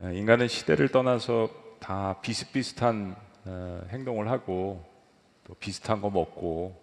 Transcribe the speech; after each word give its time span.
어, 0.00 0.10
인간은 0.12 0.46
시대를 0.46 0.90
떠나서 0.90 1.50
다 1.80 2.20
비슷비슷한 2.20 3.16
어, 3.46 3.82
행동을 3.88 4.28
하고 4.28 4.84
또 5.42 5.54
비슷한 5.54 6.00
거 6.00 6.08
먹고 6.08 6.80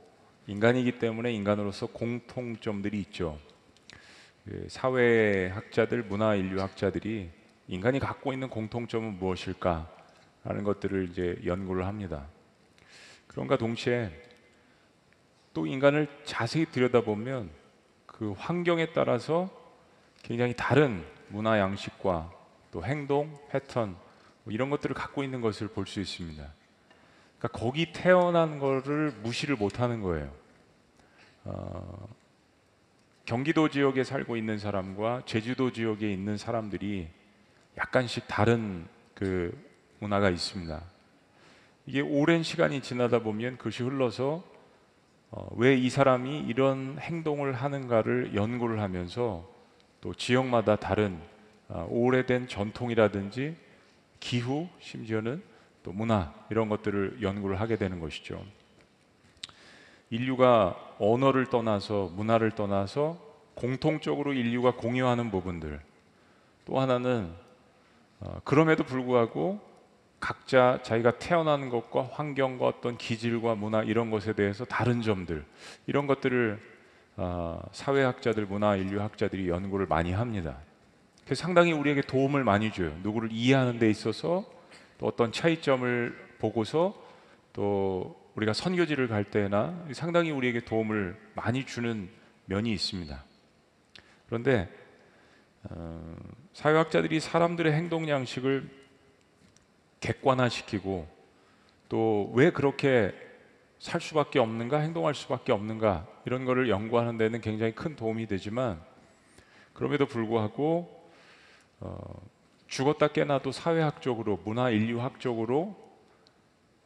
인간이기 0.48 1.00
때문에 1.00 1.32
인간으로서 1.32 1.88
공통점들이 1.88 3.00
있죠. 3.00 3.40
그 4.44 4.68
사회학자들, 4.70 6.04
문화인류학자들이 6.04 7.30
인간이 7.70 8.00
갖고 8.00 8.34
있는 8.34 8.50
공통점은 8.50 9.18
무엇일까? 9.18 9.90
라는 10.44 10.66
것들을 10.66 11.08
이제 11.10 11.40
연구를 11.46 11.88
합니다. 11.88 12.28
그런가 13.28 13.58
동시에 13.58 14.12
또 15.54 15.66
인간을 15.66 16.10
자세히 16.26 16.66
들여다보면 16.66 17.50
그 18.06 18.34
환경에 18.34 18.92
따라서 18.92 19.50
굉장히 20.22 20.54
다른 20.58 21.06
문화 21.30 21.58
양식과 21.60 22.45
또 22.76 22.84
행동, 22.84 23.34
패턴 23.50 23.96
뭐 24.44 24.54
이런 24.54 24.70
것들을 24.70 24.94
갖고 24.94 25.24
있는 25.24 25.40
것을 25.40 25.70
볼 25.70 25.86
수 25.88 26.02
있습니다. 26.02 26.44
그러니까 27.40 27.58
거기 27.58 27.94
태어난 27.94 28.60
거를 28.60 29.14
무시를 29.24 29.56
못하는 29.56 30.02
거예요. 30.02 30.30
어, 31.46 32.10
경기도 33.24 33.70
지역에 33.70 34.04
살고 34.04 34.36
있는 34.36 34.58
사람과 34.60 35.22
제주도 35.26 35.72
지역에 35.72 36.12
있는 36.12 36.36
사람들이 36.36 37.08
약간씩 37.78 38.28
다른 38.28 38.86
그 39.14 39.58
문화가 40.00 40.30
있습니다. 40.30 40.82
이게 41.86 42.02
오랜 42.02 42.44
시간이 42.44 42.82
지나다 42.82 43.20
보면 43.20 43.58
그것이 43.58 43.84
흘러서 43.84 44.44
어, 45.32 45.48
왜이 45.56 45.90
사람이 45.90 46.40
이런 46.42 46.98
행동을 47.00 47.54
하는가를 47.54 48.36
연구를 48.36 48.82
하면서 48.82 49.50
또 50.02 50.14
지역마다 50.14 50.76
다른 50.76 51.18
어, 51.22 51.35
오래된 51.70 52.48
전통이라든지 52.48 53.56
기후 54.20 54.68
심지어는 54.80 55.42
또 55.84 55.92
문화 55.92 56.34
이런 56.50 56.70
것들을 56.70 57.20
연구를 57.22 57.60
하게 57.60 57.78
되는 57.78 58.00
것이죠. 58.00 58.44
인류가 60.10 60.96
언어를 61.00 61.48
떠나서 61.48 62.12
문화를 62.16 62.52
떠나서 62.52 63.20
공통적으로 63.56 64.34
인류가 64.34 64.72
공유하는 64.76 65.32
부분들 65.32 65.80
또 66.66 66.80
하나는 66.80 67.32
어, 68.20 68.40
그럼에도 68.44 68.84
불구하고 68.84 69.60
각자 70.20 70.80
자기가 70.82 71.20
태어난 71.20 71.70
것과 71.70 72.10
환경과 72.12 72.66
어떤 72.66 72.98
기질과 72.98 73.56
문화 73.56 73.84
이런 73.84 74.10
것에 74.10 74.34
대해서 74.34 74.66
다른 74.66 75.02
점들 75.02 75.46
이런 75.86 76.08
것들을 76.08 76.60
어, 77.18 77.62
사회학자들, 77.72 78.46
문화 78.46 78.76
인류학자들이 78.76 79.48
연구를 79.50 79.86
많이 79.86 80.12
합니다. 80.12 80.58
그래서 81.26 81.42
상당히 81.42 81.74
우리에게 81.74 82.02
도움을 82.02 82.44
많이 82.44 82.72
줘요. 82.72 82.96
누구를 83.02 83.30
이해하는 83.32 83.80
데 83.80 83.90
있어서 83.90 84.46
또 84.98 85.08
어떤 85.08 85.32
차이점을 85.32 86.36
보고서 86.40 86.96
또 87.52 88.16
우리가 88.36 88.54
선교지를 88.54 89.08
갈 89.08 89.24
때나 89.24 89.86
상당히 89.94 90.32
우리에게 90.32 90.62
도움을 90.66 91.18
많이 91.34 91.66
주는 91.66 92.10
면이 92.46 92.72
있습니다. 92.72 93.24
그런데 94.28 94.70
어, 95.64 96.16
사회학자들이 96.54 97.20
사람들의 97.20 97.74
행동 97.74 98.08
양식을 98.08 98.70
객관화시키고 100.00 101.08
또 101.90 102.32
왜 102.34 102.52
그렇게 102.52 103.14
살 103.80 104.02
수밖에 104.02 104.40
없는가, 104.40 104.80
행동할 104.80 105.14
수밖에 105.16 105.52
없는가 105.52 106.08
이런 106.26 106.46
거를 106.46 106.70
연구하는 106.70 107.18
데는 107.18 107.42
굉장히 107.42 107.74
큰 107.74 107.96
도움이 107.96 108.28
되지만 108.28 108.82
그럼에도 109.74 110.06
불구하고 110.06 110.95
어, 111.80 112.22
죽었다 112.68 113.08
깨나도 113.10 113.52
사회학적으로, 113.52 114.40
문화 114.44 114.70
인류학적으로 114.70 115.76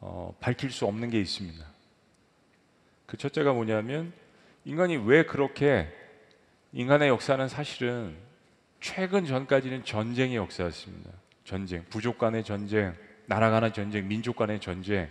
어, 0.00 0.34
밝힐 0.40 0.70
수 0.70 0.86
없는 0.86 1.10
게 1.10 1.20
있습니다. 1.20 1.64
그 3.06 3.16
첫째가 3.16 3.52
뭐냐면 3.52 4.12
인간이 4.64 4.96
왜 4.96 5.24
그렇게 5.24 5.88
인간의 6.72 7.08
역사는 7.08 7.48
사실은 7.48 8.16
최근 8.80 9.26
전까지는 9.26 9.84
전쟁의 9.84 10.36
역사였습니다. 10.36 11.10
전쟁, 11.44 11.84
부족 11.90 12.18
간의 12.18 12.44
전쟁, 12.44 12.94
나라 13.26 13.50
간의 13.50 13.72
전쟁, 13.72 14.06
민족 14.08 14.36
간의 14.36 14.60
전쟁. 14.60 15.08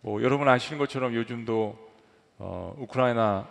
뭐 0.00 0.22
여러분 0.22 0.48
아시는 0.48 0.78
것처럼 0.78 1.14
요즘도 1.14 1.90
어, 2.38 2.74
우크라이나 2.78 3.48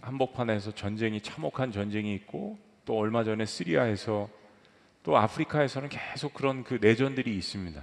한복판에서 0.00 0.72
전쟁이 0.72 1.20
참혹한 1.20 1.72
전쟁이 1.72 2.14
있고 2.14 2.58
또 2.84 2.98
얼마 2.98 3.24
전에 3.24 3.44
시리아에서 3.44 4.28
또 5.02 5.16
아프리카에서는 5.16 5.88
계속 5.88 6.32
그런 6.34 6.64
그 6.64 6.78
내전들이 6.80 7.34
있습니다. 7.36 7.82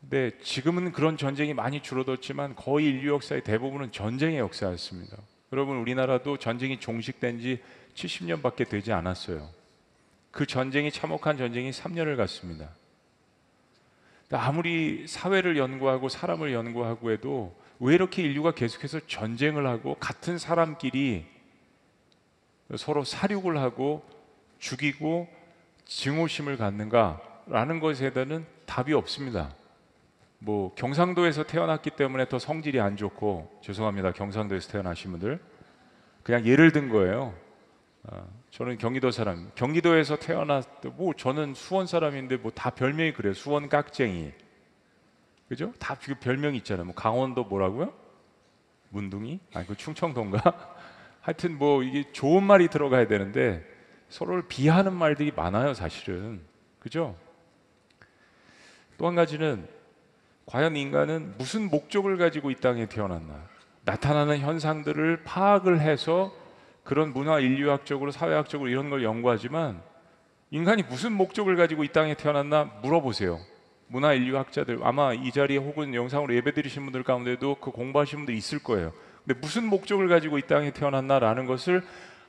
근데 0.00 0.38
지금은 0.38 0.92
그런 0.92 1.16
전쟁이 1.16 1.54
많이 1.54 1.82
줄어들었지만 1.82 2.54
거의 2.54 2.86
인류 2.86 3.12
역사의 3.14 3.42
대부분은 3.42 3.92
전쟁의 3.92 4.38
역사였습니다. 4.38 5.16
여러분 5.52 5.78
우리나라도 5.78 6.38
전쟁이 6.38 6.78
종식된 6.78 7.40
지 7.40 7.62
70년밖에 7.94 8.68
되지 8.68 8.92
않았어요. 8.92 9.48
그 10.30 10.46
전쟁이 10.46 10.90
참혹한 10.90 11.38
전쟁이 11.38 11.70
3년을 11.70 12.16
갔습니다. 12.16 12.70
아무리 14.32 15.06
사회를 15.06 15.56
연구하고 15.56 16.08
사람을 16.08 16.52
연구하고 16.52 17.12
해도 17.12 17.56
왜 17.78 17.94
이렇게 17.94 18.22
인류가 18.22 18.52
계속해서 18.52 19.06
전쟁을 19.06 19.66
하고 19.66 19.94
같은 19.94 20.38
사람끼리 20.38 21.24
서로 22.76 23.04
사륙을 23.04 23.58
하고 23.58 24.04
죽이고 24.58 25.28
증오심을 25.86 26.56
갖는가라는 26.56 27.80
것에 27.80 28.12
대한 28.12 28.46
답이 28.66 28.92
없습니다. 28.92 29.54
뭐 30.38 30.74
경상도에서 30.74 31.44
태어났기 31.44 31.90
때문에 31.90 32.28
더 32.28 32.38
성질이 32.38 32.80
안 32.80 32.96
좋고 32.96 33.60
죄송합니다. 33.62 34.12
경상도에서 34.12 34.70
태어나신 34.70 35.12
분들 35.12 35.40
그냥 36.22 36.44
예를 36.44 36.72
든 36.72 36.88
거예요. 36.88 37.34
어, 38.04 38.28
저는 38.50 38.78
경기도 38.78 39.10
사람. 39.10 39.50
경기도에서 39.54 40.16
태어났고 40.16 40.90
뭐 40.90 41.14
저는 41.14 41.54
수원 41.54 41.86
사람인데 41.86 42.36
뭐 42.38 42.52
다 42.54 42.70
별명이 42.70 43.12
그래요. 43.14 43.32
수원 43.32 43.68
깍쟁이. 43.68 44.32
그죠? 45.48 45.72
다그 45.78 46.16
별명이 46.16 46.58
있잖아요. 46.58 46.86
뭐 46.86 46.94
강원도 46.94 47.44
뭐라고요? 47.44 47.92
문둥이? 48.90 49.38
아니 49.54 49.66
그 49.66 49.76
충청도인가? 49.76 50.40
하여튼 51.22 51.56
뭐 51.58 51.82
이게 51.82 52.10
좋은 52.12 52.42
말이 52.42 52.68
들어가야 52.68 53.06
되는데 53.06 53.64
서로를 54.08 54.44
비하는 54.48 54.92
말들이 54.92 55.32
많아요, 55.34 55.74
사실은. 55.74 56.40
그죠? 56.78 57.16
또 58.98 59.06
한 59.06 59.14
가지는 59.14 59.66
과연 60.46 60.76
인간은 60.76 61.34
무슨 61.38 61.68
목적을 61.68 62.16
가지고 62.16 62.50
이 62.50 62.54
땅에 62.54 62.86
태어났나? 62.86 63.34
나타나는 63.84 64.38
현상들을 64.38 65.22
파악을 65.24 65.80
해서 65.80 66.32
그런 66.84 67.12
문화 67.12 67.40
인류학적으로 67.40 68.10
사회학적으로 68.12 68.70
이런 68.70 68.90
걸 68.90 69.02
연구하지만 69.02 69.82
인간이 70.50 70.84
무슨 70.84 71.12
목적을 71.12 71.56
가지고 71.56 71.82
이 71.84 71.88
땅에 71.88 72.14
태어났나 72.14 72.64
물어보세요. 72.82 73.40
문화 73.88 74.12
인류학자들 74.12 74.80
아마 74.82 75.12
이 75.12 75.30
자리에 75.30 75.58
혹은 75.58 75.94
영상으로 75.94 76.34
예배드리신 76.34 76.84
분들 76.84 77.02
가운데도 77.02 77.56
그 77.56 77.70
공부하신 77.72 78.20
분들 78.20 78.34
있을 78.34 78.60
거예요. 78.60 78.92
근데 79.24 79.38
무슨 79.40 79.66
목적을 79.66 80.08
가지고 80.08 80.38
이 80.38 80.42
땅에 80.42 80.70
태어났나라는 80.70 81.46
것을 81.46 81.84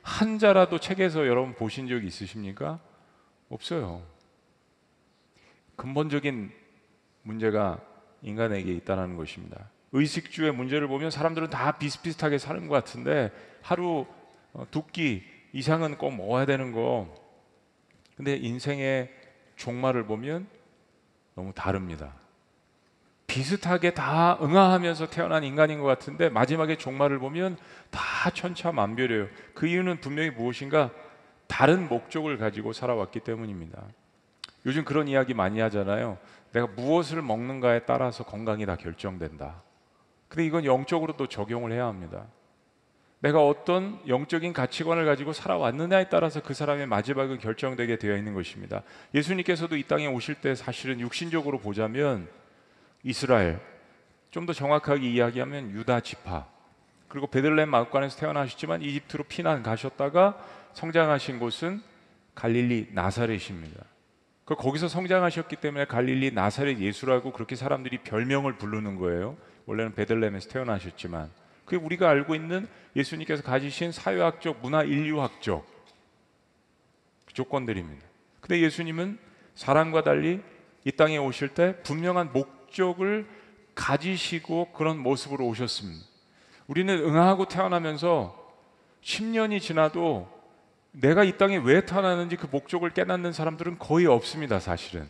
한 0.08 0.38
자라도 0.38 0.78
책에서 0.80 1.26
여러분 1.26 1.54
보신 1.54 1.86
적 1.86 2.02
있으십니까? 2.02 2.80
없어요. 3.50 4.02
근본적인 5.76 6.50
문제가 7.22 7.78
인간에게 8.22 8.72
있다는 8.72 9.16
것입니다. 9.16 9.68
의식주의 9.92 10.52
문제를 10.52 10.88
보면 10.88 11.10
사람들은 11.10 11.50
다 11.50 11.78
비슷비슷하게 11.78 12.38
사는 12.38 12.66
것 12.68 12.74
같은데 12.74 13.30
하루 13.60 14.06
어, 14.54 14.66
두끼 14.70 15.24
이상은 15.52 15.98
꼭 15.98 16.12
먹어야 16.12 16.46
되는 16.46 16.72
거. 16.72 17.14
근데 18.16 18.34
인생의 18.34 19.12
종말을 19.56 20.06
보면 20.06 20.48
너무 21.34 21.52
다릅니다. 21.52 22.14
비슷하게 23.28 23.92
다 23.92 24.38
응하하면서 24.42 25.10
태어난 25.10 25.44
인간인 25.44 25.78
것 25.78 25.86
같은데 25.86 26.28
마지막에 26.30 26.76
종말을 26.76 27.18
보면 27.18 27.56
다 27.90 28.30
천차만별이에요. 28.30 29.28
그 29.54 29.66
이유는 29.66 30.00
분명히 30.00 30.30
무엇인가 30.30 30.90
다른 31.46 31.88
목적을 31.88 32.38
가지고 32.38 32.72
살아왔기 32.72 33.20
때문입니다. 33.20 33.82
요즘 34.66 34.84
그런 34.84 35.08
이야기 35.08 35.34
많이 35.34 35.60
하잖아요. 35.60 36.18
내가 36.52 36.66
무엇을 36.66 37.22
먹는가에 37.22 37.80
따라서 37.80 38.24
건강이 38.24 38.64
다 38.66 38.76
결정된다. 38.76 39.62
근데 40.28 40.46
이건 40.46 40.64
영적으로도 40.64 41.26
적용을 41.26 41.70
해야 41.70 41.86
합니다. 41.86 42.26
내가 43.20 43.44
어떤 43.46 44.00
영적인 44.06 44.52
가치관을 44.54 45.04
가지고 45.04 45.32
살아왔느냐에 45.34 46.08
따라서 46.08 46.40
그 46.40 46.54
사람의 46.54 46.86
마지막은 46.86 47.38
결정되게 47.38 47.98
되어 47.98 48.16
있는 48.16 48.32
것입니다. 48.32 48.82
예수님께서도 49.14 49.76
이 49.76 49.82
땅에 49.82 50.06
오실 50.06 50.36
때 50.36 50.54
사실은 50.54 51.00
육신적으로 51.00 51.58
보자면 51.58 52.28
이스라엘, 53.02 53.60
좀 54.30 54.46
더 54.46 54.52
정확하게 54.52 55.08
이야기하면 55.08 55.70
유다 55.70 56.00
지파, 56.00 56.46
그리고 57.08 57.26
베들레헴 57.26 57.68
마을관에서 57.68 58.18
태어나셨지만 58.18 58.82
이집트로 58.82 59.24
피난 59.24 59.62
가셨다가 59.62 60.38
성장하신 60.74 61.38
곳은 61.38 61.82
갈릴리 62.34 62.88
나사렛입니다. 62.92 63.84
그 64.44 64.54
거기서 64.54 64.88
성장하셨기 64.88 65.56
때문에 65.56 65.86
갈릴리 65.86 66.30
나사렛 66.32 66.78
예수라고 66.78 67.32
그렇게 67.32 67.56
사람들이 67.56 67.98
별명을 67.98 68.56
부르는 68.58 68.96
거예요. 68.96 69.36
원래는 69.66 69.94
베들레헴에서 69.94 70.48
태어나셨지만 70.50 71.30
그게 71.64 71.76
우리가 71.76 72.08
알고 72.08 72.34
있는 72.34 72.68
예수님께서 72.96 73.42
가지신 73.42 73.92
사회학적, 73.92 74.60
문화 74.62 74.82
인류학적 74.82 75.66
조건들입니다. 77.32 78.06
근데 78.40 78.60
예수님은 78.60 79.18
사람과 79.54 80.02
달리 80.02 80.40
이 80.84 80.92
땅에 80.92 81.18
오실 81.18 81.48
때 81.48 81.76
분명한 81.82 82.32
목 82.32 82.57
적을 82.70 83.26
가지시고 83.74 84.72
그런 84.72 84.98
모습으로 84.98 85.46
오셨습니다. 85.46 86.04
우리는 86.66 86.98
응하고 86.98 87.46
태어나면서 87.46 88.36
10년이 89.02 89.60
지나도 89.60 90.28
내가 90.92 91.24
이 91.24 91.36
땅에 91.38 91.56
왜 91.56 91.84
태어났는지 91.84 92.36
그 92.36 92.48
목적을 92.50 92.90
깨닫는 92.90 93.32
사람들은 93.32 93.78
거의 93.78 94.06
없습니다, 94.06 94.58
사실은. 94.58 95.08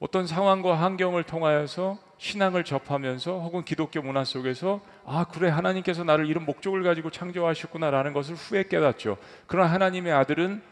어떤 0.00 0.26
상황과 0.26 0.76
환경을 0.76 1.24
통하여서 1.24 1.98
신앙을 2.16 2.64
접하면서 2.64 3.38
혹은 3.40 3.64
기독교 3.64 4.02
문화 4.02 4.24
속에서 4.24 4.80
아, 5.04 5.24
그래, 5.24 5.48
하나님께서 5.48 6.04
나를 6.04 6.26
이런 6.26 6.44
목적을 6.46 6.82
가지고 6.82 7.10
창조하셨구나라는 7.10 8.12
것을 8.12 8.34
후에 8.34 8.64
깨닫죠. 8.64 9.18
그러나 9.46 9.70
하나님의 9.72 10.12
아들은 10.12 10.62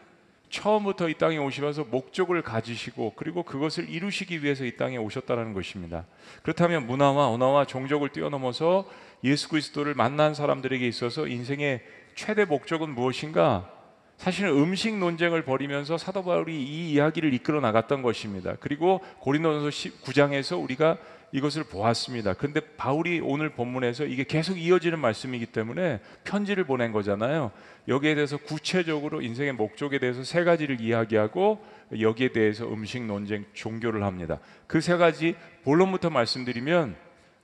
처음부터 0.49 1.09
이 1.09 1.13
땅에 1.15 1.37
오시면서 1.37 1.85
목적을 1.85 2.41
가지시고 2.41 3.13
그리고 3.15 3.43
그것을 3.43 3.89
이루시기 3.89 4.43
위해서 4.43 4.65
이 4.65 4.75
땅에 4.75 4.97
오셨다는 4.97 5.53
것입니다. 5.53 6.05
그렇다면 6.41 6.87
문화와 6.87 7.29
언어와 7.29 7.65
종족을 7.65 8.09
뛰어넘어서 8.09 8.89
예수 9.23 9.49
그리스도를 9.49 9.93
만난 9.93 10.33
사람들에게 10.33 10.87
있어서 10.87 11.27
인생의 11.27 11.81
최대 12.15 12.45
목적은 12.45 12.89
무엇인가? 12.89 13.69
사실은 14.17 14.51
음식 14.51 14.97
논쟁을 14.97 15.45
벌이면서 15.45 15.97
사도 15.97 16.23
바울이 16.25 16.61
이 16.61 16.91
이야기를 16.91 17.33
이끌어 17.33 17.61
나갔던 17.61 18.01
것입니다. 18.01 18.55
그리고 18.59 18.99
고린도전서 19.19 19.69
9장에서 20.03 20.61
우리가 20.61 20.97
이것을 21.31 21.63
보았습니다. 21.63 22.33
근데 22.33 22.59
바울이 22.59 23.19
오늘 23.19 23.49
본문에서 23.49 24.05
이게 24.05 24.23
계속 24.23 24.57
이어지는 24.57 24.99
말씀이기 24.99 25.47
때문에 25.47 26.01
편지를 26.23 26.63
보낸 26.63 26.91
거잖아요. 26.91 27.51
여기에 27.87 28.15
대해서 28.15 28.37
구체적으로 28.37 29.21
인생의 29.21 29.53
목적에 29.53 29.99
대해서 29.99 30.23
세 30.23 30.43
가지를 30.43 30.81
이야기하고 30.81 31.63
여기에 31.99 32.31
대해서 32.31 32.67
음식 32.71 33.03
논쟁 33.03 33.45
종교를 33.53 34.03
합니다. 34.03 34.39
그 34.67 34.79
세 34.81 34.97
가지 34.97 35.35
본론부터 35.63 36.09
말씀드리면 36.09 36.95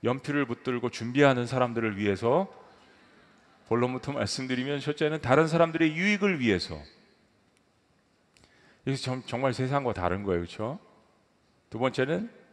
연필을 0.04 0.46
붙들고 0.46 0.90
준비하는 0.90 1.46
사람들을 1.46 1.96
위해서 1.96 2.48
본론부터 3.68 4.12
말씀드리면 4.12 4.80
첫째는 4.80 5.20
다른 5.20 5.48
사람들의 5.48 5.96
유익을 5.96 6.40
위해서 6.40 6.80
이게 8.84 8.96
정말 9.26 9.52
세상과 9.52 9.92
다른 9.92 10.22
거예요, 10.22 10.40
그렇죠? 10.40 10.78
두 11.70 11.78
번째는 11.78 12.30
예, 12.30 12.45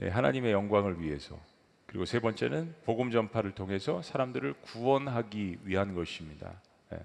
하나님의 0.00 0.52
영광을 0.52 1.00
위해서 1.00 1.38
그리고 1.86 2.04
세 2.04 2.20
번째는 2.20 2.74
복음 2.84 3.10
전파를 3.10 3.52
통해서 3.52 4.00
사람들을 4.02 4.54
구원하기 4.62 5.58
위한 5.64 5.94
것입니다. 5.94 6.60
예. 6.92 6.98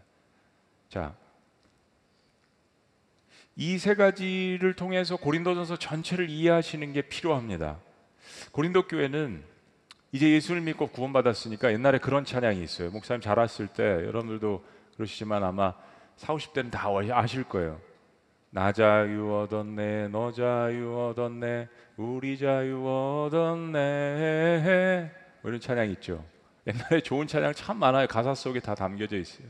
자, 0.89 1.13
이 3.57 3.77
세 3.79 3.95
가지를 3.95 4.75
통해서 4.75 5.17
고린도전서 5.17 5.77
전체를 5.79 6.29
이해하시는 6.29 6.93
게 6.93 7.01
필요합니다. 7.01 7.79
고린도 8.51 8.87
교회는 8.87 9.43
이제 10.11 10.29
예수를 10.29 10.61
믿고 10.61 10.87
구원받았으니까 10.87 11.73
옛날에 11.73 11.97
그런 11.97 12.23
찬양이 12.23 12.63
있어요. 12.63 12.91
목사님 12.91 13.21
잘 13.21 13.37
왔을 13.39 13.67
때 13.67 13.83
여러분들도 13.83 14.63
그러시지만 14.95 15.43
아마 15.43 15.73
4, 16.17 16.33
50대는 16.35 16.71
다 16.71 16.87
아실 17.11 17.43
거예요. 17.43 17.81
나 18.49 18.71
자유 18.71 19.33
얻었네, 19.35 20.07
너 20.09 20.31
자유 20.31 20.97
얻었네, 20.97 21.67
우리 21.97 22.37
자유 22.37 22.85
얻었네. 23.27 25.11
뭐 25.41 25.49
이런 25.49 25.59
찬양 25.59 25.89
있죠. 25.91 26.23
옛날에 26.65 27.01
좋은 27.01 27.27
찬양 27.27 27.53
참 27.53 27.77
많아요. 27.77 28.07
가사 28.07 28.33
속에 28.33 28.59
다 28.59 28.75
담겨져 28.75 29.17
있어요. 29.17 29.47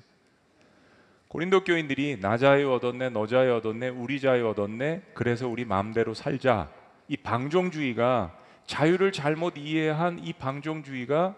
고린도 1.27 1.63
교인들이 1.63 2.19
나 2.21 2.37
자유 2.37 2.71
얻었네, 2.71 3.09
너 3.09 3.27
자유 3.27 3.55
얻었네, 3.55 3.89
우리 3.89 4.19
자유 4.19 4.47
얻었네. 4.49 5.01
그래서 5.13 5.47
우리 5.47 5.65
마음대로 5.65 6.13
살자. 6.13 6.69
이 7.07 7.17
방종주의가 7.17 8.37
자유를 8.65 9.11
잘못 9.11 9.57
이해한 9.57 10.19
이 10.19 10.33
방종주의가 10.33 11.35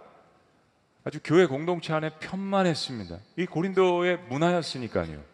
아주 1.04 1.20
교회 1.24 1.46
공동체 1.46 1.94
안에 1.94 2.12
편만했습니다. 2.20 3.18
이 3.38 3.46
고린도의 3.46 4.20
문화였으니까요. 4.30 5.29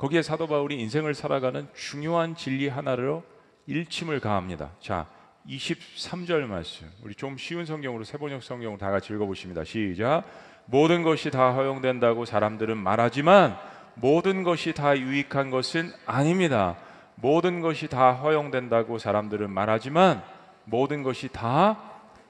거기에 0.00 0.22
사도 0.22 0.46
바울이 0.46 0.80
인생을 0.80 1.12
살아가는 1.12 1.68
중요한 1.74 2.34
진리 2.34 2.68
하나로 2.68 3.22
일침을 3.66 4.20
가합니다. 4.20 4.70
자, 4.80 5.06
23절 5.46 6.46
말씀. 6.46 6.90
우리 7.02 7.14
좀 7.14 7.36
쉬운 7.36 7.66
성경으로 7.66 8.04
세번역 8.04 8.42
성경으로 8.42 8.78
다 8.78 8.90
같이 8.90 9.12
읽어보십니다. 9.12 9.62
시작. 9.64 10.24
모든 10.64 11.02
것이 11.02 11.30
다 11.30 11.52
허용된다고 11.52 12.24
사람들은 12.24 12.78
말하지만 12.78 13.58
모든 13.94 14.42
것이 14.42 14.72
다 14.72 14.98
유익한 14.98 15.50
것은 15.50 15.92
아닙니다. 16.06 16.78
모든 17.16 17.60
것이 17.60 17.86
다 17.86 18.12
허용된다고 18.12 18.96
사람들은 18.96 19.50
말하지만 19.50 20.22
모든 20.64 21.02
것이 21.02 21.28
다 21.28 21.78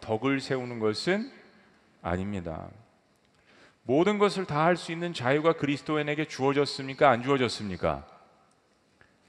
덕을 0.01 0.41
세우는 0.41 0.81
것은 0.81 1.31
아닙니다. 2.03 2.67
모든 3.91 4.19
것을 4.19 4.45
다 4.47 4.67
할 4.67 4.77
수 4.77 4.93
있는 4.93 5.13
자유가 5.13 5.53
그리스도인에게 5.53 6.27
주어졌습니까? 6.27 7.11
안 7.11 7.25
주어졌습니까? 7.25 8.07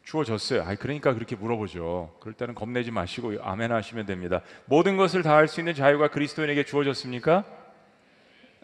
주어졌어요. 0.04 0.62
아, 0.62 0.75
그러니까 0.75 1.16
그렇게 1.16 1.36
물어보죠. 1.36 2.16
그럴 2.19 2.36
때는 2.36 2.54
겁내지 2.54 2.92
마시고 2.92 3.42
아멘 3.42 3.72
하시면 3.72 4.06
됩니다. 4.06 4.42
모든 4.66 4.98
것을 4.98 5.24
다 5.24 5.34
할 5.34 5.48
수 5.48 5.62
있는 5.62 5.74
자유가 5.74 6.10
그리스도인에게 6.10 6.63
주어졌습니까? 6.63 7.44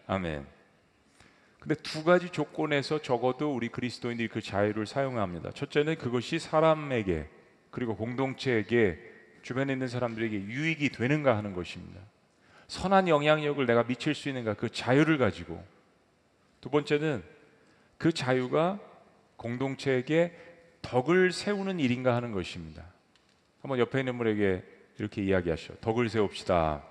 아멘. 0.06 0.46
근데 1.58 1.74
두 1.74 2.04
가지 2.04 2.30
조건에서 2.30 3.02
적어도 3.02 3.52
우리 3.52 3.68
그리스도인들이 3.68 4.28
그 4.28 4.40
자유를 4.40 4.86
사용합니다. 4.86 5.50
첫째는 5.50 5.96
그것이 5.96 6.38
사람에게 6.38 7.28
그리고 7.72 7.96
공동체에게 7.96 9.00
주변에 9.42 9.72
있는 9.72 9.88
사람들에게 9.88 10.42
유익이 10.42 10.90
되는가 10.90 11.36
하는 11.36 11.54
것입니다. 11.54 12.00
선한 12.68 13.08
영향력을 13.08 13.66
내가 13.66 13.82
미칠 13.82 14.14
수 14.14 14.28
있는가 14.28 14.54
그 14.54 14.68
자유를 14.70 15.18
가지고 15.18 15.60
두 16.60 16.70
번째는 16.70 17.22
그 17.96 18.12
자유가 18.12 18.78
공동체에게 19.36 20.36
덕을 20.82 21.32
세우는 21.32 21.80
일인가 21.80 22.14
하는 22.14 22.32
것입니다. 22.32 22.84
한번 23.60 23.78
옆에 23.78 24.00
있는 24.00 24.18
분에게 24.18 24.62
이렇게 24.98 25.22
이야기하시오. 25.22 25.76
덕을 25.80 26.08
세웁시다. 26.08 26.82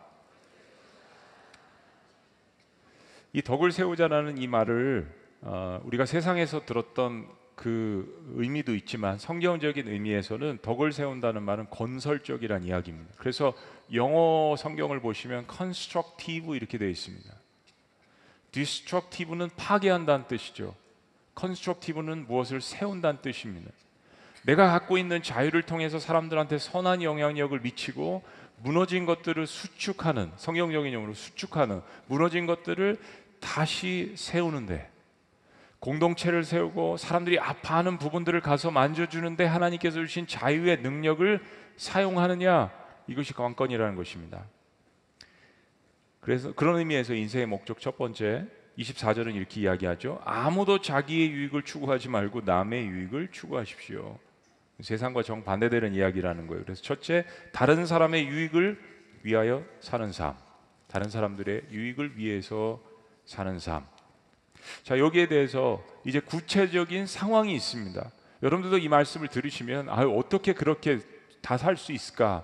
이 3.34 3.42
덕을 3.42 3.72
세우자라는 3.72 4.38
이 4.38 4.48
말을 4.48 5.13
어, 5.42 5.82
우리가 5.84 6.06
세상에서 6.06 6.65
들었던 6.65 7.27
그 7.56 8.34
의미도 8.36 8.75
있지만 8.75 9.18
성경적인 9.18 9.88
의미에서는 9.88 10.60
덕을 10.62 10.92
세운다는 10.92 11.44
말은 11.44 11.70
건설적이란 11.70 12.63
이야기입니다. 12.63 13.13
그래서 13.18 13.53
영어 13.94 14.56
성경을 14.56 15.01
보시면 15.01 15.48
constructive 15.51 16.56
이렇게 16.56 16.77
되어 16.77 16.89
있습니다. 16.89 17.34
Destructive는 18.51 19.50
파괴한다는 19.56 20.27
뜻이죠. 20.27 20.75
constructive는 21.38 22.25
무엇을 22.27 22.62
세운다는 22.62 23.22
뜻입니다. 23.22 23.72
내가 24.44 24.72
갖고 24.72 24.98
있는 24.98 25.22
자유를 25.22 25.63
통해서 25.63 26.00
사람들한테 26.00 26.58
선한 26.58 27.04
영향력을 27.04 27.60
미치고 27.60 28.24
무너진 28.63 29.06
것들을 29.06 29.46
수축하는 29.46 30.32
성경적인 30.38 30.94
용어로 30.94 31.13
수축하는 31.13 31.82
무너진 32.08 32.46
것들을 32.46 32.98
다시 33.39 34.13
세우는데 34.16 34.89
공동체를 35.80 36.44
세우고 36.44 36.98
사람들이 36.98 37.39
아파하는 37.39 37.98
부분들을 37.98 38.42
가서 38.42 38.72
만져주는데 38.72 39.46
하나님께서 39.46 40.00
주신 40.00 40.25
자유의 40.25 40.82
능력을 40.82 41.39
사용하느냐 41.77 42.72
이것이 43.08 43.34
관건이라는 43.34 43.96
것입니다. 43.96 44.44
그래서 46.27 46.51
그런 46.51 46.75
의미에서 46.75 47.13
인생의 47.13 47.46
목적 47.46 47.79
첫 47.79 47.98
번째 47.98 48.48
24절은 48.77 49.34
이렇게 49.36 49.62
이야기하죠. 49.62 50.19
아무도 50.25 50.81
자기의 50.81 51.31
유익을 51.31 51.63
추구하지 51.63 52.10
말고 52.10 52.41
남의 52.41 52.86
유익을 52.86 53.29
추구하십시오. 53.31 54.19
세상과 54.81 55.24
정반대되는 55.24 55.93
이야기라는 55.93 56.48
거예요. 56.48 56.65
그래서 56.65 56.81
첫째, 56.81 57.25
다른 57.53 57.86
사람의 57.86 58.27
유익을 58.27 58.77
위하여 59.24 59.63
사는 59.79 60.12
삶. 60.12 60.36
다른 60.88 61.10
사람들의 61.10 61.67
유익을 61.72 62.17
위해서 62.17 62.84
사는 63.24 63.57
삶. 63.57 63.86
자, 64.84 65.00
여기에 65.00 65.29
대해서 65.29 65.81
이제 66.03 66.19
구체적인 66.19 67.07
상황이 67.07 67.55
있습니다. 67.55 68.12
여러분들도 68.43 68.79
이 68.79 68.89
말씀을 68.89 69.29
들으시면 69.29 69.88
아, 69.88 70.01
어떻게 70.01 70.51
그렇게 70.51 71.00
다 71.41 71.55
살 71.55 71.77
수 71.77 71.93
있을까? 71.93 72.43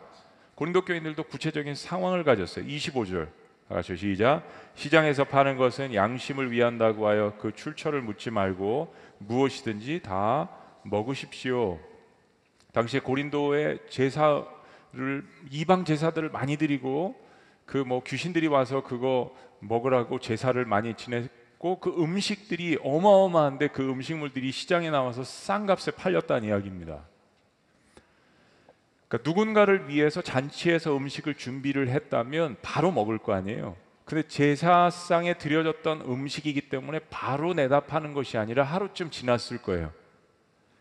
고린도 0.55 0.85
교인들도 0.85 1.21
구체적인 1.25 1.75
상황을 1.75 2.23
가졌어요. 2.23 2.63
25절. 2.65 3.42
같이 3.69 3.95
시작. 3.95 4.43
시장에서 4.75 5.23
파는 5.23 5.57
것은 5.57 5.93
양심을 5.93 6.51
위한다고 6.51 7.07
하여 7.07 7.33
그 7.39 7.53
출처를 7.53 8.01
묻지 8.01 8.29
말고 8.29 8.93
무엇이든지 9.19 10.01
다 10.03 10.49
먹으십시오. 10.83 11.79
당시에 12.73 12.99
고린도에 12.99 13.79
제사를 13.89 14.45
이방 15.51 15.85
제사들을 15.85 16.29
많이 16.29 16.57
드리고 16.57 17.15
그 17.65 17.77
뭐 17.77 18.03
귀신들이 18.03 18.47
와서 18.47 18.83
그거 18.83 19.33
먹으라고 19.59 20.19
제사를 20.19 20.63
많이 20.65 20.93
지냈고 20.95 21.79
그 21.79 21.95
음식들이 21.97 22.77
어마어마한데 22.83 23.69
그 23.69 23.89
음식물들이 23.89 24.51
시장에 24.51 24.89
나와서 24.89 25.23
싼 25.23 25.65
값에 25.65 25.91
팔렸다는 25.91 26.49
이야기입니다. 26.49 27.05
그러니까 29.13 29.29
누군가를 29.29 29.89
위해서 29.89 30.23
잔치에서 30.23 30.97
음식을 30.97 31.35
준비를 31.35 31.87
했다면 31.89 32.57
바로 32.63 32.91
먹을 32.91 33.19
거 33.19 33.33
아니에요. 33.33 33.75
근데 34.05 34.27
제사상에 34.27 35.35
드려졌던 35.35 36.01
음식이기 36.01 36.69
때문에 36.69 36.99
바로 37.11 37.53
내다 37.53 37.81
파는 37.81 38.13
것이 38.13 38.39
아니라 38.39 38.63
하루쯤 38.63 39.11
지났을 39.11 39.59
거예요. 39.59 39.91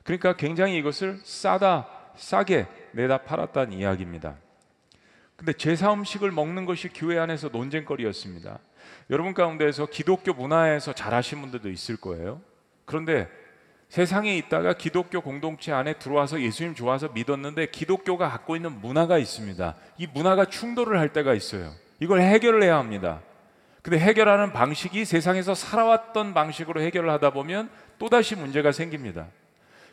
그러니까 0.03 0.35
굉장히 0.35 0.79
이것을 0.79 1.21
싸다, 1.23 1.87
싸게 2.17 2.67
내다 2.93 3.19
팔았다는 3.19 3.75
이야기입니다. 3.75 4.37
근데 5.37 5.53
제사 5.53 5.93
음식을 5.93 6.31
먹는 6.31 6.65
것이 6.65 6.89
교회 6.89 7.19
안에서 7.19 7.49
논쟁거리였습니다. 7.49 8.61
여러분 9.11 9.35
가운데에서 9.35 9.87
기독교 9.87 10.33
문화에서 10.33 10.95
잘하신 10.95 11.43
분들도 11.43 11.69
있을 11.69 11.99
거예요. 11.99 12.41
그런데 12.87 13.29
세상에 13.93 14.39
있다가 14.39 14.73
기독교 14.73 15.21
공동체 15.21 15.71
안에 15.71 15.93
들어와서 15.99 16.41
예수님 16.41 16.75
좋아서 16.75 17.11
믿었는데 17.13 17.67
기독교가 17.67 18.31
갖고 18.31 18.57
있는 18.57 18.81
문화가 18.81 19.19
있습니다. 19.19 19.75
이 19.99 20.07
문화가 20.15 20.47
충돌을 20.47 20.99
할 20.99 21.11
때가 21.11 21.35
있어요. 21.35 21.71
이걸 22.01 22.23
해결을 22.23 22.63
해야 22.63 22.79
합니다. 22.79 23.21
근데 23.83 23.99
해결하는 23.99 24.55
방식이 24.55 25.05
세상에서 25.05 25.55
살아왔던 25.55 26.33
방식으로 26.33 26.81
해결을 26.81 27.11
하다 27.11 27.35
보면 27.35 27.69
또다시 27.99 28.35
문제가 28.35 28.73
생깁니다. 28.73 29.27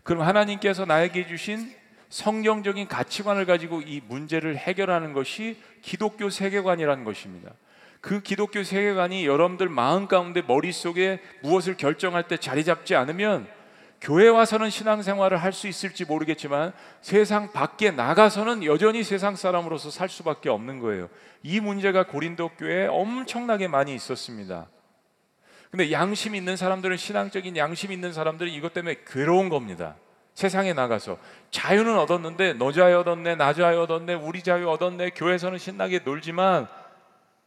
그럼 0.03 0.22
하나님께서 0.22 0.86
나에게 0.86 1.27
주신 1.27 1.70
성경적인 2.08 2.88
가치관을 2.88 3.46
가지고 3.46 3.82
이 3.82 4.01
문제를 4.08 4.56
해결하는 4.56 5.12
것이 5.12 5.62
기독교 5.82 6.29
세계관이라는 6.29 7.03
것입니다. 7.03 7.51
그 8.00 8.22
기독교 8.22 8.63
세계관이 8.63 9.25
여러분들 9.25 9.68
마음 9.68 10.08
가운데 10.08 10.41
머릿속에 10.41 11.20
무엇을 11.44 11.75
결정할 11.75 12.29
때 12.29 12.38
자리 12.38 12.63
잡지 12.63 12.96
않으면 12.96 13.58
교회 14.01 14.29
와서는 14.29 14.70
신앙생활을 14.70 15.38
할 15.38 15.51
수 15.51 15.68
있을지 15.68 16.06
모르겠지만 16.06 16.72
세상 17.01 17.51
밖에 17.51 17.91
나가서는 17.91 18.63
여전히 18.63 19.03
세상 19.03 19.36
사람으로서 19.36 19.89
살 19.91 20.08
수밖에 20.08 20.50
없는 20.50 20.79
거예요. 20.79 21.10
이 21.44 21.60
문제가 21.60 22.03
고린도 22.03 22.51
교회에 22.58 22.88
엄청나게 22.88 23.68
많이 23.68 23.94
있었습니다. 23.94 24.68
근데 25.70 25.91
양심 25.91 26.36
있는 26.36 26.56
사람들은 26.56 26.98
신앙적인 26.98 27.58
양심 27.58 27.91
있는 27.91 28.13
사람들은 28.13 28.51
이것 28.51 28.74
때문에 28.74 28.98
괴로운 29.06 29.50
겁니다. 29.50 29.96
세상에 30.34 30.74
나가서 30.74 31.18
자유는 31.51 32.00
얻었는데 32.00 32.53
너 32.53 32.72
자유 32.72 33.00
얻었네, 33.00 33.36
나 33.36 33.53
자유 33.53 33.82
얻었네, 33.82 34.13
우리 34.13 34.41
자유 34.41 34.70
얻었네. 34.70 35.10
교회에서는 35.12 35.58
신나게 35.58 36.00
놀지만 36.06 36.68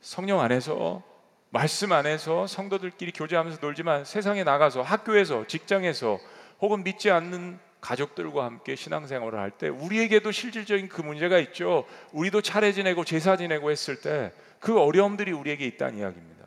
성령 0.00 0.40
안에서 0.40 1.02
말씀 1.48 1.92
안에서 1.92 2.46
성도들끼리 2.46 3.12
교제하면서 3.12 3.58
놀지만 3.62 4.04
세상에 4.04 4.44
나가서 4.44 4.82
학교에서 4.82 5.46
직장에서 5.46 6.18
혹은 6.62 6.82
믿지 6.84 7.10
않는 7.10 7.58
가족들과 7.82 8.44
함께 8.44 8.76
신앙생활을 8.76 9.38
할 9.38 9.50
때 9.50 9.68
우리에게도 9.68 10.30
실질적인 10.32 10.88
그 10.88 11.02
문제가 11.02 11.38
있죠. 11.40 11.84
우리도 12.12 12.40
차례 12.40 12.72
지내고 12.72 13.04
제사 13.04 13.36
지내고 13.36 13.70
했을 13.70 14.00
때 14.00 14.32
그 14.62 14.80
어려움들이 14.80 15.32
우리에게 15.32 15.66
있다는 15.66 15.98
이야기입니다. 15.98 16.46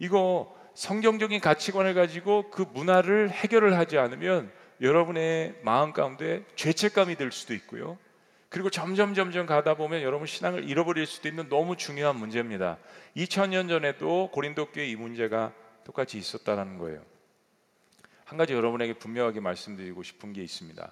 이거 0.00 0.52
성경적인 0.74 1.40
가치관을 1.40 1.94
가지고 1.94 2.50
그 2.50 2.66
문화를 2.74 3.30
해결을 3.30 3.78
하지 3.78 3.96
않으면 3.96 4.50
여러분의 4.80 5.54
마음 5.62 5.92
가운데 5.92 6.44
죄책감이 6.56 7.14
들 7.14 7.30
수도 7.30 7.54
있고요. 7.54 7.96
그리고 8.48 8.70
점점 8.70 9.14
점점 9.14 9.46
가다 9.46 9.74
보면 9.74 10.02
여러분 10.02 10.26
신앙을 10.26 10.68
잃어버릴 10.68 11.06
수도 11.06 11.28
있는 11.28 11.48
너무 11.48 11.76
중요한 11.76 12.16
문제입니다. 12.16 12.76
2000년 13.16 13.68
전에도 13.68 14.28
고린도 14.32 14.72
교회 14.72 14.86
이 14.88 14.96
문제가 14.96 15.52
똑같이 15.84 16.18
있었다는 16.18 16.78
거예요. 16.78 17.11
한 18.32 18.38
가지 18.38 18.54
여러분에게 18.54 18.94
분명하게 18.94 19.40
말씀드리고 19.40 20.02
싶은 20.02 20.32
게 20.32 20.42
있습니다. 20.42 20.90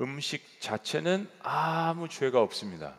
음식 0.00 0.60
자체는 0.60 1.28
아무 1.40 2.08
죄가 2.08 2.42
없습니다. 2.42 2.96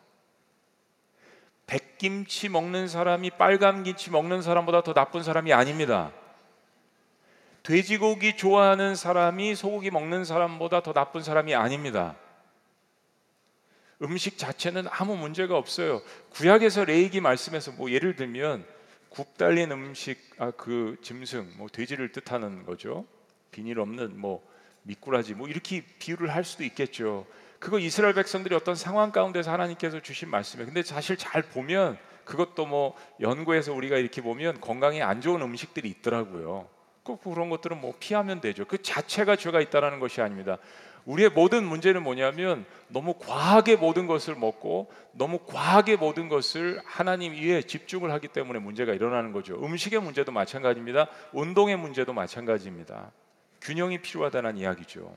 백김치 1.68 2.48
먹는 2.48 2.88
사람이 2.88 3.32
빨간 3.32 3.84
김치 3.84 4.10
먹는 4.10 4.42
사람보다 4.44 4.84
더 4.84 4.94
나쁜 4.94 5.24
사람이 5.24 5.52
아닙니다. 5.52 6.14
돼지고기 7.64 8.38
좋아하는 8.38 8.96
사람이 8.96 9.56
소고기 9.56 9.92
먹는 9.92 10.24
사람보다 10.24 10.84
더 10.84 10.94
나쁜 10.94 11.22
사람이 11.22 11.54
아닙니다. 11.54 12.16
음식 14.02 14.38
자체는 14.38 14.86
아무 14.90 15.18
문제가 15.18 15.58
없어요. 15.58 16.02
구약에서 16.30 16.86
레이기 16.86 17.20
말씀에서 17.20 17.74
뭐 17.74 17.92
예를 17.92 18.16
들면 18.16 18.66
굽 19.10 19.38
달린 19.38 19.70
음식 19.74 20.18
아 20.38 20.52
그 20.52 20.96
짐승 21.02 21.56
뭐 21.58 21.68
돼지를 21.68 22.14
뜻하는 22.14 22.66
거죠. 22.66 23.06
비닐 23.52 23.80
없는 23.80 24.20
뭐 24.20 24.46
미꾸라지 24.84 25.34
뭐 25.36 25.48
이렇게 25.48 25.86
비유를 26.00 26.34
할 26.34 26.44
수도 26.44 26.64
있겠죠. 26.64 27.26
그거 27.60 27.78
이스라엘 27.78 28.16
백성들이 28.16 28.56
어떤 28.56 28.76
상황 28.76 29.12
가운데서 29.12 29.52
하나님께서 29.52 30.00
주신 30.00 30.30
말씀이에요. 30.30 30.66
근데 30.66 30.82
사실 30.82 31.16
잘 31.18 31.44
보면 31.44 31.98
그것도 32.26 32.66
뭐 32.66 32.96
연구해서 33.20 33.74
우리가 33.74 33.98
이렇게 33.98 34.22
보면 34.22 34.62
건강에 34.62 35.02
안 35.02 35.22
좋은 35.22 35.42
음식들이 35.42 35.90
있더라고요. 35.90 36.68
꼭 37.04 37.24
그런 37.24 37.50
것들은 37.50 37.80
뭐 37.80 37.94
피하면 38.00 38.42
되죠. 38.42 38.66
그 38.66 38.82
자체가 38.82 39.36
죄가 39.36 39.62
있다라는 39.62 40.00
것이 40.00 40.22
아닙니다. 40.22 40.58
우리의 41.06 41.30
모든 41.30 41.64
문제는 41.64 42.04
뭐냐면 42.04 42.66
너무 42.88 43.16
과하게 43.16 43.76
모든 43.76 44.06
것을 44.06 44.36
먹고 44.36 44.92
너무 45.14 45.40
과하게 45.40 45.96
모든 45.96 46.30
것을 46.30 46.80
하나님 46.86 47.34
위에 47.34 47.64
집중을 47.64 48.12
하기 48.12 48.28
때문에 48.28 48.60
문제가 48.60 48.94
일어나는 48.94 49.32
거죠. 49.32 49.56
음식의 49.64 50.02
문제도 50.02 50.32
마찬가지입니다. 50.32 51.08
운동의 51.34 51.78
문제도 51.78 52.14
마찬가지입니다. 52.14 53.12
균형이 53.62 54.00
필요하다는 54.00 54.58
이야기죠. 54.58 55.16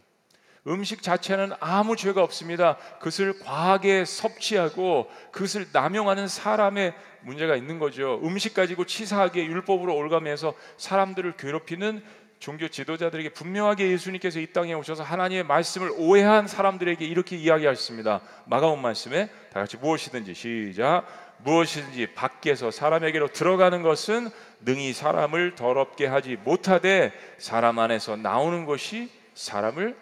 음식 0.66 1.02
자체는 1.02 1.52
아무 1.60 1.94
죄가 1.94 2.22
없습니다. 2.22 2.76
그것을 2.98 3.38
과하게 3.40 4.04
섭취하고 4.06 5.10
그것을 5.30 5.66
남용하는 5.72 6.26
사람의 6.26 6.94
문제가 7.22 7.54
있는 7.56 7.78
거죠. 7.78 8.20
음식 8.22 8.54
가지고 8.54 8.86
치사하게 8.86 9.44
율법으로 9.44 9.94
올가면서 9.94 10.54
사람들을 10.78 11.36
괴롭히는 11.36 12.02
종교 12.38 12.68
지도자들에게 12.68 13.30
분명하게 13.30 13.90
예수님께서 13.90 14.40
이 14.40 14.52
땅에 14.52 14.74
오셔서 14.74 15.02
하나님의 15.02 15.44
말씀을 15.44 15.90
오해한 15.96 16.46
사람들에게 16.46 17.04
이렇게 17.04 17.36
이야기하셨습니다. 17.36 18.20
마가온 18.46 18.82
말씀에 18.82 19.28
다 19.52 19.60
같이 19.60 19.76
무엇이든지 19.78 20.34
시작 20.34 21.06
무엇이든지 21.44 22.14
밖에서 22.14 22.70
사람에게로 22.70 23.28
들어가는 23.28 23.82
것은 23.82 24.28
능히 24.60 24.92
사람을 24.92 25.54
더럽게 25.54 26.06
하지 26.06 26.36
못하되 26.36 27.12
사람 27.38 27.78
안에서 27.78 28.16
나오는 28.16 28.64
것이 28.64 29.10
사람을 29.34 29.96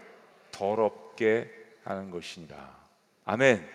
더럽게 0.53 1.51
하는 1.85 2.11
것이니라. 2.11 2.77
아멘. 3.25 3.69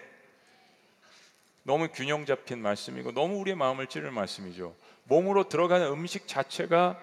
너무 1.63 1.89
균형 1.89 2.25
잡힌 2.25 2.61
말씀이고 2.61 3.11
너무 3.11 3.37
우리의 3.39 3.57
마음을 3.57 3.87
찌르는 3.87 4.13
말씀이죠. 4.13 4.73
몸으로 5.03 5.49
들어가는 5.49 5.85
음식 5.87 6.27
자체가 6.27 6.97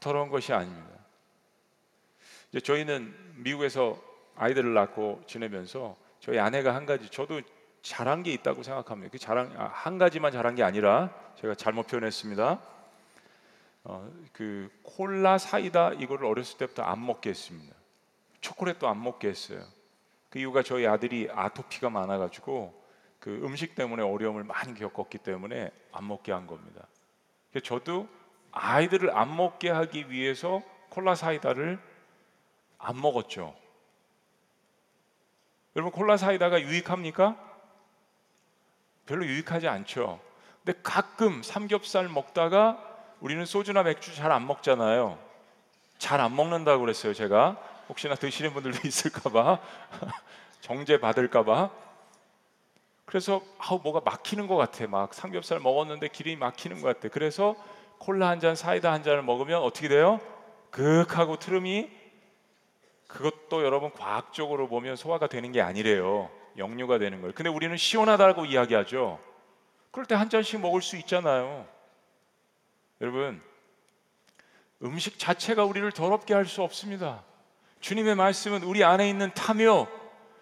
더러운 0.00 0.28
것이 0.28 0.52
아닙니다. 0.52 0.88
이제 2.50 2.60
저희는 2.60 3.14
미국에서 3.36 4.02
아이들을 4.34 4.74
낳고 4.74 5.22
지내면서 5.26 5.96
저희 6.20 6.38
아내가 6.38 6.74
한 6.74 6.86
가지 6.86 7.08
저도 7.08 7.40
잘한 7.82 8.22
게 8.22 8.32
있다고 8.32 8.62
생각합니다. 8.62 9.10
그 9.10 9.18
자랑 9.18 9.54
아, 9.56 9.70
한 9.72 9.98
가지만 9.98 10.32
잘한 10.32 10.54
게 10.54 10.62
아니라 10.62 11.10
제가 11.36 11.54
잘못 11.54 11.86
표현했습니다. 11.86 12.60
어, 13.84 14.10
그 14.32 14.70
콜라 14.82 15.38
사이다 15.38 15.92
이거를 15.94 16.26
어렸을 16.26 16.58
때부터 16.58 16.82
안 16.82 17.04
먹게 17.04 17.30
했습니다. 17.30 17.74
초콜릿도 18.40 18.88
안 18.88 19.02
먹게 19.02 19.28
했어요. 19.28 19.64
그 20.30 20.38
이유가 20.38 20.62
저희 20.62 20.86
아들이 20.86 21.28
아토피가 21.32 21.90
많아가지고 21.90 22.78
그 23.18 23.30
음식 23.44 23.74
때문에 23.74 24.02
어려움을 24.02 24.44
많이 24.44 24.74
겪었기 24.74 25.18
때문에 25.18 25.70
안 25.92 26.06
먹게 26.06 26.32
한 26.32 26.46
겁니다. 26.46 26.86
저도 27.64 28.08
아이들을 28.52 29.16
안 29.16 29.34
먹게 29.36 29.70
하기 29.70 30.10
위해서 30.10 30.62
콜라 30.90 31.14
사이다를 31.14 31.78
안 32.78 33.00
먹었죠. 33.00 33.54
여러분 35.76 35.92
콜라 35.92 36.16
사이다가 36.16 36.60
유익합니까? 36.60 37.47
별로 39.08 39.24
유익하지 39.24 39.66
않죠. 39.66 40.20
근데 40.64 40.78
가끔 40.82 41.42
삼겹살 41.42 42.08
먹다가 42.08 42.78
우리는 43.20 43.44
소주나 43.46 43.82
맥주 43.82 44.14
잘 44.14 44.30
안 44.30 44.46
먹잖아요. 44.46 45.18
잘 45.98 46.20
안 46.20 46.36
먹는다고 46.36 46.80
그랬어요, 46.82 47.14
제가. 47.14 47.56
혹시나 47.88 48.14
드시는 48.14 48.52
분들도 48.52 48.80
있을까봐 48.86 49.58
정제 50.60 51.00
받을까봐. 51.00 51.70
그래서 53.06 53.40
아우 53.56 53.80
뭐가 53.82 54.02
막히는 54.04 54.46
것 54.46 54.56
같아. 54.56 54.86
막 54.86 55.14
삼겹살 55.14 55.58
먹었는데 55.58 56.08
길이 56.08 56.36
막히는 56.36 56.82
것 56.82 56.88
같아. 56.88 57.08
그래서 57.08 57.56
콜라 57.96 58.28
한 58.28 58.38
잔, 58.40 58.54
사이다 58.54 58.92
한 58.92 59.02
잔을 59.02 59.22
먹으면 59.22 59.62
어떻게 59.62 59.88
돼요? 59.88 60.20
극하고 60.70 61.38
트름이 61.38 61.90
그것도 63.06 63.64
여러분 63.64 63.90
과학적으로 63.90 64.68
보면 64.68 64.96
소화가 64.96 65.28
되는 65.28 65.50
게 65.50 65.62
아니래요. 65.62 66.28
역류가 66.58 66.98
되는 66.98 67.20
거예요. 67.20 67.32
근데 67.34 67.48
우리는 67.50 67.76
시원하다고 67.76 68.46
이야기하죠. 68.46 69.18
그럴 69.90 70.06
때 70.06 70.14
한 70.14 70.28
잔씩 70.28 70.60
먹을 70.60 70.82
수 70.82 70.96
있잖아요. 70.96 71.66
여러분, 73.00 73.40
음식 74.82 75.18
자체가 75.18 75.64
우리를 75.64 75.90
더럽게 75.92 76.34
할 76.34 76.44
수 76.46 76.62
없습니다. 76.62 77.22
주님의 77.80 78.16
말씀은 78.16 78.62
우리 78.64 78.82
안에 78.84 79.08
있는 79.08 79.32
탐욕, 79.34 79.88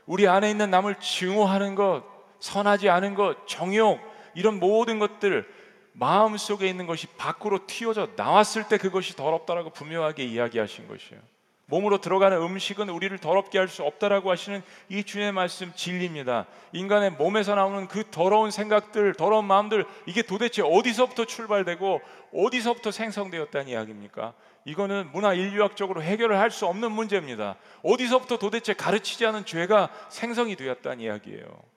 우리 0.07 0.27
안에 0.27 0.51
있는 0.51 0.71
남을 0.71 0.97
증오하는 1.01 1.75
것, 1.75 2.05
선하지 2.41 2.89
않은 2.89 3.15
것, 3.15 3.47
정욕, 3.47 4.01
이런 4.35 4.59
모든 4.59 4.99
것들 4.99 5.47
마음 5.93 6.37
속에 6.37 6.69
있는 6.69 6.87
것이 6.87 7.07
밖으로 7.07 7.67
튀어져 7.67 8.09
나왔을 8.17 8.69
때 8.69 8.77
그것이 8.79 9.17
더럽다라고 9.17 9.71
분명하게 9.71 10.25
이야기하신 10.25 10.89
것이에요. 10.89 11.23
몸으로 11.67 11.99
들어가는 11.99 12.41
음식은 12.41 12.89
우리를 12.89 13.17
더럽게 13.19 13.59
할 13.59 13.67
수 13.69 13.83
없다라고 13.83 14.31
하시는 14.31 14.63
이 14.89 15.03
주님의 15.03 15.33
말씀 15.33 15.73
진리입니다. 15.75 16.47
인간의 16.73 17.11
몸에서 17.13 17.55
나오는 17.57 17.89
그 17.89 18.05
더러운 18.11 18.51
생각들, 18.53 19.15
더러운 19.15 19.45
마음들 19.45 19.85
이게 20.07 20.23
도대체 20.23 20.63
어디서부터 20.63 21.25
출발되고 21.25 22.01
어디서부터 22.33 22.93
생성되었다는 22.93 23.69
이야기입니까? 23.69 24.35
이거는 24.65 25.11
문화 25.13 25.35
인류학적으로 25.35 26.03
해결을 26.03 26.39
할 26.39 26.51
수 26.51 26.67
없는 26.67 26.93
문제입니다. 26.93 27.57
어디서부터 27.83 28.39
도대체 28.39 28.73
가르치지 28.73 29.27
않은 29.27 29.45
죄가 29.45 29.91
생성이 30.09 30.55
되었다는 30.57 31.01
이야기예요. 31.01 31.76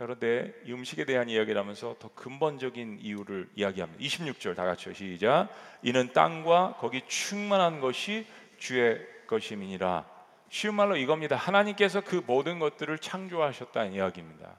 자, 0.00 0.06
그런데 0.06 0.54
이 0.64 0.72
음식에 0.72 1.04
대한 1.04 1.28
이야기를 1.28 1.60
하면서 1.60 1.94
더 1.98 2.08
근본적인 2.14 3.00
이유를 3.02 3.50
이야기합니다. 3.54 4.02
26절 4.02 4.56
다 4.56 4.64
같이요. 4.64 4.94
시작. 4.94 5.50
이는 5.82 6.10
땅과 6.14 6.76
거기 6.80 7.02
충만한 7.06 7.80
것이 7.80 8.26
주의 8.56 8.98
것임이니라. 9.26 10.06
쉬운 10.48 10.74
말로 10.74 10.96
이겁니다. 10.96 11.36
하나님께서 11.36 12.00
그 12.00 12.22
모든 12.26 12.58
것들을 12.58 12.96
창조하셨다는 12.96 13.92
이야기입니다. 13.92 14.56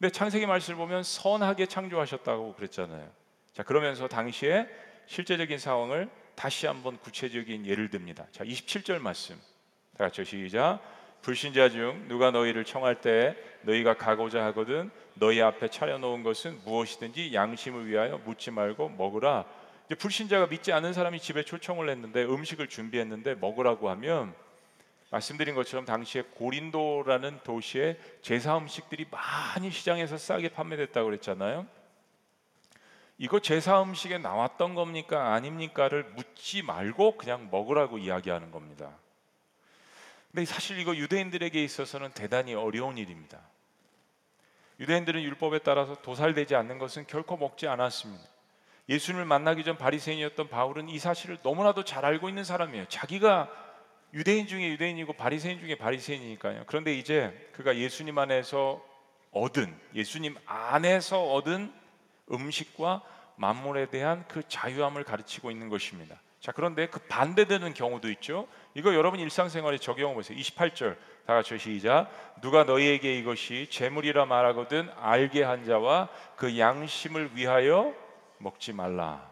근데 0.00 0.10
창세기 0.10 0.46
말씀을 0.46 0.78
보면 0.78 1.04
선하게 1.04 1.66
창조하셨다고 1.66 2.54
그랬잖아요. 2.54 3.08
자, 3.52 3.62
그러면서 3.62 4.08
당시에 4.08 4.66
실제적인 5.06 5.58
상황을 5.58 6.10
다시 6.34 6.66
한번 6.66 6.98
구체적인 6.98 7.66
예를 7.66 7.88
듭니다. 7.88 8.26
자, 8.32 8.42
27절 8.42 8.98
말씀. 8.98 9.36
다 9.96 10.06
같이 10.06 10.24
시작. 10.24 10.80
불신자 11.22 11.68
중 11.68 12.06
누가 12.08 12.30
너희를 12.30 12.64
청할 12.64 13.00
때 13.00 13.36
너희가 13.62 13.94
가고자 13.94 14.44
하거든 14.46 14.90
너희 15.14 15.40
앞에 15.42 15.68
차려놓은 15.68 16.22
것은 16.22 16.60
무엇이든지 16.64 17.34
양심을 17.34 17.86
위하여 17.86 18.18
묻지 18.24 18.50
말고 18.50 18.90
먹으라. 18.90 19.44
이제 19.86 19.94
불신자가 19.94 20.46
믿지 20.46 20.72
않는 20.72 20.92
사람이 20.92 21.20
집에 21.20 21.42
초청을 21.44 21.90
했는데 21.90 22.24
음식을 22.24 22.68
준비했는데 22.68 23.34
먹으라고 23.34 23.90
하면 23.90 24.34
말씀드린 25.10 25.54
것처럼 25.54 25.84
당시에 25.84 26.22
고린도라는 26.34 27.40
도시에 27.42 27.98
제사 28.22 28.56
음식들이 28.56 29.06
많이 29.10 29.70
시장에서 29.70 30.16
싸게 30.16 30.50
판매됐다고 30.50 31.06
그랬잖아요. 31.06 31.66
이거 33.18 33.40
제사 33.40 33.82
음식에 33.82 34.16
나왔던 34.16 34.74
겁니까 34.74 35.34
아닙니까를 35.34 36.04
묻지 36.14 36.62
말고 36.62 37.18
그냥 37.18 37.48
먹으라고 37.50 37.98
이야기하는 37.98 38.50
겁니다. 38.50 38.96
근데 40.32 40.44
사실 40.44 40.78
이거 40.78 40.94
유대인들에게 40.94 41.62
있어서는 41.62 42.12
대단히 42.12 42.54
어려운 42.54 42.98
일입니다. 42.98 43.40
유대인들은 44.78 45.22
율법에 45.22 45.58
따라서 45.60 46.00
도살되지 46.02 46.54
않는 46.54 46.78
것은 46.78 47.06
결코 47.06 47.36
먹지 47.36 47.66
않았습니다. 47.66 48.24
예수님을 48.88 49.24
만나기 49.24 49.62
전 49.64 49.76
바리새인이었던 49.76 50.48
바울은 50.48 50.88
이 50.88 50.98
사실을 50.98 51.38
너무나도 51.42 51.84
잘 51.84 52.04
알고 52.04 52.28
있는 52.28 52.44
사람이에요. 52.44 52.86
자기가 52.88 53.50
유대인 54.14 54.46
중에 54.46 54.68
유대인이고 54.70 55.12
바리새인 55.12 55.60
중에 55.60 55.76
바리새인이니까요. 55.76 56.64
그런데 56.66 56.94
이제 56.94 57.50
그가 57.52 57.76
예수님 57.76 58.18
안에서 58.18 58.84
얻은 59.32 59.78
예수님 59.94 60.36
안에서 60.46 61.22
얻은 61.34 61.72
음식과 62.32 63.02
만물에 63.36 63.86
대한 63.86 64.26
그 64.28 64.42
자유함을 64.48 65.04
가르치고 65.04 65.50
있는 65.50 65.68
것입니다. 65.68 66.20
자, 66.40 66.52
그런데 66.52 66.86
그 66.86 67.00
반대되는 67.00 67.74
경우도 67.74 68.10
있죠. 68.12 68.48
이거 68.74 68.94
여러분 68.94 69.20
일상생활에 69.20 69.76
적용해 69.76 70.14
보세요. 70.14 70.38
28절 70.38 70.96
다 71.26 71.34
같이 71.34 71.58
시작. 71.58 72.10
누가 72.40 72.64
너희에게 72.64 73.18
이것이 73.18 73.68
재물이라 73.70 74.24
말하거든 74.24 74.88
알게 74.96 75.42
한 75.42 75.66
자와 75.66 76.08
그 76.36 76.58
양심을 76.58 77.36
위하여 77.36 77.94
먹지 78.38 78.72
말라. 78.72 79.30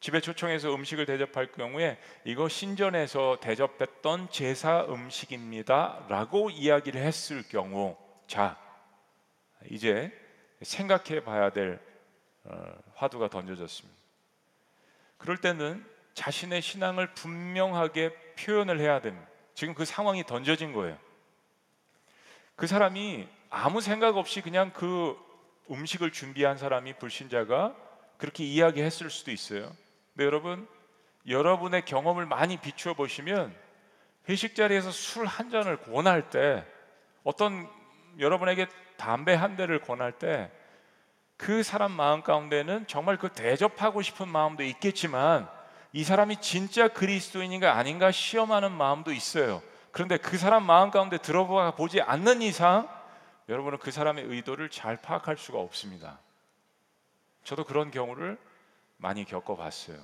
집에 0.00 0.20
초청해서 0.20 0.74
음식을 0.74 1.06
대접할 1.06 1.52
경우에 1.52 1.98
이거 2.24 2.48
신전에서 2.48 3.38
대접했던 3.40 4.28
제사 4.30 4.84
음식입니다라고 4.86 6.50
이야기를 6.50 7.00
했을 7.00 7.42
경우 7.48 7.96
자 8.26 8.58
이제 9.70 10.12
생각해 10.60 11.24
봐야 11.24 11.50
될 11.50 11.80
어, 12.42 12.74
화두가 12.96 13.28
던져졌습니다. 13.28 14.03
그럴 15.24 15.38
때는 15.38 15.82
자신의 16.12 16.60
신앙을 16.60 17.14
분명하게 17.14 18.12
표현을 18.38 18.78
해야 18.78 19.00
됩니다. 19.00 19.26
지금 19.54 19.72
그 19.72 19.86
상황이 19.86 20.22
던져진 20.22 20.74
거예요. 20.74 20.98
그 22.56 22.66
사람이 22.66 23.26
아무 23.48 23.80
생각 23.80 24.18
없이 24.18 24.42
그냥 24.42 24.70
그 24.74 25.16
음식을 25.70 26.12
준비한 26.12 26.58
사람이 26.58 26.98
불신자가 26.98 27.74
그렇게 28.18 28.44
이야기했을 28.44 29.08
수도 29.08 29.30
있어요. 29.30 29.74
근데 30.12 30.26
여러분, 30.26 30.68
여러분의 31.26 31.86
경험을 31.86 32.26
많이 32.26 32.58
비추어 32.58 32.92
보시면 32.92 33.56
회식 34.28 34.54
자리에서 34.54 34.90
술 34.90 35.24
한 35.24 35.48
잔을 35.48 35.78
권할 35.78 36.28
때 36.28 36.66
어떤 37.22 37.66
여러분에게 38.18 38.66
담배 38.98 39.32
한 39.32 39.56
대를 39.56 39.80
권할 39.80 40.12
때 40.12 40.50
그 41.36 41.62
사람 41.62 41.92
마음 41.92 42.22
가운데는 42.22 42.86
정말 42.86 43.16
그 43.16 43.28
대접하고 43.30 44.02
싶은 44.02 44.28
마음도 44.28 44.62
있겠지만 44.62 45.48
이 45.92 46.04
사람이 46.04 46.40
진짜 46.40 46.88
그리스도인인가 46.88 47.76
아닌가 47.76 48.10
시험하는 48.10 48.72
마음도 48.72 49.12
있어요. 49.12 49.62
그런데 49.92 50.16
그 50.16 50.36
사람 50.38 50.64
마음 50.64 50.90
가운데 50.90 51.18
들어가 51.18 51.70
보지 51.72 52.00
않는 52.00 52.42
이상 52.42 52.88
여러분은 53.48 53.78
그 53.78 53.90
사람의 53.90 54.24
의도를 54.24 54.70
잘 54.70 54.96
파악할 54.96 55.36
수가 55.36 55.58
없습니다. 55.60 56.18
저도 57.44 57.64
그런 57.64 57.90
경우를 57.90 58.38
많이 58.96 59.24
겪어봤어요. 59.24 59.98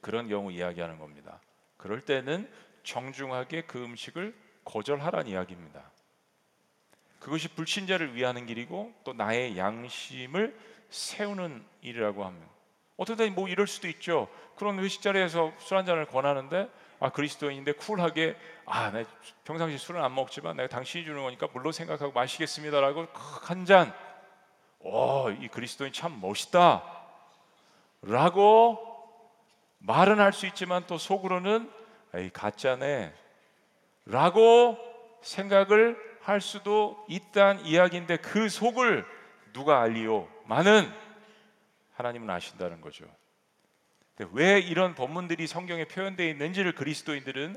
그런 0.00 0.28
경우 0.28 0.50
이야기하는 0.50 0.98
겁니다. 0.98 1.40
그럴 1.76 2.00
때는 2.00 2.50
정중하게 2.84 3.62
그 3.62 3.82
음식을 3.82 4.34
거절하라는 4.64 5.30
이야기입니다. 5.30 5.82
그것이 7.22 7.46
불신자를 7.48 8.16
위하는 8.16 8.46
길이고 8.46 8.92
또 9.04 9.12
나의 9.12 9.56
양심을 9.56 10.58
세우는 10.90 11.64
일이라고 11.80 12.24
하면 12.24 12.40
때는 13.16 13.34
뭐 13.34 13.48
이럴 13.48 13.66
수도 13.66 13.88
있죠. 13.88 14.28
그런 14.56 14.78
회식 14.78 15.02
자리에서 15.02 15.52
술 15.58 15.76
한 15.78 15.86
잔을 15.86 16.06
권하는데 16.06 16.68
아 17.00 17.10
그리스도인인데 17.10 17.72
쿨하게 17.72 18.36
아 18.66 18.90
내 18.92 19.04
평상시 19.44 19.78
술은 19.78 20.02
안 20.02 20.14
먹지만 20.14 20.56
내가 20.56 20.68
당신이 20.68 21.04
주는 21.04 21.22
거니까 21.22 21.48
물론 21.52 21.72
생각하고 21.72 22.12
마시겠습니다라고 22.12 23.06
한 23.12 23.64
잔. 23.64 23.92
오 24.80 25.30
이 25.30 25.46
그리스도인 25.48 25.92
참 25.92 26.20
멋있다. 26.20 26.82
라고 28.02 28.78
말은 29.78 30.18
할 30.18 30.32
수 30.32 30.46
있지만 30.46 30.84
또 30.88 30.98
속으로는 30.98 31.70
에이 32.14 32.30
가짜네. 32.30 33.12
라고 34.06 34.76
생각을 35.22 36.11
할 36.22 36.40
수도 36.40 37.04
있다는 37.08 37.64
이야기인데 37.64 38.18
그 38.18 38.48
속을 38.48 39.04
누가 39.52 39.80
알리요? 39.82 40.28
많은 40.46 40.90
하나님은 41.94 42.30
아신다는 42.30 42.80
거죠. 42.80 43.04
왜 44.32 44.60
이런 44.60 44.94
본문들이 44.94 45.46
성경에 45.46 45.84
표현되어 45.84 46.28
있는지를 46.28 46.74
그리스도인들은 46.74 47.56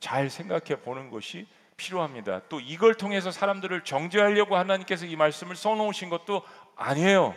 잘 0.00 0.30
생각해 0.30 0.80
보는 0.82 1.10
것이 1.10 1.46
필요합니다. 1.76 2.42
또 2.48 2.60
이걸 2.60 2.94
통해서 2.94 3.30
사람들을 3.30 3.82
정죄하려고 3.84 4.56
하나님께서 4.56 5.06
이 5.06 5.16
말씀을 5.16 5.56
써놓으신 5.56 6.10
것도 6.10 6.42
아니에요. 6.76 7.34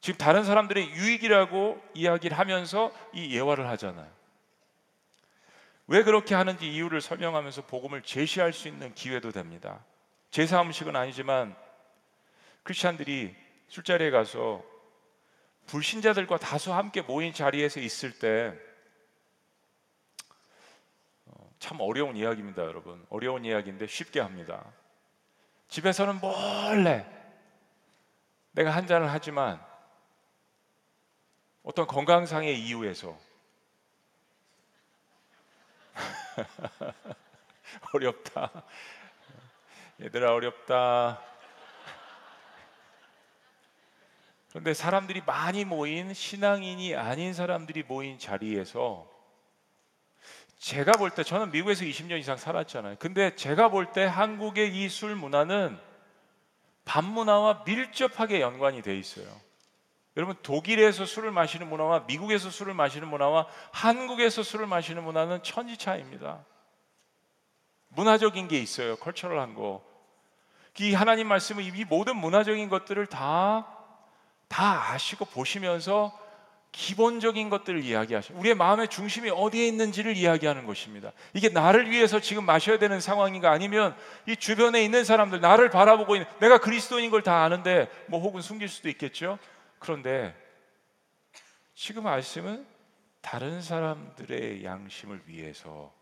지금 0.00 0.18
다른 0.18 0.44
사람들의 0.44 0.90
유익이라고 0.90 1.82
이야기를 1.94 2.38
하면서 2.38 2.92
이 3.12 3.34
예화를 3.34 3.68
하잖아요. 3.68 4.10
왜 5.86 6.02
그렇게 6.02 6.34
하는지 6.34 6.70
이유를 6.70 7.00
설명하면서 7.00 7.66
복음을 7.66 8.02
제시할 8.02 8.52
수 8.52 8.68
있는 8.68 8.94
기회도 8.94 9.32
됩니다. 9.32 9.84
제사 10.30 10.62
음식은 10.62 10.96
아니지만 10.96 11.56
크리스천들이 12.62 13.34
술자리에 13.68 14.10
가서 14.10 14.62
불신자들과 15.66 16.38
다수 16.38 16.72
함께 16.72 17.02
모인 17.02 17.32
자리에서 17.32 17.80
있을 17.80 18.18
때 18.18 18.72
참 21.62 21.78
어려운 21.80 22.16
이야기입니다, 22.16 22.64
여러분. 22.64 23.06
어려운 23.08 23.44
이야기인데 23.44 23.86
쉽게 23.86 24.18
합니다. 24.18 24.64
집에서는 25.68 26.18
몰래 26.18 27.06
내가 28.50 28.72
한 28.72 28.88
잔을 28.88 29.12
하지만 29.12 29.64
어떤 31.62 31.86
건강상의 31.86 32.60
이유에서 32.60 33.16
어렵다. 37.94 38.50
얘들아 40.00 40.32
어렵다. 40.34 41.20
그런데 44.50 44.74
사람들이 44.74 45.22
많이 45.24 45.64
모인 45.64 46.12
신앙인이 46.12 46.94
아닌 46.94 47.32
사람들이 47.32 47.84
모인 47.84 48.18
자리에서 48.18 49.10
제가 50.58 50.92
볼 50.92 51.10
때 51.10 51.24
저는 51.24 51.50
미국에서 51.50 51.84
20년 51.84 52.18
이상 52.20 52.36
살았잖아요. 52.36 52.96
근데 52.98 53.34
제가 53.34 53.68
볼 53.70 53.92
때 53.92 54.04
한국의 54.04 54.76
이 54.76 54.88
술 54.88 55.16
문화는 55.16 55.78
밥 56.84 57.04
문화와 57.04 57.62
밀접하게 57.66 58.40
연관이 58.40 58.82
돼 58.82 58.96
있어요. 58.96 59.26
여러분 60.16 60.36
독일에서 60.42 61.06
술을 61.06 61.30
마시는 61.30 61.68
문화와 61.68 62.04
미국에서 62.06 62.50
술을 62.50 62.74
마시는 62.74 63.08
문화와 63.08 63.46
한국에서 63.70 64.42
술을 64.42 64.66
마시는 64.66 65.02
문화는 65.04 65.42
천지 65.42 65.76
차이입니다. 65.76 66.44
문화적인 67.88 68.48
게 68.48 68.58
있어요. 68.58 68.96
컬처럴한 68.96 69.54
거. 69.54 69.82
이 70.80 70.94
하나님 70.94 71.28
말씀은 71.28 71.64
이 71.64 71.84
모든 71.84 72.16
문화적인 72.16 72.68
것들을 72.68 73.06
다, 73.06 73.66
다 74.48 74.92
아시고 74.92 75.26
보시면서 75.26 76.18
기본적인 76.72 77.50
것들을 77.50 77.84
이야기하시고 77.84 78.38
우리의 78.38 78.54
마음의 78.54 78.88
중심이 78.88 79.28
어디에 79.28 79.66
있는지를 79.66 80.16
이야기하는 80.16 80.64
것입니다. 80.66 81.12
이게 81.34 81.50
나를 81.50 81.90
위해서 81.90 82.18
지금 82.18 82.44
마셔야 82.46 82.78
되는 82.78 82.98
상황인가 82.98 83.50
아니면 83.50 83.94
이 84.26 84.36
주변에 84.36 84.82
있는 84.82 85.04
사람들 85.04 85.42
나를 85.42 85.68
바라보고 85.68 86.16
있는 86.16 86.26
내가 86.40 86.58
그리스도인 86.58 87.10
걸 87.10 87.22
다 87.22 87.44
아는데 87.44 87.90
뭐 88.06 88.20
혹은 88.20 88.40
숨길 88.40 88.68
수도 88.68 88.88
있겠죠. 88.88 89.38
그런데 89.82 90.32
지금 91.74 92.04
말씀은 92.04 92.64
다른 93.20 93.60
사람들의 93.60 94.64
양심을 94.64 95.22
위해서 95.26 95.92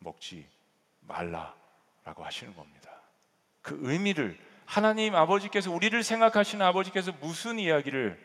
먹지 0.00 0.48
말라라고 1.02 2.24
하시는 2.24 2.52
겁니다. 2.56 2.90
그 3.62 3.78
의미를 3.82 4.36
하나님 4.66 5.14
아버지께서 5.14 5.70
우리를 5.70 6.02
생각하시는 6.02 6.64
아버지께서 6.66 7.12
무슨 7.20 7.60
이야기를 7.60 8.18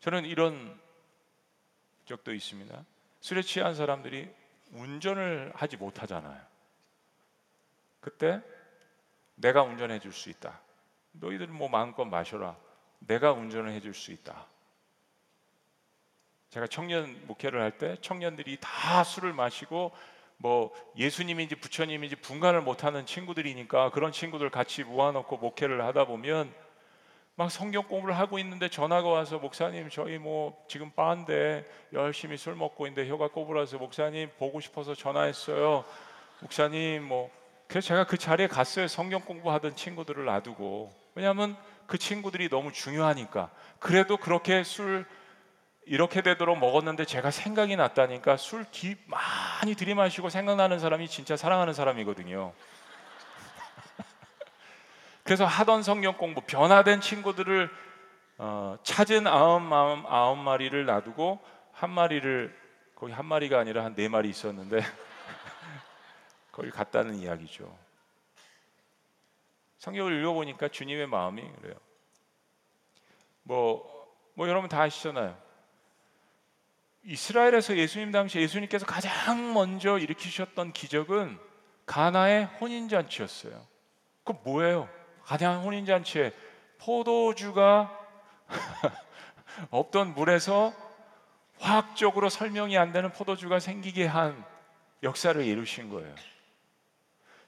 저는 0.00 0.26
이런 0.26 0.78
적도 2.04 2.34
있습니다. 2.34 2.84
술에 3.20 3.40
취한 3.40 3.74
사람들이 3.74 4.30
운전을 4.72 5.52
하지 5.54 5.78
못하잖아요. 5.78 6.38
그때 8.00 8.42
내가 9.36 9.62
운전해 9.62 9.98
줄 10.00 10.12
수 10.12 10.28
있다. 10.28 10.67
너희들 11.20 11.48
뭐 11.48 11.68
마음껏 11.68 12.04
마셔라. 12.04 12.56
내가 13.00 13.32
운전을 13.32 13.72
해줄 13.72 13.94
수 13.94 14.12
있다. 14.12 14.46
제가 16.50 16.66
청년 16.66 17.26
목회를 17.26 17.60
할 17.60 17.78
때 17.78 17.96
청년들이 18.00 18.58
다 18.60 19.04
술을 19.04 19.32
마시고 19.32 19.92
뭐 20.38 20.72
예수님인지 20.96 21.56
부처님인지 21.56 22.16
분간을 22.16 22.62
못하는 22.62 23.04
친구들이니까 23.04 23.90
그런 23.90 24.12
친구들 24.12 24.50
같이 24.50 24.82
모아놓고 24.84 25.36
목회를 25.36 25.84
하다 25.84 26.06
보면 26.06 26.52
막 27.34 27.50
성경 27.50 27.84
공부를 27.84 28.16
하고 28.18 28.38
있는데 28.40 28.68
전화가 28.68 29.08
와서 29.08 29.38
목사님 29.38 29.90
저희 29.90 30.18
뭐 30.18 30.64
지금 30.68 30.90
빠인데 30.90 31.64
열심히 31.92 32.36
술 32.36 32.56
먹고 32.56 32.86
있는데 32.86 33.08
혀가 33.08 33.28
꼬부라서 33.28 33.78
목사님 33.78 34.30
보고 34.38 34.58
싶어서 34.60 34.94
전화했어요. 34.94 35.84
목사님 36.40 37.04
뭐 37.04 37.30
그래서 37.68 37.88
제가 37.88 38.04
그 38.04 38.16
자리에 38.16 38.48
갔어요. 38.48 38.88
성경 38.88 39.20
공부하던 39.20 39.76
친구들을 39.76 40.24
놔두고 40.24 40.90
왜냐하면 41.18 41.56
그 41.88 41.98
친구들이 41.98 42.48
너무 42.48 42.70
중요하니까 42.70 43.50
그래도 43.80 44.18
그렇게 44.18 44.62
술 44.62 45.04
이렇게 45.84 46.22
되도록 46.22 46.60
먹었는데 46.60 47.06
제가 47.06 47.32
생각이 47.32 47.74
났다니까 47.74 48.36
술 48.36 48.64
많이 49.06 49.74
들이마시고 49.74 50.28
생각나는 50.28 50.78
사람이 50.78 51.08
진짜 51.08 51.36
사랑하는 51.36 51.74
사람이거든요. 51.74 52.52
그래서 55.24 55.44
하던 55.44 55.82
성경 55.82 56.16
공부 56.16 56.40
변화된 56.42 57.00
친구들을 57.00 57.68
어, 58.36 58.78
찾은 58.84 59.26
아홉, 59.26 59.72
아홉, 59.72 60.06
아홉 60.06 60.38
마리를 60.38 60.84
놔두고 60.84 61.40
한 61.72 61.90
마리를 61.90 62.56
거기 62.94 63.12
한 63.12 63.26
마리가 63.26 63.58
아니라 63.58 63.82
한 63.82 63.96
네 63.96 64.08
마리 64.08 64.28
있었는데 64.28 64.82
거기 66.52 66.70
갔다는 66.70 67.16
이야기죠. 67.16 67.87
성경을 69.78 70.20
읽어보니까 70.20 70.68
주님의 70.68 71.06
마음이 71.06 71.42
그래요. 71.60 71.74
뭐, 73.42 74.08
뭐 74.34 74.48
여러분 74.48 74.68
다 74.68 74.82
아시잖아요. 74.82 75.36
이스라엘에서 77.04 77.76
예수님 77.76 78.10
당시 78.10 78.38
예수님께서 78.38 78.84
가장 78.84 79.54
먼저 79.54 79.98
일으키셨던 79.98 80.72
기적은 80.72 81.38
가나의 81.86 82.44
혼인잔치였어요. 82.60 83.66
그 84.24 84.34
뭐예요? 84.44 84.88
가장 85.24 85.64
혼인잔치에 85.64 86.32
포도주가 86.78 87.98
없던 89.70 90.14
물에서 90.14 90.72
화학적으로 91.58 92.28
설명이 92.28 92.76
안 92.76 92.92
되는 92.92 93.10
포도주가 93.10 93.58
생기게 93.58 94.06
한 94.06 94.44
역사를 95.02 95.42
이루신 95.42 95.88
거예요. 95.90 96.14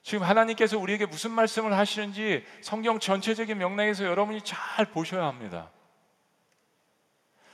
지금 0.03 0.23
하나님께서 0.23 0.77
우리에게 0.79 1.05
무슨 1.05 1.31
말씀을 1.31 1.77
하시는지 1.77 2.45
성경 2.61 2.99
전체적인 2.99 3.57
명랑에서 3.57 4.03
여러분이 4.05 4.41
잘 4.43 4.85
보셔야 4.85 5.25
합니다. 5.25 5.69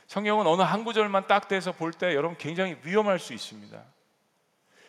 성경은 0.08 0.48
어느 0.48 0.62
한 0.62 0.86
구절만 0.86 1.28
딱 1.28 1.48
떼서 1.50 1.74
볼 1.74 1.92
때 1.92 2.16
여러분 2.16 2.38
굉장히 2.38 2.78
위험할 2.84 3.20
수 3.20 3.34
있습니다. 3.34 3.78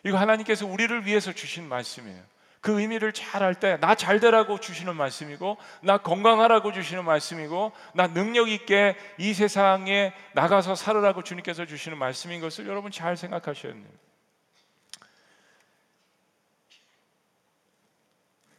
이거 0.05 0.17
하나님께서 0.17 0.67
우리를 0.67 1.07
위해서 1.07 1.33
주신 1.33 1.69
말씀이에요. 1.69 2.23
그 2.61 2.81
의미를 2.81 3.13
잘 3.13 3.43
알 3.43 3.55
때 3.55 3.77
나 3.79 3.95
잘 3.97 4.21
되라고 4.21 4.59
주시는 4.61 4.95
말씀이고 4.95 5.57
나 5.83 5.99
건강하라고 5.99 6.73
주시는 6.73 7.05
말씀이고 7.05 7.73
나 7.95 8.07
능력 8.07 8.49
있게 8.49 8.97
이 9.17 9.35
세상에 9.35 10.13
나가서 10.35 10.77
살으라고 10.77 11.23
주님께서 11.25 11.67
주시는 11.67 11.99
말씀인 11.99 12.41
것을 12.41 12.69
여러분 12.69 12.93
잘 12.93 13.17
생각하셔야 13.17 13.73
됩니다. 13.73 13.95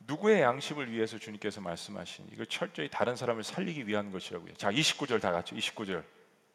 누구의 0.10 0.41
양심을 0.41 0.91
위해서 0.91 1.19
주님께서 1.19 1.62
말씀하신 1.62 2.26
이거 2.34 2.43
철저히 2.43 2.89
다른 2.89 3.15
사람을 3.15 3.43
살리기 3.43 3.88
위한 3.88 4.12
것이라고요. 4.12 4.56
자, 4.56 4.72
29절 4.72 5.22
다 5.22 5.32
같이 5.32 5.54
29절. 5.54 6.04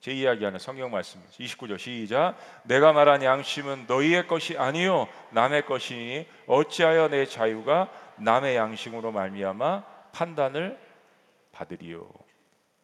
제 0.00 0.12
이야기하는 0.12 0.58
성경 0.58 0.90
말씀입니다. 0.90 1.34
29절 1.38 1.78
시작. 1.78 2.36
내가 2.64 2.92
말한 2.92 3.22
양심은 3.22 3.86
너희의 3.86 4.26
것이 4.26 4.58
아니요 4.58 5.08
남의 5.30 5.64
것이니 5.64 6.26
어찌하여 6.46 7.08
내 7.08 7.24
자유가 7.24 7.90
남의 8.16 8.56
양심으로 8.56 9.12
말미암아 9.12 9.84
판단을 10.12 10.78
받으리요. 11.52 12.10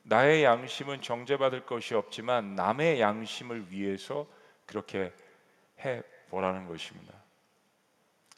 나의 0.04 0.44
양심은 0.44 1.02
정죄받을 1.02 1.66
것이 1.66 1.94
없지만 1.94 2.54
남의 2.54 3.00
양심을 3.00 3.70
위해서 3.70 4.26
그렇게 4.64 5.12
해 5.80 6.02
보라는 6.30 6.66
것입니다. 6.68 7.19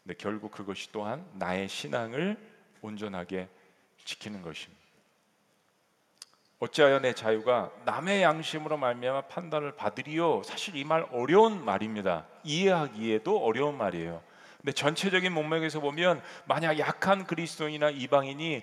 근데 0.02 0.14
결국 0.18 0.50
그것이 0.50 0.90
또한 0.92 1.24
나의 1.34 1.68
신앙을 1.68 2.36
온전하게 2.80 3.48
지키는 4.04 4.42
것입니다. 4.42 4.82
어찌하여 6.58 7.00
내 7.00 7.12
자유가 7.12 7.70
남의 7.84 8.22
양심으로 8.22 8.76
말미암아 8.76 9.22
판단을 9.22 9.74
받으리요? 9.74 10.42
사실 10.44 10.76
이 10.76 10.84
말 10.84 11.06
어려운 11.10 11.64
말입니다. 11.64 12.26
이해하기에도 12.44 13.44
어려운 13.44 13.76
말이에요. 13.76 14.22
근데 14.58 14.72
전체적인 14.72 15.32
문맥에서 15.32 15.80
보면 15.80 16.22
만약 16.44 16.78
약한 16.78 17.24
그리스도인이나 17.24 17.90
이방인이 17.90 18.62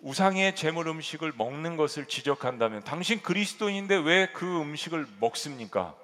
우상의 0.00 0.54
제물 0.54 0.86
음식을 0.86 1.32
먹는 1.36 1.76
것을 1.76 2.06
지적한다면 2.06 2.84
당신 2.84 3.20
그리스도인인데 3.22 3.96
왜 3.96 4.28
그 4.32 4.60
음식을 4.60 5.06
먹습니까? 5.18 5.96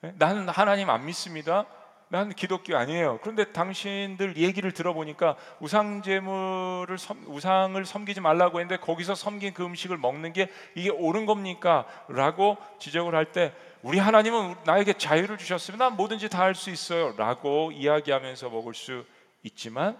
네? 0.00 0.12
나는 0.16 0.48
하나님 0.48 0.90
안 0.90 1.04
믿습니다. 1.06 1.66
난 2.12 2.28
기독교 2.28 2.76
아니에요. 2.76 3.20
그런데 3.22 3.52
당신들 3.52 4.36
얘기를 4.36 4.70
들어보니까 4.72 5.34
우상 5.60 6.02
제물을 6.02 6.98
우상을 7.24 7.82
섬기지 7.86 8.20
말라고 8.20 8.60
했는데 8.60 8.78
거기서 8.82 9.14
섬긴 9.14 9.54
그 9.54 9.64
음식을 9.64 9.96
먹는 9.96 10.34
게 10.34 10.50
이게 10.74 10.90
옳은 10.90 11.24
겁니까? 11.24 11.86
라고 12.08 12.58
지적을 12.78 13.14
할 13.14 13.32
때 13.32 13.54
우리 13.80 13.98
하나님은 13.98 14.56
나에게 14.66 14.92
자유를 14.92 15.38
주셨으면 15.38 15.78
난 15.78 15.96
뭐든지 15.96 16.28
다 16.28 16.42
할 16.42 16.54
수 16.54 16.68
있어요. 16.68 17.14
라고 17.16 17.72
이야기하면서 17.72 18.50
먹을 18.50 18.74
수 18.74 19.06
있지만 19.42 19.98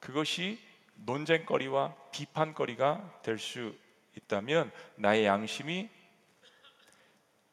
그것이 0.00 0.58
논쟁거리와 0.96 1.94
비판거리가 2.10 3.20
될 3.22 3.38
수 3.38 3.72
있다면 4.16 4.72
나의 4.96 5.26
양심이 5.26 5.88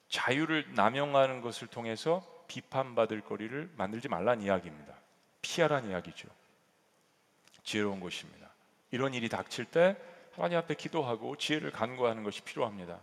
자유를 0.07 0.69
남용하는 0.73 1.41
것을 1.41 1.67
통해서 1.67 2.23
비판받을 2.49 3.21
거리를 3.21 3.71
만들지 3.77 4.09
말란 4.09 4.41
이야기입니다. 4.41 4.93
피하란 5.41 5.89
이야기죠. 5.89 6.27
지혜로운 7.63 8.01
것입니다. 8.01 8.49
이런 8.91 9.13
일이 9.13 9.29
닥칠 9.29 9.63
때 9.65 9.95
하나님 10.35 10.57
앞에 10.57 10.73
기도하고 10.73 11.37
지혜를 11.37 11.71
간구하는 11.71 12.23
것이 12.23 12.41
필요합니다. 12.41 12.99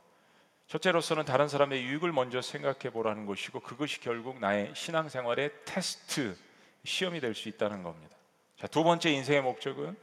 첫째로서는 0.66 1.24
다른 1.24 1.48
사람의 1.48 1.82
유익을 1.84 2.12
먼저 2.12 2.42
생각해 2.42 2.90
보라는 2.92 3.24
것이고 3.24 3.60
그것이 3.60 4.00
결국 4.00 4.40
나의 4.40 4.72
신앙생활의 4.74 5.52
테스트 5.64 6.36
시험이 6.84 7.20
될 7.20 7.34
수 7.34 7.48
있다는 7.48 7.82
겁니다. 7.82 8.16
자, 8.58 8.66
두 8.66 8.82
번째 8.82 9.10
인생의 9.10 9.42
목적은 9.42 9.96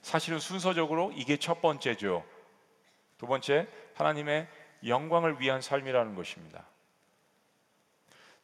사실은 0.00 0.38
순서적으로 0.38 1.12
이게 1.14 1.36
첫 1.36 1.60
번째죠. 1.60 2.24
두 3.18 3.26
번째 3.26 3.66
하나님의 3.94 4.48
영광을 4.86 5.40
위한 5.40 5.60
삶이라는 5.60 6.14
것입니다. 6.14 6.64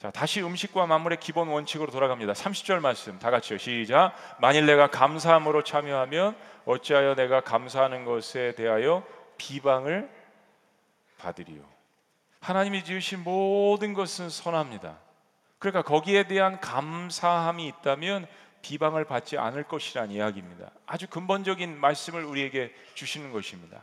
자, 0.02 0.10
다시 0.10 0.42
음식과 0.42 0.86
만물의 0.86 1.20
기본 1.20 1.46
원칙으로 1.46 1.92
돌아갑니다. 1.92 2.32
30절 2.32 2.80
말씀 2.80 3.20
다 3.20 3.30
같이요. 3.30 3.56
시작. 3.56 4.14
만일 4.40 4.66
내가 4.66 4.88
감사함으로 4.88 5.62
참여하면 5.62 6.36
어찌하여 6.64 7.14
내가 7.14 7.42
감사하는 7.42 8.04
것에 8.04 8.56
대하여 8.56 9.04
비방을 9.38 10.10
받으리요. 11.18 11.62
하나님이 12.40 12.82
지으신 12.82 13.22
모든 13.22 13.94
것은 13.94 14.28
선합니다. 14.28 14.98
그러니까 15.60 15.82
거기에 15.82 16.24
대한 16.24 16.58
감사함이 16.58 17.64
있다면 17.68 18.26
비방을 18.62 19.04
받지 19.04 19.38
않을 19.38 19.62
것이란 19.62 20.10
이야기입니다. 20.10 20.72
아주 20.84 21.06
근본적인 21.06 21.78
말씀을 21.78 22.24
우리에게 22.24 22.74
주시는 22.94 23.30
것입니다. 23.30 23.80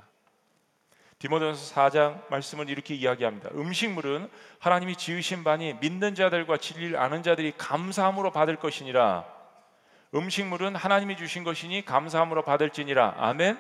디모데전서 1.20 1.76
4장 1.76 2.30
말씀을 2.30 2.70
이렇게 2.70 2.96
이야기합니다. 2.96 3.50
음식물은 3.54 4.30
하나님이 4.60 4.96
지으신 4.96 5.44
바니 5.44 5.74
믿는 5.82 6.16
자들과 6.16 6.56
진리를 6.58 6.98
아는 6.98 7.24
자들이 7.24 7.54
감사함으로 7.58 8.32
받을 8.32 8.56
것이니라. 8.56 9.26
음식물은 10.16 10.78
하나님이 10.78 11.18
주신 11.18 11.44
것이니 11.44 11.84
감사함으로 11.84 12.44
받을지니라. 12.44 13.16
아멘. 13.18 13.60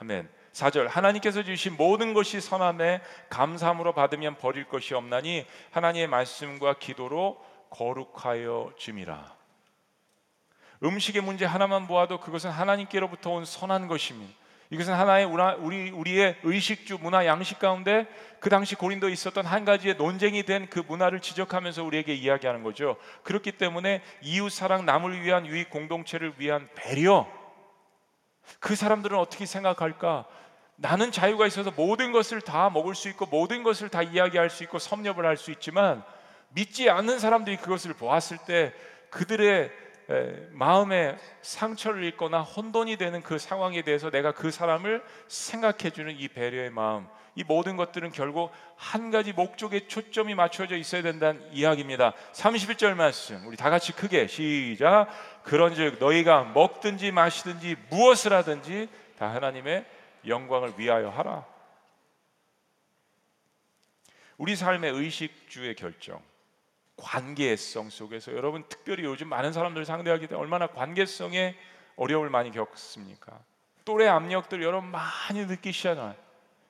아멘. 0.00 0.28
4절 0.52 0.86
하나님께서 0.88 1.42
주신 1.42 1.76
모든 1.76 2.14
것이 2.14 2.40
선함에 2.40 3.00
감사함으로 3.30 3.92
받으면 3.92 4.36
버릴 4.36 4.68
것이 4.68 4.94
없나니 4.94 5.46
하나님의 5.72 6.06
말씀과 6.06 6.74
기도로 6.74 7.44
거룩하여 7.70 8.72
줌이라. 8.76 9.34
음식의 10.84 11.22
문제 11.22 11.44
하나만 11.44 11.88
보아도 11.88 12.20
그것은 12.20 12.50
하나님께로부터 12.50 13.30
온 13.30 13.44
선한 13.44 13.88
것입니다. 13.88 14.39
이것은 14.70 14.94
하나의 14.94 15.24
우리 15.24 15.90
우리의 15.90 16.36
의식주 16.44 16.98
문화 17.00 17.26
양식 17.26 17.58
가운데 17.58 18.06
그 18.38 18.48
당시 18.50 18.76
고린도에 18.76 19.10
있었던 19.10 19.44
한 19.44 19.64
가지의 19.64 19.96
논쟁이 19.96 20.44
된 20.44 20.68
그 20.70 20.78
문화를 20.86 21.20
지적하면서 21.20 21.82
우리에게 21.82 22.14
이야기하는 22.14 22.62
거죠. 22.62 22.96
그렇기 23.24 23.52
때문에 23.52 24.02
이웃 24.22 24.50
사랑 24.50 24.86
남을 24.86 25.22
위한 25.22 25.44
유익 25.46 25.70
공동체를 25.70 26.34
위한 26.38 26.68
배려 26.76 27.26
그 28.60 28.76
사람들은 28.76 29.18
어떻게 29.18 29.44
생각할까? 29.46 30.26
나는 30.76 31.10
자유가 31.10 31.46
있어서 31.46 31.72
모든 31.72 32.12
것을 32.12 32.40
다 32.40 32.70
먹을 32.70 32.94
수 32.94 33.08
있고 33.08 33.26
모든 33.26 33.62
것을 33.64 33.88
다 33.88 34.02
이야기할 34.02 34.50
수 34.50 34.62
있고 34.62 34.78
섭렵을 34.78 35.26
할 35.26 35.36
수 35.36 35.50
있지만 35.50 36.04
믿지 36.50 36.88
않는 36.88 37.18
사람들이 37.18 37.56
그것을 37.56 37.94
보았을 37.94 38.38
때 38.46 38.72
그들의 39.10 39.70
마음에 40.50 41.16
상처를 41.42 42.04
입거나 42.04 42.42
혼돈이 42.42 42.96
되는 42.96 43.22
그 43.22 43.38
상황에 43.38 43.82
대해서 43.82 44.10
내가 44.10 44.32
그 44.32 44.50
사람을 44.50 45.02
생각해 45.28 45.90
주는 45.90 46.14
이 46.16 46.28
배려의 46.28 46.70
마음 46.70 47.06
이 47.36 47.44
모든 47.44 47.76
것들은 47.76 48.10
결국 48.10 48.50
한 48.76 49.10
가지 49.10 49.32
목적에 49.32 49.86
초점이 49.86 50.34
맞춰져 50.34 50.76
있어야 50.76 51.02
된다는 51.02 51.40
이야기입니다. 51.52 52.12
31절 52.32 52.94
말씀 52.94 53.46
우리 53.46 53.56
다 53.56 53.70
같이 53.70 53.92
크게 53.92 54.26
시작 54.26 55.08
그런즉 55.44 55.98
너희가 56.00 56.44
먹든지 56.44 57.12
마시든지 57.12 57.76
무엇을 57.88 58.32
하든지 58.32 58.88
다 59.18 59.32
하나님의 59.32 59.84
영광을 60.26 60.74
위하여 60.76 61.08
하라. 61.08 61.46
우리 64.38 64.56
삶의 64.56 64.92
의식주의 64.92 65.74
결정 65.76 66.20
관계성 67.00 67.90
속에서 67.90 68.32
여러분 68.32 68.64
특별히 68.68 69.04
요즘 69.04 69.28
많은 69.28 69.52
사람들 69.52 69.84
상대하기 69.84 70.26
때문에 70.28 70.40
얼마나 70.40 70.66
관계성에 70.68 71.56
어려움을 71.96 72.30
많이 72.30 72.50
겪습니까? 72.50 73.38
또래 73.84 74.06
압력들 74.06 74.62
여러분 74.62 74.90
많이 74.90 75.44
느끼시잖아요. 75.46 76.14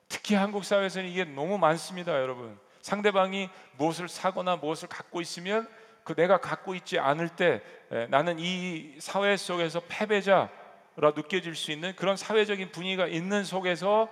특히 0.07 0.35
한국 0.35 0.65
사회에서는 0.65 1.07
이게 1.07 1.23
너무 1.23 1.57
많습니다, 1.57 2.19
여러분. 2.19 2.59
상대방이 2.81 3.49
무엇을 3.77 4.09
사거나 4.09 4.57
무엇을 4.57 4.89
갖고 4.89 5.21
있으면 5.21 5.69
그 6.03 6.15
내가 6.15 6.39
갖고 6.39 6.73
있지 6.73 6.97
않을 6.97 7.29
때 7.29 7.61
나는 8.09 8.39
이 8.39 8.95
사회 8.99 9.37
속에서 9.37 9.81
패배자라 9.87 10.49
느껴질 10.95 11.55
수 11.55 11.71
있는 11.71 11.95
그런 11.95 12.17
사회적인 12.17 12.71
분위기가 12.71 13.07
있는 13.07 13.43
속에서 13.43 14.09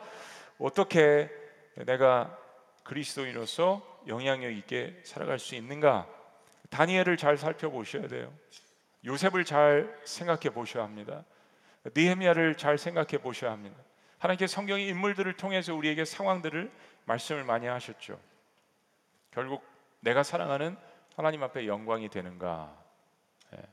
어떻게 0.60 1.30
내가 1.86 2.38
그리스도인으로서 2.84 3.89
영향력 4.08 4.52
있게 4.58 5.02
살아갈 5.04 5.40
수 5.40 5.56
있는가? 5.56 6.08
다니엘을 6.70 7.18
잘 7.18 7.38
살펴보셔야 7.38 8.08
돼요. 8.08 8.34
요셉을 9.06 9.46
잘 9.46 9.98
생각해 10.06 10.50
보셔야 10.54 10.84
합니다. 10.84 11.24
느헤미야를 11.96 12.56
잘 12.56 12.78
생각해 12.78 13.20
보셔야 13.20 13.52
합니다. 13.52 13.76
하나님께 14.20 14.48
성경의 14.48 14.88
인물들을 14.90 15.32
통해서 15.38 15.74
우리에게 15.74 16.06
상황들을 16.06 16.72
말씀을 17.06 17.44
많이 17.44 17.68
하셨죠. 17.68 18.20
결국 19.32 19.64
내가 20.02 20.24
사랑하는 20.24 20.78
하나님 21.16 21.44
앞에 21.44 21.68
영광이 21.68 22.10
되는가? 22.10 22.78
예. 23.54 23.64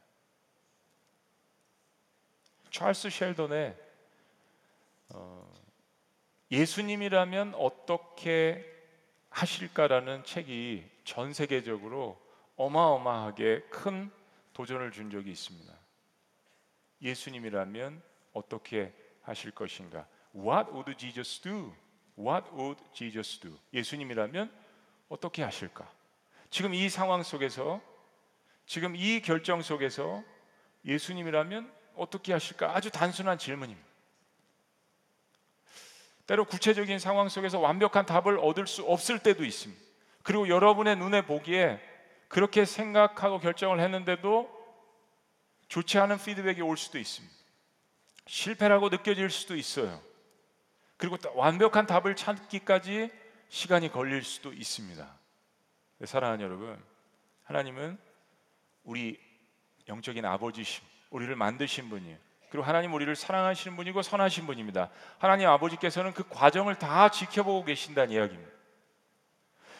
찰스 2.70 3.08
셸던의 3.10 3.76
어, 5.10 5.52
예수님이라면 6.50 7.54
어떻게 7.56 8.75
하실까라는 9.36 10.24
책이 10.24 10.88
전 11.04 11.34
세계적으로 11.34 12.18
어마어마하게 12.56 13.66
큰 13.68 14.10
도전을 14.54 14.92
준 14.92 15.10
적이 15.10 15.30
있습니다. 15.32 15.74
예수님이라면 17.02 18.02
어떻게 18.32 18.94
하실 19.20 19.50
것인가? 19.50 20.06
What 20.34 20.70
would 20.72 20.96
Jesus 20.98 21.40
do? 21.42 21.74
What 22.18 22.48
would 22.54 22.82
Jesus 22.94 23.38
do? 23.38 23.52
예수님이라면 23.74 24.50
어떻게 25.10 25.42
하실까? 25.42 25.86
지금 26.48 26.72
이 26.72 26.88
상황 26.88 27.22
속에서 27.22 27.82
지금 28.64 28.96
이 28.96 29.20
결정 29.20 29.60
속에서 29.60 30.24
예수님이라면 30.86 31.70
어떻게 31.94 32.32
하실까? 32.32 32.74
아주 32.74 32.90
단순한 32.90 33.36
질문입니다. 33.36 33.85
때로 36.26 36.44
구체적인 36.44 36.98
상황 36.98 37.28
속에서 37.28 37.58
완벽한 37.58 38.04
답을 38.06 38.38
얻을 38.38 38.66
수 38.66 38.82
없을 38.84 39.18
때도 39.18 39.44
있습니다. 39.44 39.80
그리고 40.22 40.48
여러분의 40.48 40.96
눈에 40.96 41.22
보기에 41.24 41.80
그렇게 42.28 42.64
생각하고 42.64 43.38
결정을 43.38 43.80
했는데도 43.80 44.50
좋지 45.68 45.98
않은 45.98 46.18
피드백이 46.18 46.62
올 46.62 46.76
수도 46.76 46.98
있습니다. 46.98 47.34
실패라고 48.26 48.88
느껴질 48.88 49.30
수도 49.30 49.54
있어요. 49.54 50.00
그리고 50.96 51.16
완벽한 51.34 51.86
답을 51.86 52.16
찾기까지 52.16 53.10
시간이 53.48 53.92
걸릴 53.92 54.24
수도 54.24 54.52
있습니다. 54.52 55.18
네, 55.98 56.06
사랑하는 56.06 56.44
여러분, 56.44 56.82
하나님은 57.44 57.98
우리 58.82 59.20
영적인 59.88 60.24
아버지심, 60.24 60.84
우리를 61.10 61.34
만드신 61.36 61.88
분이에요. 61.88 62.18
그리고 62.50 62.64
하나님 62.64 62.94
우리를 62.94 63.14
사랑하시는 63.14 63.76
분이고 63.76 64.02
선하신 64.02 64.46
분입니다. 64.46 64.90
하나님 65.18 65.48
아버지께서는 65.48 66.12
그 66.12 66.24
과정을 66.28 66.76
다 66.76 67.08
지켜보고 67.10 67.64
계신다는 67.64 68.12
이야기입니다. 68.12 68.52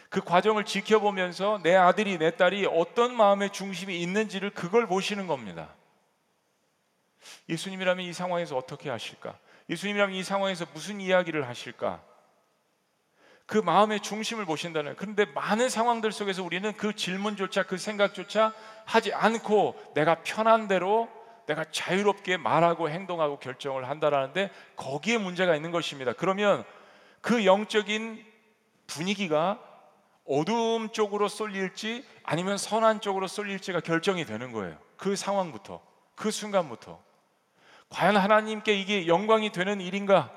그 0.09 0.21
과정을 0.21 0.65
지켜보면서 0.65 1.61
내 1.63 1.75
아들이 1.75 2.19
내 2.19 2.37
딸이 2.37 2.67
어떤 2.67 3.15
마음의 3.15 3.53
중심이 3.53 4.01
있는지를 4.01 4.51
그걸 4.51 4.87
보시는 4.87 5.27
겁니다. 5.27 5.75
예수님이라면 7.49 8.05
이 8.05 8.13
상황에서 8.13 8.57
어떻게 8.57 8.89
하실까? 8.89 9.37
예수님이라면 9.69 10.15
이 10.15 10.23
상황에서 10.23 10.65
무슨 10.73 11.01
이야기를 11.01 11.49
하실까? 11.49 12.01
그 13.47 13.59
마음의 13.59 14.01
중심을 14.01 14.45
보신다는 14.45 14.97
그런데 14.97 15.25
많은 15.25 15.69
상황들 15.69 16.11
속에서 16.11 16.43
우리는 16.43 16.73
그 16.77 16.95
질문조차 16.95 17.63
그 17.63 17.79
생각조차 17.79 18.53
하지 18.85 19.13
않고 19.13 19.93
내가 19.95 20.17
편한 20.23 20.67
대로 20.67 21.09
내가 21.47 21.65
자유롭게 21.71 22.37
말하고 22.37 22.91
행동하고 22.91 23.39
결정을 23.39 23.89
한다라는데 23.89 24.51
거기에 24.77 25.19
문제가 25.19 25.55
있는 25.55 25.71
것입니다. 25.71 26.13
그러면 26.13 26.65
그 27.21 27.45
영적인 27.45 28.25
분위기가 28.87 29.61
어두움 30.27 30.91
쪽으로 30.91 31.29
쏠릴지 31.29 32.05
아니면 32.25 32.59
선한 32.59 33.01
쪽으로 33.01 33.29
쏠릴지가 33.29 33.81
결정이 33.81 34.25
되는 34.25 34.53
거예요. 34.53 34.77
그 34.97 35.15
상황부터 35.15 35.81
그 36.15 36.31
순간부터 36.31 37.01
과연 37.89 38.17
하나님께 38.17 38.75
이게 38.75 39.07
영광이 39.07 39.53
되는 39.53 39.81
일인가? 39.81 40.33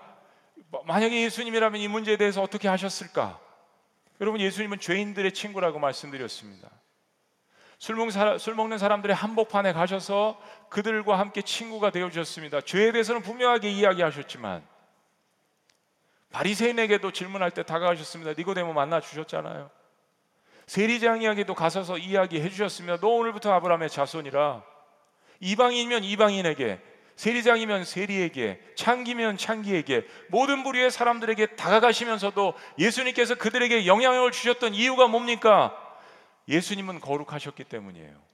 만약에 0.86 1.24
예수님이라면 1.24 1.82
이 1.82 1.88
문제에 1.88 2.18
대해서 2.18 2.44
어떻게 2.44 2.68
하셨을까? 2.68 3.40
여러분 4.22 4.40
예수님은 4.42 4.80
죄인들의 4.80 5.34
친구라고 5.34 5.80
말씀드렸습니다. 5.80 6.70
술 7.80 7.96
먹는 7.96 8.78
사람들의 8.78 9.16
한복판에 9.16 9.72
가셔서 9.72 10.40
그들과 10.70 11.18
함께 11.18 11.42
친구가 11.42 11.92
되어 11.92 12.10
주셨습니다. 12.10 12.60
죄에 12.62 12.92
대해서는 12.92 13.22
분명하게 13.22 13.70
이야기하셨지만 13.72 14.62
바리새인에게도 16.32 17.12
질문할 17.12 17.52
때 17.52 17.64
다가가셨습니다. 17.64 18.34
니고데모 18.38 18.74
만나 18.74 19.00
주셨잖아요. 19.00 19.72
세리장이에게도 20.68 21.56
가서서 21.56 21.98
이야기해 21.98 22.50
주셨습니다. 22.50 22.98
너 22.98 23.08
오늘부터 23.08 23.52
아브라함의 23.54 23.90
자손이라. 23.90 24.62
이방인이면 25.40 26.04
이방인에게, 26.04 26.80
세리장이면 27.16 27.86
세리에게, 27.86 28.62
창기면 28.76 29.38
창기에게 29.38 30.06
모든 30.28 30.64
부류의 30.64 30.92
사람들에게 30.92 31.56
다가가시면서도 31.56 32.54
예수님께서 32.78 33.36
그들에게 33.36 33.88
영향을 33.88 34.32
주셨던 34.32 34.76
이유가 34.76 35.08
뭡니까? 35.08 35.89
예수님은 36.50 37.00
거룩하셨기 37.00 37.64
때문이에요. 37.64 38.30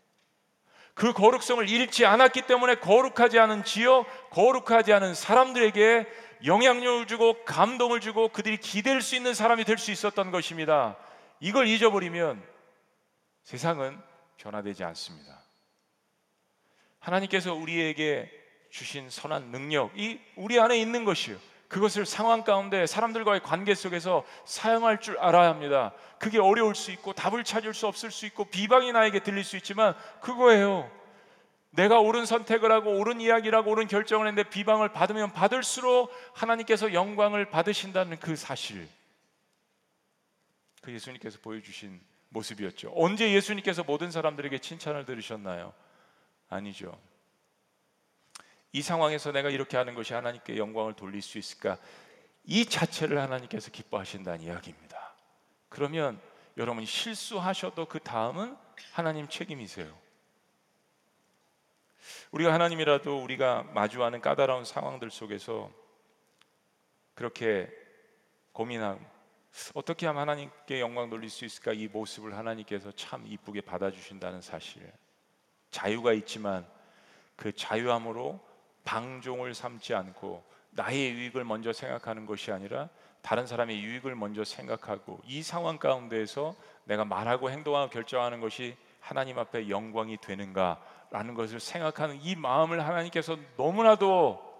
그 0.95 1.11
거룩성을 1.11 1.67
잃지 1.69 2.05
않았기 2.05 2.43
때문에 2.43 2.75
거룩하지 2.75 3.37
않은 3.37 3.65
지역, 3.65 4.05
거룩하지 4.29 4.93
않은 4.93 5.13
사람들에게 5.13 6.07
영향력을 6.45 7.07
주고 7.07 7.43
감동을 7.43 7.99
주고 7.99 8.29
그들이 8.29 8.57
기댈 8.57 9.01
수 9.01 9.15
있는 9.15 9.33
사람이 9.33 9.65
될 9.65 9.77
수 9.77 9.91
있었던 9.91 10.31
것입니다. 10.31 10.95
이걸 11.41 11.67
잊어버리면 11.67 12.41
세상은 13.43 14.01
변화되지 14.37 14.83
않습니다. 14.85 15.43
하나님께서 16.99 17.53
우리에게 17.53 18.31
주신 18.69 19.09
선한 19.09 19.51
능력이 19.51 20.21
우리 20.37 20.59
안에 20.59 20.77
있는 20.77 21.03
것이요. 21.03 21.37
그것을 21.75 22.05
상황 22.05 22.45
가운데 22.45 22.85
사람들과의 22.85 23.43
관계 23.43 23.75
속에서 23.75 24.23
사용할 24.45 25.01
줄 25.01 25.17
알아야 25.17 25.49
합니다. 25.49 25.91
그게 26.19 26.39
어려울 26.39 26.73
수 26.73 26.89
있고 26.91 27.11
답을 27.11 27.43
찾을 27.43 27.73
수 27.73 27.85
없을 27.85 28.11
수 28.11 28.25
있고 28.27 28.45
비방이 28.45 28.93
나에게 28.93 29.19
들릴 29.19 29.43
수 29.43 29.57
있지만 29.57 29.93
그거예요. 30.21 30.89
내가 31.71 31.99
옳은 31.99 32.25
선택을 32.25 32.71
하고 32.71 32.97
옳은 32.97 33.19
이야기를 33.19 33.57
하고 33.57 33.71
옳은 33.71 33.89
결정을 33.89 34.25
했는데 34.25 34.49
비방을 34.49 34.93
받으면 34.93 35.33
받을수록 35.33 36.13
하나님께서 36.33 36.93
영광을 36.93 37.49
받으신다는 37.49 38.21
그 38.21 38.37
사실. 38.37 38.87
그 40.81 40.93
예수님께서 40.93 41.39
보여주신 41.41 41.99
모습이었죠. 42.29 42.93
언제 42.95 43.33
예수님께서 43.33 43.83
모든 43.83 44.11
사람들에게 44.11 44.59
칭찬을 44.59 45.03
들으셨나요? 45.03 45.73
아니죠. 46.47 46.97
이 48.75 48.81
상황에서 48.81 49.31
내가 49.31 49.49
이렇게 49.49 49.77
하는 49.77 49.95
것이 49.95 50.13
하나님께 50.13 50.57
영광을 50.57 50.95
돌릴 50.95 51.21
수 51.21 51.37
있을까? 51.37 51.77
이 52.43 52.65
자체를 52.65 53.17
하나님께서 53.21 53.71
기뻐하신다는 53.71 54.41
이야기입니다. 54.41 55.13
그러면 55.69 56.19
여러분이 56.57 56.85
실수하셔도 56.85 57.85
그 57.85 57.99
다음은 57.99 58.57
하나님 58.91 59.29
책임이세요. 59.29 59.97
우리가 62.31 62.51
하나님이라도 62.51 63.23
우리가 63.23 63.63
마주하는 63.73 64.19
까다로운 64.19 64.65
상황들 64.65 65.09
속에서 65.09 65.71
그렇게 67.13 67.71
고민하고 68.51 68.99
어떻게 69.73 70.05
하면 70.05 70.19
하나님께 70.19 70.81
영광 70.81 71.09
돌릴 71.09 71.29
수 71.29 71.45
있을까 71.45 71.71
이 71.71 71.87
모습을 71.87 72.35
하나님께서 72.35 72.91
참 72.91 73.25
이쁘게 73.25 73.61
받아주신다는 73.61 74.41
사실 74.41 74.91
자유가 75.71 76.11
있지만 76.11 76.67
그 77.37 77.53
자유함으로 77.53 78.54
방종을 78.85 79.53
삼지 79.53 79.93
않고 79.93 80.43
나의 80.71 81.11
유익을 81.11 81.43
먼저 81.43 81.73
생각하는 81.73 82.25
것이 82.25 82.51
아니라 82.51 82.89
다른 83.21 83.47
사람의 83.47 83.81
유익을 83.83 84.15
먼저 84.15 84.43
생각하고 84.43 85.19
이 85.25 85.41
상황 85.41 85.77
가운데에서 85.77 86.55
내가 86.83 87.03
말하고 87.03 87.49
행동하고 87.49 87.89
결정하는 87.89 88.39
것이 88.39 88.77
하나님 88.99 89.39
앞에 89.39 89.69
영광이 89.69 90.17
되는가라는 90.17 91.33
것을 91.33 91.59
생각하는 91.59 92.21
이 92.21 92.35
마음을 92.35 92.85
하나님께서 92.85 93.37
너무나도 93.57 94.59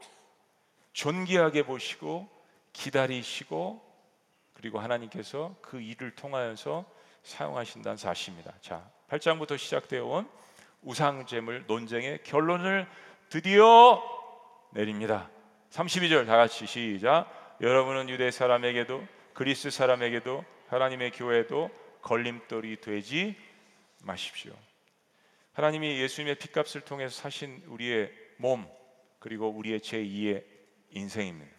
존귀하게 0.94 1.64
보시고 1.64 2.28
기다리시고 2.74 3.82
그리고 4.54 4.80
하나님께서 4.80 5.56
그 5.62 5.80
일을 5.82 6.16
통하여서 6.16 6.86
사용하신다는 7.24 7.98
사실입니다. 7.98 8.54
자, 8.62 8.90
8장부터 9.10 9.58
시작되어 9.58 10.06
온 10.06 10.30
우상제물 10.82 11.66
논쟁의 11.68 12.24
결론을 12.24 12.88
드디어 13.30 14.02
내립니다. 14.72 15.30
32절 15.72 16.26
다 16.26 16.38
같이 16.38 16.66
시작. 16.66 17.58
여러분은 17.62 18.10
유대 18.10 18.32
사람에게도 18.32 19.06
그리스 19.34 19.70
사람에게도 19.70 20.44
하나님의 20.68 21.12
교회도 21.12 21.70
걸림돌이 22.02 22.82
되지 22.82 23.36
마십시오. 24.04 24.54
하나님이 25.54 26.00
예수님의 26.02 26.36
피값을 26.36 26.82
통해서 26.82 27.16
사신 27.22 27.64
우리의 27.68 28.12
몸 28.38 28.68
그리고 29.20 29.50
우리의 29.50 29.80
제2의 29.80 30.44
인생입니다. 30.92 31.52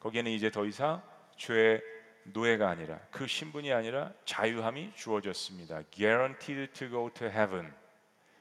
거기에는 0.00 0.30
이제 0.30 0.50
더 0.50 0.66
이상 0.66 1.02
죄의 1.36 1.82
노예가 2.24 2.68
아니라 2.68 2.98
그 3.10 3.26
신분이 3.26 3.72
아니라 3.72 4.12
자유함이 4.24 4.92
주어졌습니다. 4.96 5.82
Guaranteed 5.90 6.72
to 6.72 6.88
go 6.88 7.10
to 7.14 7.28
heaven. 7.28 7.72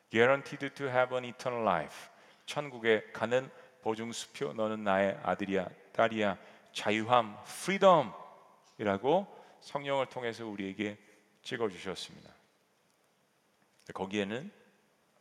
Guaranteed 0.10 0.74
to 0.74 0.88
have 0.88 1.16
an 1.16 1.26
eternal 1.26 1.64
life. 1.64 2.15
천국에 2.46 3.04
가는 3.12 3.50
보증 3.82 4.12
수표 4.12 4.54
너는 4.54 4.84
나의 4.84 5.20
아들이야 5.24 5.68
딸이야 5.94 6.38
자유함 6.74 7.38
freedom이라고 7.44 9.28
성령을 9.62 10.08
통해서 10.08 10.46
우리에게 10.46 10.98
찍어 11.42 11.70
주셨습니다. 11.70 12.34
거기에는 13.94 14.52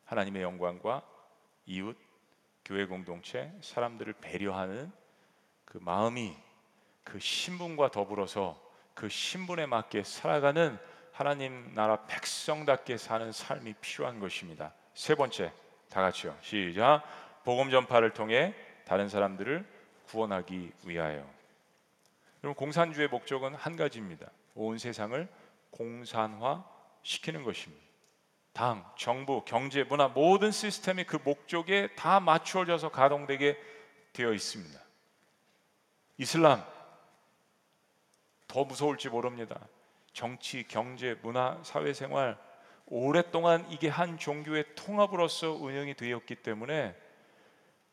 하나님의 0.04 0.42
영광과 0.42 1.02
이웃 1.66 1.96
교회 2.64 2.86
공동체 2.86 3.52
사람들을 3.60 4.14
배려하는 4.14 4.90
그 5.64 5.78
마음이 5.78 6.36
그 7.02 7.18
신분과 7.18 7.90
더불어서 7.90 8.60
그 8.94 9.08
신분에 9.08 9.66
맞게 9.66 10.04
살아가는 10.04 10.78
하나님 11.12 11.74
나라 11.74 12.06
백성답게 12.06 12.96
사는 12.96 13.30
삶이 13.30 13.74
필요한 13.80 14.18
것입니다. 14.18 14.72
세 14.94 15.14
번째, 15.14 15.52
다 15.94 16.02
같이요. 16.02 16.36
시작. 16.40 17.04
복음 17.44 17.70
전파를 17.70 18.14
통해 18.14 18.52
다른 18.84 19.08
사람들을 19.08 19.64
구원하기 20.08 20.72
위하여. 20.86 21.24
여러분 22.42 22.54
공산주의 22.56 23.06
목적은 23.06 23.54
한 23.54 23.76
가지입니다. 23.76 24.28
온 24.56 24.76
세상을 24.76 25.28
공산화 25.70 26.64
시키는 27.04 27.44
것입니다. 27.44 27.84
당, 28.52 28.84
정부, 28.96 29.44
경제, 29.44 29.84
문화 29.84 30.08
모든 30.08 30.50
시스템이 30.50 31.04
그 31.04 31.20
목적에 31.22 31.94
다 31.94 32.18
맞추어져서 32.18 32.88
가동되게 32.88 33.56
되어 34.12 34.32
있습니다. 34.32 34.80
이슬람 36.18 36.64
더 38.48 38.64
무서울지 38.64 39.10
모릅니다. 39.10 39.60
정치, 40.12 40.64
경제, 40.66 41.16
문화, 41.22 41.60
사회생활 41.62 42.36
오랫동안 42.86 43.66
이게 43.70 43.88
한 43.88 44.18
종교의 44.18 44.74
통합으로서 44.74 45.52
운영이 45.52 45.94
되었기 45.94 46.36
때문에 46.36 46.94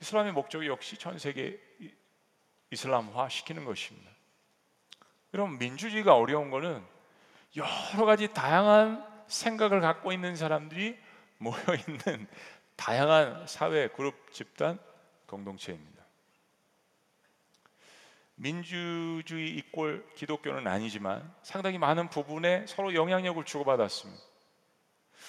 이슬람의 0.01 0.33
목적이 0.33 0.67
역시 0.67 0.97
전 0.97 1.17
세계 1.17 1.59
이슬람화 2.71 3.29
시키는 3.29 3.65
것입니다. 3.65 4.11
여러분 5.33 5.57
민주주의가 5.57 6.15
어려운 6.15 6.49
거는 6.49 6.83
여러 7.55 8.05
가지 8.05 8.33
다양한 8.33 9.05
생각을 9.27 9.81
갖고 9.81 10.11
있는 10.11 10.35
사람들이 10.35 10.97
모여 11.37 11.55
있는 11.87 12.27
다양한 12.75 13.47
사회 13.47 13.87
그룹 13.87 14.31
집단 14.31 14.79
공동체입니다. 15.27 16.01
민주주의 18.35 19.55
이꼴 19.55 20.07
기독교는 20.15 20.67
아니지만 20.67 21.31
상당히 21.43 21.77
많은 21.77 22.09
부분에 22.09 22.65
서로 22.67 22.93
영향력을 22.95 23.43
주고받았습니다. 23.45 24.30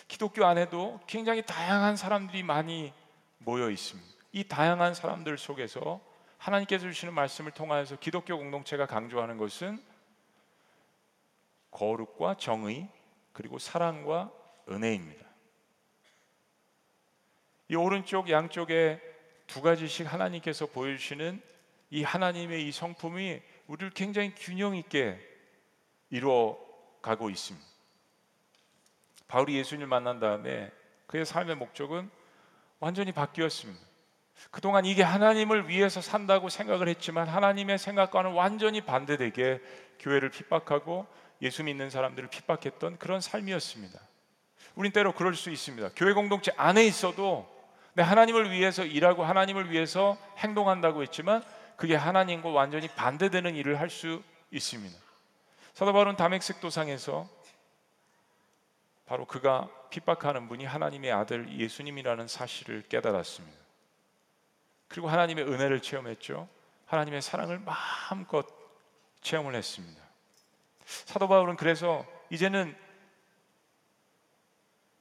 기독교 0.08 0.44
안에도 0.44 1.00
굉장히 1.06 1.42
다양한 1.44 1.96
사람들이 1.96 2.42
많이 2.42 2.92
모여 3.38 3.70
있습니다. 3.70 4.10
이 4.32 4.44
다양한 4.44 4.94
사람들 4.94 5.36
속에서 5.38 6.00
하나님께서 6.38 6.86
주시는 6.86 7.14
말씀을 7.14 7.52
통하여서 7.52 7.96
기독교 7.96 8.36
공동체가 8.36 8.86
강조하는 8.86 9.36
것은 9.36 9.82
거룩과 11.70 12.36
정의 12.36 12.88
그리고 13.32 13.58
사랑과 13.58 14.30
은혜입니다. 14.68 15.26
이 17.68 17.74
오른쪽 17.74 18.28
양쪽에 18.28 19.00
두 19.46 19.62
가지씩 19.62 20.12
하나님께서 20.12 20.66
보여주시는 20.66 21.42
이 21.90 22.02
하나님의 22.02 22.66
이 22.66 22.72
성품이 22.72 23.40
우리를 23.66 23.90
굉장히 23.90 24.34
균형 24.34 24.76
있게 24.76 25.18
이루어 26.10 26.58
가고 27.00 27.30
있습니다. 27.30 27.71
바울이 29.32 29.56
예수님을 29.56 29.86
만난 29.86 30.20
다음에 30.20 30.70
그의 31.06 31.24
삶의 31.24 31.56
목적은 31.56 32.10
완전히 32.80 33.12
바뀌었습니다. 33.12 33.80
그동안 34.50 34.84
이게 34.84 35.02
하나님을 35.02 35.68
위해서 35.70 36.02
산다고 36.02 36.50
생각을 36.50 36.86
했지만 36.88 37.28
하나님의 37.28 37.78
생각과는 37.78 38.32
완전히 38.32 38.82
반대되게 38.82 39.62
교회를 40.00 40.28
핍박하고 40.28 41.06
예수 41.40 41.64
믿는 41.64 41.88
사람들을 41.88 42.28
핍박했던 42.28 42.98
그런 42.98 43.22
삶이었습니다. 43.22 43.98
우린 44.74 44.92
때로 44.92 45.14
그럴 45.14 45.34
수 45.34 45.48
있습니다. 45.48 45.92
교회 45.96 46.12
공동체 46.12 46.52
안에 46.58 46.84
있어도 46.84 47.48
내 47.94 48.02
하나님을 48.02 48.50
위해서 48.50 48.84
일하고 48.84 49.24
하나님을 49.24 49.70
위해서 49.70 50.18
행동한다고 50.36 51.00
했지만 51.00 51.42
그게 51.76 51.96
하나님과 51.96 52.50
완전히 52.50 52.86
반대되는 52.88 53.56
일을 53.56 53.80
할 53.80 53.88
수 53.88 54.22
있습니다. 54.50 54.94
사도 55.72 55.94
바울은 55.94 56.16
다메섹 56.16 56.60
도상에서 56.60 57.26
바로 59.06 59.26
그가 59.26 59.68
핍박하는 59.90 60.48
분이 60.48 60.64
하나님의 60.64 61.12
아들 61.12 61.58
예수님이라는 61.58 62.28
사실을 62.28 62.82
깨달았습니다. 62.88 63.58
그리고 64.88 65.08
하나님의 65.08 65.44
은혜를 65.44 65.80
체험했죠. 65.80 66.48
하나님의 66.86 67.22
사랑을 67.22 67.58
마음껏 67.58 68.46
체험을 69.22 69.54
했습니다. 69.54 70.02
사도 70.84 71.28
바울은 71.28 71.56
그래서 71.56 72.04
이제는 72.30 72.76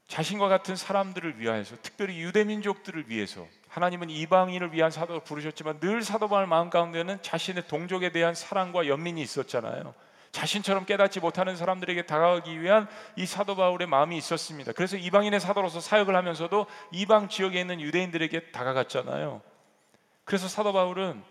자신과 0.07 0.49
같은 0.49 0.75
사람들을 0.75 1.39
위하여서 1.39 1.77
특별히 1.81 2.21
유대 2.21 2.43
민족들을 2.43 3.09
위해서 3.09 3.47
하나님은 3.69 4.09
이방인을 4.09 4.73
위한 4.73 4.91
사도를 4.91 5.23
부르셨지만 5.23 5.79
늘 5.79 6.01
사도 6.03 6.27
바울 6.27 6.47
마음 6.47 6.69
가운데는 6.69 7.21
자신의 7.21 7.67
동족에 7.67 8.11
대한 8.11 8.35
사랑과 8.35 8.87
연민이 8.87 9.21
있었잖아요. 9.21 9.93
자신처럼 10.31 10.85
깨닫지 10.85 11.19
못하는 11.19 11.55
사람들에게 11.55 12.05
다가가기 12.05 12.61
위한 12.61 12.87
이 13.15 13.25
사도 13.25 13.55
바울의 13.55 13.87
마음이 13.87 14.17
있었습니다. 14.17 14.71
그래서 14.71 14.95
이방인의 14.97 15.39
사도로서 15.39 15.81
사역을 15.81 16.15
하면서도 16.15 16.67
이방 16.91 17.27
지역에 17.29 17.59
있는 17.59 17.81
유대인들에게 17.81 18.51
다가갔잖아요. 18.51 19.41
그래서 20.23 20.47
사도 20.47 20.71
바울은 20.71 21.23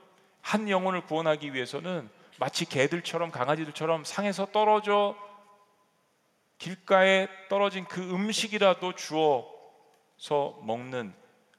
한 0.42 0.68
영혼을 0.68 1.00
구원하기 1.02 1.54
위해서는 1.54 2.10
마치 2.38 2.64
개들처럼 2.64 3.30
강아지들처럼 3.30 4.04
상에서 4.04 4.46
떨어져 4.46 5.16
길가에 6.58 7.28
떨어진 7.48 7.86
그 7.86 8.02
음식이라도 8.02 8.94
주어서 8.94 10.58
먹는 10.62 11.14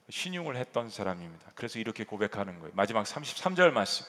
신용을 0.09 0.57
했던 0.57 0.89
사람입니다. 0.89 1.51
그래서 1.55 1.79
이렇게 1.79 2.03
고백하는 2.03 2.59
거예요. 2.59 2.71
마지막 2.75 3.03
33절 3.03 3.71
말씀. 3.71 4.05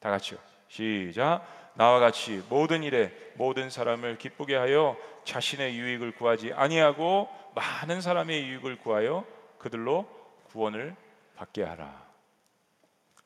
다 0.00 0.10
같이요. 0.10 0.38
시작. 0.68 1.65
나와 1.76 2.00
같이 2.00 2.42
모든 2.48 2.82
일에 2.82 3.12
모든 3.34 3.70
사람을 3.70 4.18
기쁘게 4.18 4.56
하여 4.56 4.96
자신의 5.24 5.76
유익을 5.76 6.12
구하지 6.12 6.52
아니하고 6.54 7.28
많은 7.54 8.00
사람의 8.00 8.48
유익을 8.48 8.78
구하여 8.78 9.24
그들로 9.58 10.08
구원을 10.48 10.96
받게 11.36 11.62
하라. 11.62 12.06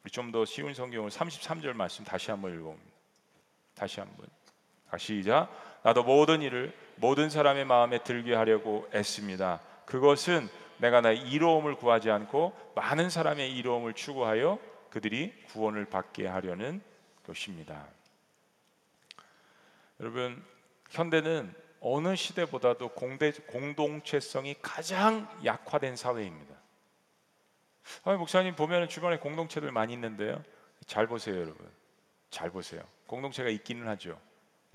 우리 0.03 0.11
좀 0.11 0.33
더 0.33 0.45
쉬운 0.45 0.75
성경을 0.75 1.11
33절 1.11 1.75
말씀 1.75 2.05
다시 2.05 2.31
한번 2.31 2.55
읽어봅니다. 2.55 2.91
다시 3.75 4.01
한번. 4.01 4.27
시작. 4.99 5.49
나도 5.83 6.03
모든 6.03 6.43
일을 6.43 6.75
모든 6.97 7.31
사람의 7.31 7.65
마음에 7.65 8.03
들게 8.03 8.35
하려고 8.35 8.89
애씁니다. 8.93 9.61
그것은 9.87 10.49
내가 10.79 11.01
나의 11.01 11.19
이로움을 11.19 11.77
구하지 11.77 12.11
않고 12.11 12.53
많은 12.75 13.11
사람의 13.11 13.57
이로움을 13.57 13.93
추구하여 13.95 14.59
그들이 14.91 15.33
구원을 15.49 15.85
받게 15.85 16.27
하려는 16.27 16.83
것입니다. 17.27 17.87
여러분 20.01 20.43
현대는 20.91 21.55
어느 21.81 22.17
시대보다도 22.17 22.91
공대, 22.91 23.33
공동체성이 23.33 24.57
가장 24.61 25.29
약화된 25.45 25.97
사회입니다. 25.97 26.55
아, 28.05 28.15
목사님 28.15 28.57
보면 28.57 28.89
주변에 28.89 29.19
공동체들 29.19 29.71
많이 29.73 29.93
있는데요. 29.93 30.43
잘 30.87 31.07
보세요, 31.07 31.37
여러분. 31.37 31.71
잘 32.31 32.51
보세요. 32.51 32.83
공동체가 33.07 33.51
있기는 33.51 33.87
하죠. 33.89 34.21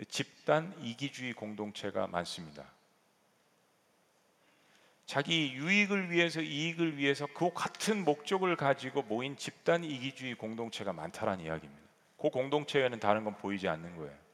집단 0.10 0.76
이기주의 0.82 1.34
공동체가 1.34 2.08
많습니다. 2.08 2.66
자기 5.06 5.54
유익을 5.54 6.12
위해서 6.12 6.42
이익을 6.42 6.98
위해서 6.98 7.28
그 7.28 7.54
같은 7.54 8.04
목적을 8.04 8.56
가지고 8.56 9.04
모인 9.04 9.38
집단 9.38 9.84
이기주의 9.84 10.36
공동체가 10.36 10.94
많다라는 10.94 11.46
이야기입니다. 11.46 11.84
그 12.18 12.30
공동체에는 12.30 13.00
다른 13.00 13.24
건 13.24 13.38
보이지 13.38 13.68
않는 13.68 13.98
거예요. 13.98 14.25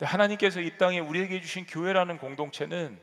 근데 0.00 0.12
하나님께서 0.12 0.62
이 0.62 0.78
땅에 0.78 0.98
우리에게 0.98 1.42
주신 1.42 1.66
교회라는 1.66 2.16
공동체는 2.16 2.98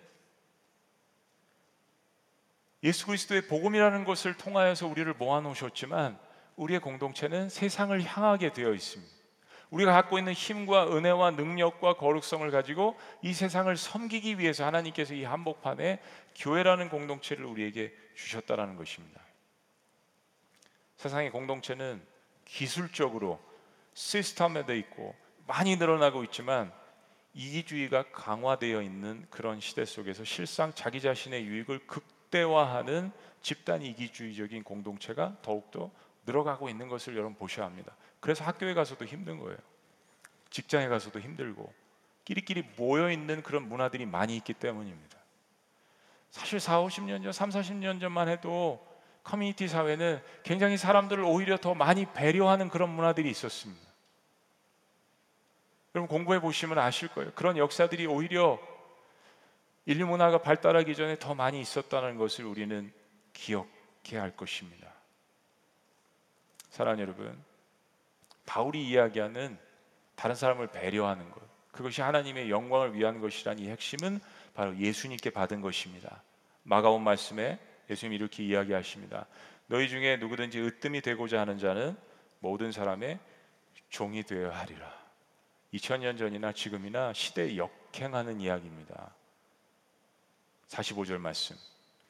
예수 2.82 3.06
그리스도의 3.06 3.46
복음이라는 3.48 4.04
것을 4.04 4.36
통하여서 4.36 4.88
우리를 4.88 5.14
모아 5.14 5.40
놓으셨지만 5.42 6.18
우리의 6.56 6.80
공동체는 6.80 7.50
세상을 7.50 8.04
향하게 8.04 8.52
되어 8.52 8.74
있습니다. 8.74 9.14
우리가 9.70 9.92
갖고 9.92 10.18
있는 10.18 10.34
힘과 10.34 10.88
은혜와 10.88 11.32
능력과 11.32 11.98
거룩성을 11.98 12.50
가지고 12.50 12.98
이 13.22 13.32
세상을 13.32 13.78
섬기기 13.78 14.40
위해서 14.40 14.66
하나님께서 14.66 15.14
이 15.14 15.24
한복판에 15.24 16.02
교회라는 16.36 16.90
공동체를 16.90 17.46
우리에게 17.46 17.94
주셨다라는 18.16 18.76
것입니다. 18.76 19.22
세상의 20.96 21.30
공동체는 21.30 22.02
기술적으로 22.44 23.40
시스템화되어 23.94 24.76
있고 24.78 25.14
많이 25.46 25.76
늘어나고 25.76 26.24
있지만 26.24 26.72
이기주의가 27.38 28.06
강화되어 28.12 28.82
있는 28.82 29.26
그런 29.30 29.60
시대 29.60 29.86
속에서 29.86 30.24
실상 30.24 30.74
자기 30.74 31.00
자신의 31.00 31.46
유익을 31.46 31.86
극대화하는 31.86 33.12
집단 33.44 33.84
이기주의적인 33.84 34.64
공동체가 34.64 35.38
더욱더 35.44 35.92
늘어가고 36.26 36.68
있는 36.68 36.88
것을 36.90 37.16
여러분 37.16 37.36
보셔야 37.36 37.68
합니다. 37.68 37.96
그래서 38.20 38.44
학교에 38.44 38.74
가서도 38.74 39.06
힘든 39.06 39.38
거예요. 39.38 39.58
직장에 40.50 40.88
가서도 40.88 41.20
힘들고 41.20 41.72
끼리끼리 42.26 42.64
모여 42.76 43.12
있는 43.12 43.44
그런 43.44 43.70
문화들이 43.70 44.08
많이 44.08 44.36
있기 44.38 44.54
때문입니다. 44.54 45.18
사실 46.32 46.60
4, 46.60 46.82
50년 46.82 47.24
전, 47.24 47.32
3, 47.32 47.50
40년 47.52 48.02
전만 48.02 48.30
해도 48.30 48.86
커뮤니티 49.24 49.68
사회는 49.68 50.22
굉장히 50.42 50.76
사람들을 50.76 51.24
오히려 51.24 51.58
더 51.58 51.76
많이 51.76 52.06
배려하는 52.14 52.70
그런 52.70 52.90
문화들이 52.90 53.30
있었습니다. 53.30 53.87
여러분 55.98 56.08
공부해 56.08 56.40
보시면 56.40 56.78
아실 56.78 57.08
거예요. 57.08 57.32
그런 57.34 57.58
역사들이 57.58 58.06
오히려 58.06 58.60
인류 59.88 60.06
문화가 60.06 60.38
발달하기 60.40 60.96
전에 60.96 61.18
더 61.18 61.34
많이 61.34 61.60
있었다는 61.60 62.18
것을 62.18 62.46
우리는 62.46 62.94
기억해야 63.34 64.22
할 64.22 64.36
것입니다. 64.36 64.94
사랑하는 66.70 67.02
여러분, 67.02 67.44
바울이 68.46 68.88
이야기하는 68.88 69.58
다른 70.16 70.36
사람을 70.36 70.68
배려하는 70.68 71.32
것, 71.32 71.42
그것이 71.72 72.02
하나님의 72.02 72.52
영광을 72.52 72.94
위한 72.94 73.20
것이란 73.20 73.58
이 73.58 73.70
핵심은 73.70 74.20
바로 74.54 74.78
예수님께 74.78 75.32
받은 75.32 75.62
것입니다. 75.62 76.22
마가온 76.62 77.04
말씀에 77.04 77.58
예수님 77.90 78.14
이렇게 78.14 78.44
이야기하십니다. 78.44 79.26
너희 79.66 79.90
중에 79.90 80.18
누구든지 80.18 80.60
으뜸이 80.60 81.02
되고자 81.02 81.40
하는 81.40 81.58
자는 81.58 81.98
모든 82.40 82.72
사람의 82.72 83.18
종이 83.90 84.22
되어야 84.24 84.52
하리라. 84.60 85.07
2000년 85.74 86.18
전이나 86.18 86.52
지금이나 86.54 87.14
시대에 87.14 87.58
역행하는 87.58 88.40
이야기입니다. 88.40 89.14
45절 90.70 91.18
말씀. 91.18 91.56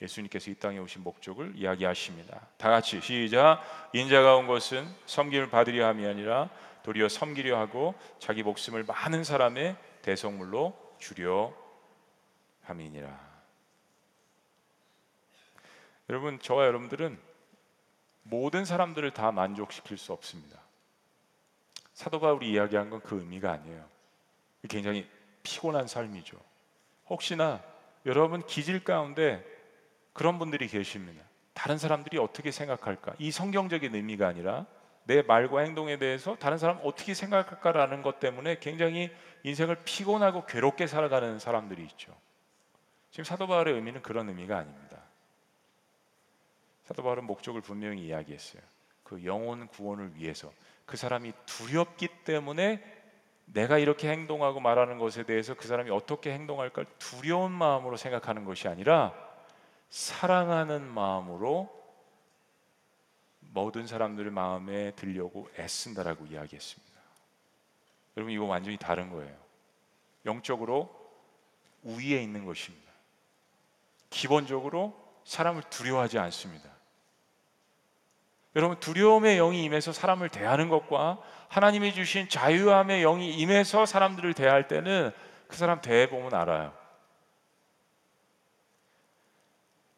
예수님께서 0.01 0.51
이 0.51 0.55
땅에 0.55 0.78
오신 0.78 1.03
목적을 1.03 1.53
이야기하십니다. 1.55 2.47
다 2.58 2.70
같이 2.70 3.01
시작. 3.01 3.64
인자가 3.93 4.36
온 4.36 4.45
것은 4.45 4.88
섬김을 5.08 5.49
받으려 5.49 5.88
함이 5.88 6.05
아니라 6.05 6.49
도리어 6.84 7.10
섬기려 7.10 7.58
하고 7.60 7.95
자기 8.20 8.43
목숨을 8.43 8.84
많은 8.84 9.24
사람의 9.24 9.76
대성물로 10.03 10.95
주려 10.99 11.53
함이니라. 12.64 13.28
여러분, 16.10 16.39
저와 16.39 16.66
여러분들은 16.68 17.20
모든 18.24 18.66
사람들을 18.66 19.12
다 19.12 19.32
만족시킬 19.32 19.97
수 19.97 20.14
없습니다. 20.14 20.62
사도 21.98 22.20
바울이 22.20 22.52
이야기한 22.52 22.91
건 22.91 23.02
그 23.02 23.20
의미가 23.20 23.52
아니에요. 23.52 23.84
굉장히 24.70 25.10
피곤한 25.41 25.88
삶이죠. 25.88 26.38
혹시나 27.08 27.64
여러분 28.06 28.45
기질 28.45 28.84
가운데 28.84 29.43
그런 30.14 30.38
분들이 30.38 30.68
계십니다. 30.68 31.24
다른 31.56 31.80
사람들이 31.80 32.20
어떻게 32.20 32.52
생각할까? 32.52 33.16
이 33.18 33.32
성경적인 33.32 33.95
의미가 33.95 34.28
아니라 34.28 34.68
내 35.06 35.24
말과 35.24 35.62
행동에 35.62 35.98
대해서 35.98 36.36
다른 36.36 36.60
사람 36.60 36.80
어떻게 36.84 37.16
생각할까라는 37.16 38.04
것 38.04 38.20
때문에 38.20 38.60
굉장히 38.60 39.10
인생을 39.41 39.78
피곤하고 39.84 40.45
괴롭게 40.45 40.86
살아가는 40.86 41.39
사람들이 41.39 41.82
있죠. 41.84 42.16
지금 43.10 43.24
사도 43.24 43.48
바울의 43.48 43.74
의미는 43.74 44.04
그런 44.04 44.30
의미가 44.30 44.56
아닙니다. 44.56 45.02
사도 46.84 47.02
바울은 47.02 47.24
목적을 47.24 47.62
분명히 47.62 48.06
이야기했어요. 48.06 48.62
그 49.04 49.26
영혼 49.26 49.68
구원을 49.68 50.14
위해서 50.14 50.52
그 50.88 50.95
사람이 50.95 51.33
두렵기 51.45 52.07
때문에 52.23 52.81
내가 53.45 53.77
이렇게 53.77 54.09
행동하고 54.09 54.61
말하는 54.61 54.97
것에 54.97 55.23
대해서 55.23 55.53
그 55.53 55.67
사람이 55.67 55.91
어떻게 55.91 56.33
행동할까 56.33 56.85
두려운 56.97 57.51
마음으로 57.51 57.97
생각하는 57.97 58.45
것이 58.45 58.67
아니라 58.67 59.13
사랑하는 59.89 60.81
마음으로 60.81 61.69
모든 63.39 63.85
사람들의 63.85 64.31
마음에 64.31 64.91
들려고 64.91 65.49
애쓴다라고 65.59 66.25
이야기했습니다. 66.25 66.97
여러분 68.15 68.33
이거 68.33 68.45
완전히 68.45 68.77
다른 68.77 69.09
거예요. 69.09 69.35
영적으로 70.25 70.89
우위에 71.83 72.21
있는 72.21 72.45
것입니다. 72.45 72.91
기본적으로 74.09 74.95
사람을 75.25 75.63
두려워하지 75.69 76.17
않습니다. 76.17 76.76
여러분 78.58 78.80
두려움의 78.80 79.38
영이 79.38 79.64
임해서 79.66 79.93
사람을 79.93 80.30
대하는 80.30 80.68
것과 80.68 81.20
하나님이 81.47 81.93
주신 81.93 82.28
자유함의 82.28 83.03
영이 83.03 83.36
임해서 83.36 83.86
사람들을 83.86 84.34
대할 84.34 84.68
때는 84.68 85.12
그 85.47 85.55
사람 85.55 85.80
대해 85.80 86.10
보면 86.10 86.34
알아요. 86.34 86.74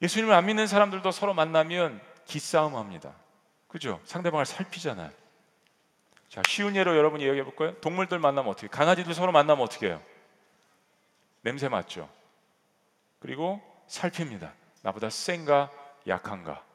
예수님을 0.02 0.36
안 0.36 0.46
믿는 0.46 0.68
사람들도 0.68 1.10
서로 1.12 1.34
만나면 1.34 2.02
기싸움 2.26 2.76
합니다. 2.76 3.16
그죠? 3.70 4.02
상대방을 4.04 4.46
살피잖아요. 4.46 5.10
자, 6.28 6.42
쉬운 6.46 6.76
예로 6.76 6.98
여러분이 6.98 7.24
얘기해 7.24 7.46
볼까요? 7.46 7.80
동물들 7.80 8.20
만나면 8.20 8.52
어떻게? 8.52 8.68
강아지들 8.68 9.14
서로 9.14 9.32
만나면 9.32 9.64
어떻게 9.64 9.88
해요? 9.88 10.02
냄새 11.44 11.70
맡죠. 11.70 12.10
그리고 13.20 13.62
살핍니다. 13.88 14.54
나보다 14.82 15.10
센가 15.10 15.72
약한가? 16.06 16.69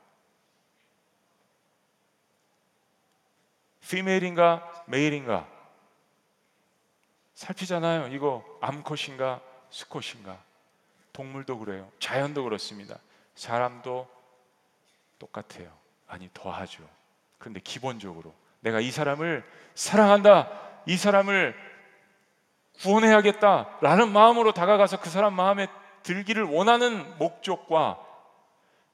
피메일인가 3.88 4.84
메일인가? 4.86 5.46
살피잖아요. 7.34 8.08
이거 8.08 8.44
암컷인가 8.60 9.40
수컷인가? 9.70 10.38
동물도 11.12 11.58
그래요. 11.58 11.90
자연도 11.98 12.44
그렇습니다. 12.44 12.98
사람도 13.34 14.08
똑같아요. 15.18 15.70
아니 16.06 16.28
더하죠. 16.32 16.82
그런데 17.38 17.60
기본적으로 17.60 18.34
내가 18.60 18.80
이 18.80 18.90
사람을 18.90 19.44
사랑한다. 19.74 20.50
이 20.86 20.96
사람을 20.96 21.54
구원해야겠다라는 22.80 24.12
마음으로 24.12 24.52
다가가서 24.52 25.00
그 25.00 25.10
사람 25.10 25.34
마음에 25.34 25.68
들기를 26.02 26.44
원하는 26.44 27.18
목적과 27.18 28.03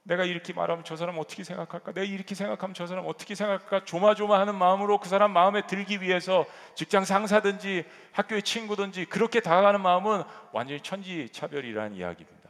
내가 0.03 0.25
이렇게 0.25 0.53
말하면 0.53 0.85
저 0.85 0.97
사람 0.97 1.19
어떻게 1.19 1.45
생각할까? 1.45 1.93
내가 1.93 2.07
이렇게 2.07 2.35
생각하면 2.35 2.75
저 2.75 2.87
사람 2.87 3.07
어떻게 3.07 3.35
생각할까? 3.35 3.85
조마조마하는 3.85 4.55
마음으로 4.55 4.99
그 4.99 5.09
사람 5.09 5.33
마음에 5.33 5.67
들기 5.67 6.01
위해서 6.01 6.47
직장 6.75 7.05
상사든지 7.05 7.85
학교의 8.13 8.43
친구든지 8.43 9.05
그렇게 9.05 9.41
다가가는 9.41 9.81
마음은 9.81 10.23
완전히 10.53 10.81
천지차별이라는 10.81 11.97
이야기입니다. 11.97 12.41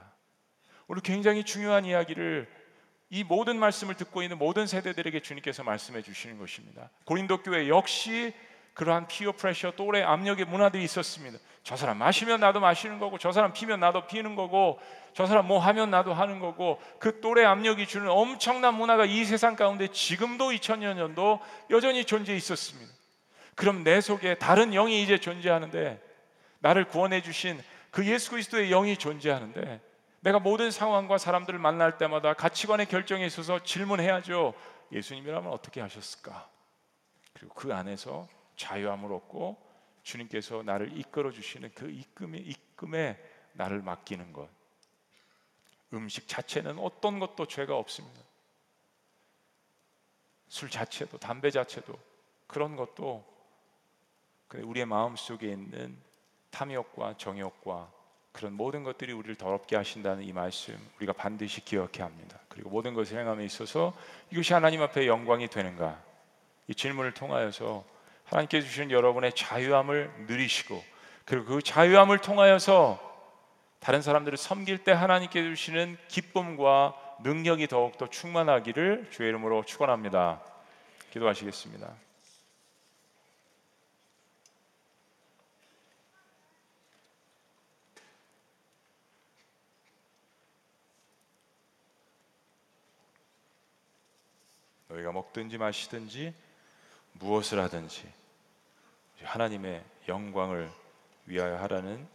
오늘 0.86 1.02
굉장히 1.02 1.44
중요한 1.44 1.84
이야기를 1.84 2.48
이 3.10 3.24
모든 3.24 3.58
말씀을 3.58 3.96
듣고 3.96 4.22
있는 4.22 4.38
모든 4.38 4.68
세대들에게 4.68 5.20
주님께서 5.20 5.64
말씀해 5.64 6.02
주시는 6.02 6.38
것입니다. 6.38 6.90
고린도 7.04 7.42
교회 7.42 7.68
역시 7.68 8.32
그러한 8.80 9.08
피어 9.08 9.32
프레셔 9.32 9.72
또래 9.72 10.02
압력의 10.02 10.46
문화들이 10.46 10.82
있었습니다. 10.84 11.38
저 11.62 11.76
사람 11.76 11.98
마시면 11.98 12.40
나도 12.40 12.60
마시는 12.60 12.98
거고 12.98 13.18
저 13.18 13.30
사람 13.30 13.52
피면 13.52 13.78
나도 13.78 14.06
피는 14.06 14.36
거고 14.36 14.80
저 15.12 15.26
사람 15.26 15.46
뭐 15.46 15.58
하면 15.58 15.90
나도 15.90 16.14
하는 16.14 16.40
거고 16.40 16.80
그 16.98 17.20
또래 17.20 17.44
압력이 17.44 17.86
주는 17.86 18.08
엄청난 18.08 18.72
문화가 18.72 19.04
이 19.04 19.26
세상 19.26 19.54
가운데 19.54 19.88
지금도 19.88 20.48
2000년도 20.48 21.40
여전히 21.68 22.06
존재해 22.06 22.38
있었습니다. 22.38 22.90
그럼 23.54 23.84
내 23.84 24.00
속에 24.00 24.36
다른 24.36 24.70
영이 24.70 25.02
이제 25.02 25.18
존재하는데 25.18 26.02
나를 26.60 26.86
구원해 26.86 27.20
주신 27.20 27.62
그 27.90 28.06
예수 28.06 28.30
그리스도의 28.30 28.70
영이 28.70 28.96
존재하는데 28.96 29.78
내가 30.20 30.38
모든 30.38 30.70
상황과 30.70 31.18
사람들을 31.18 31.58
만날 31.58 31.98
때마다 31.98 32.32
가치관의 32.32 32.86
결정에 32.86 33.26
있어서 33.26 33.62
질문해야죠. 33.62 34.54
예수님이라면 34.90 35.52
어떻게 35.52 35.82
하셨을까? 35.82 36.48
그리고 37.34 37.54
그 37.54 37.74
안에서 37.74 38.26
자유함을 38.60 39.12
얻고 39.12 39.56
주님께서 40.02 40.62
나를 40.62 40.96
이끌어 40.96 41.30
주시는 41.30 41.72
그 41.74 41.90
이끌에, 41.90 42.38
이끌에 42.38 43.18
나를 43.54 43.82
맡기는 43.82 44.32
것. 44.32 44.48
음식 45.92 46.28
자체는 46.28 46.78
어떤 46.78 47.18
것도 47.18 47.46
죄가 47.46 47.76
없습니다. 47.76 48.20
술 50.48 50.70
자체도 50.70 51.18
담배 51.18 51.50
자체도 51.50 51.98
그런 52.46 52.76
것도 52.76 53.24
우리의 54.52 54.86
마음 54.86 55.16
속에 55.16 55.48
있는 55.48 55.96
탐욕과 56.50 57.16
정욕과 57.16 57.92
그런 58.32 58.52
모든 58.52 58.84
것들이 58.84 59.12
우리를 59.12 59.36
더럽게 59.36 59.76
하신다는 59.76 60.22
이 60.22 60.32
말씀 60.32 60.76
우리가 60.96 61.12
반드시 61.12 61.64
기억해야 61.64 62.06
합니다. 62.06 62.38
그리고 62.48 62.70
모든 62.70 62.94
것을 62.94 63.18
행함에 63.18 63.44
있어서 63.44 63.96
이것이 64.30 64.52
하나님 64.52 64.82
앞에 64.82 65.06
영광이 65.06 65.48
되는가? 65.48 66.02
이 66.68 66.74
질문을 66.74 67.14
통하여서 67.14 67.84
하나님께 68.30 68.60
주신 68.60 68.92
여러분의 68.92 69.32
자유함을 69.34 70.26
누리시고 70.28 70.82
그리고 71.24 71.46
그 71.46 71.62
자유함을 71.62 72.18
통하여서 72.18 73.08
다른 73.80 74.02
사람들을 74.02 74.38
섬길 74.38 74.84
때 74.84 74.92
하나님께 74.92 75.42
주시는 75.42 75.98
기쁨과 76.06 76.94
능력이 77.24 77.66
더욱 77.66 77.98
더 77.98 78.08
충만하기를 78.08 79.08
주의 79.10 79.28
이름으로 79.30 79.64
축원합니다. 79.64 80.40
기도하시겠습니다. 81.10 81.92
너희가 94.88 95.10
먹든지 95.10 95.58
마시든지 95.58 96.32
무엇을 97.14 97.60
하든지 97.60 98.19
하나님의 99.22 99.84
영광을 100.08 100.70
위하여 101.26 101.56
하라는 101.56 102.06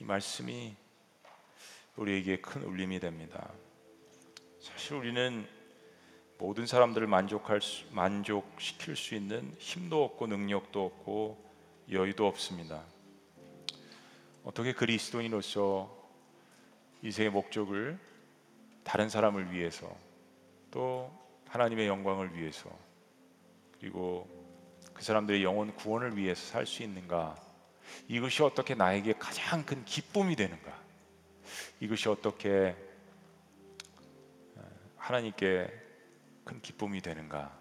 이 0.00 0.04
말씀이 0.04 0.74
우리에게 1.96 2.40
큰 2.40 2.62
울림이 2.62 3.00
됩니다. 3.00 3.50
사실 4.60 4.94
우리는 4.94 5.46
모든 6.38 6.66
사람들을 6.66 7.06
만족할 7.06 7.60
수, 7.60 7.84
만족시킬 7.90 8.94
수 8.94 9.14
있는 9.14 9.54
힘도 9.58 10.04
없고 10.04 10.28
능력도 10.28 10.84
없고 10.84 11.50
여유도 11.90 12.26
없습니다. 12.26 12.84
어떻게 14.44 14.72
그리스도인으로서 14.72 15.96
이생의 17.02 17.30
목적을 17.30 17.98
다른 18.84 19.08
사람을 19.08 19.52
위해서 19.52 19.94
또 20.70 21.12
하나님의 21.48 21.88
영광을 21.88 22.34
위해서 22.34 22.70
그리고 23.80 24.37
그 24.98 25.04
사람들의 25.04 25.44
영혼 25.44 25.72
구원을 25.76 26.16
위해서 26.16 26.44
살 26.44 26.66
수 26.66 26.82
있는가? 26.82 27.36
이것이 28.08 28.42
어떻게 28.42 28.74
나에게 28.74 29.12
가장 29.12 29.64
큰 29.64 29.84
기쁨이 29.84 30.34
되는가? 30.34 30.76
이것이 31.78 32.08
어떻게 32.08 32.74
어, 34.56 34.62
하나님께 34.96 35.72
큰 36.42 36.60
기쁨이 36.60 37.00
되는가? 37.00 37.56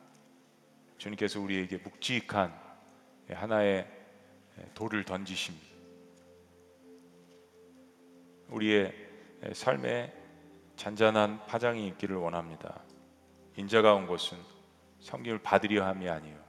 주님께서 0.98 1.40
우리에게 1.40 1.78
묵직한 1.78 2.60
하나의 3.30 3.88
돌을 4.74 5.04
던지십니다. 5.04 5.68
우리의 8.50 8.96
삶에 9.54 10.12
잔잔한 10.76 11.46
파장이 11.46 11.88
있기를 11.90 12.16
원합니다. 12.16 12.82
인자가 13.58 13.94
온 13.94 14.08
것은 14.08 14.40
섬김을 15.02 15.44
받으려 15.44 15.86
함이 15.86 16.10
아니요 16.10 16.47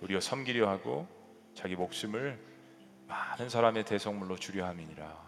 도리어 0.00 0.20
섬기려 0.20 0.68
하고 0.68 1.06
자기 1.54 1.74
목숨을 1.76 2.38
많은 3.06 3.48
사람의 3.48 3.84
대성물로 3.84 4.36
주려 4.36 4.66
함이니라. 4.66 5.26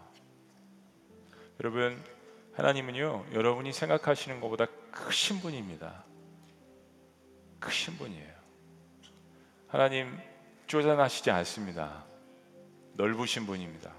여러분 1.61 2.01
하나님은요 2.53 3.27
여러분이 3.33 3.73
생각하시는 3.73 4.39
것보다 4.41 4.65
크신 4.91 5.39
분입니다. 5.39 6.03
크신 7.59 7.97
분이에요. 7.97 8.33
하나님 9.67 10.17
쪼잔하시지 10.67 11.31
않습니다. 11.31 12.05
넓으신 12.93 13.45
분입니다. 13.45 13.93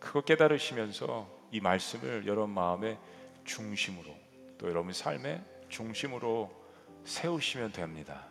그거 0.00 0.20
깨달으시면서 0.20 1.28
이 1.50 1.60
말씀을 1.60 2.26
여러분 2.26 2.50
마음의 2.50 2.98
중심으로 3.44 4.14
또 4.58 4.68
여러분 4.68 4.92
삶의 4.92 5.42
중심으로 5.68 6.50
세우시면 7.04 7.72
됩니다. 7.72 8.26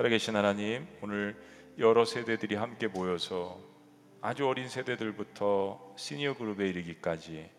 살아계신 0.00 0.34
하나님, 0.34 0.88
오늘 1.02 1.36
여러 1.76 2.06
세대들이 2.06 2.54
함께 2.54 2.86
모여서 2.86 3.60
아주 4.22 4.48
어린 4.48 4.66
세대들부터 4.66 5.92
시니어 5.94 6.38
그룹에 6.38 6.66
이르기까지 6.70 7.50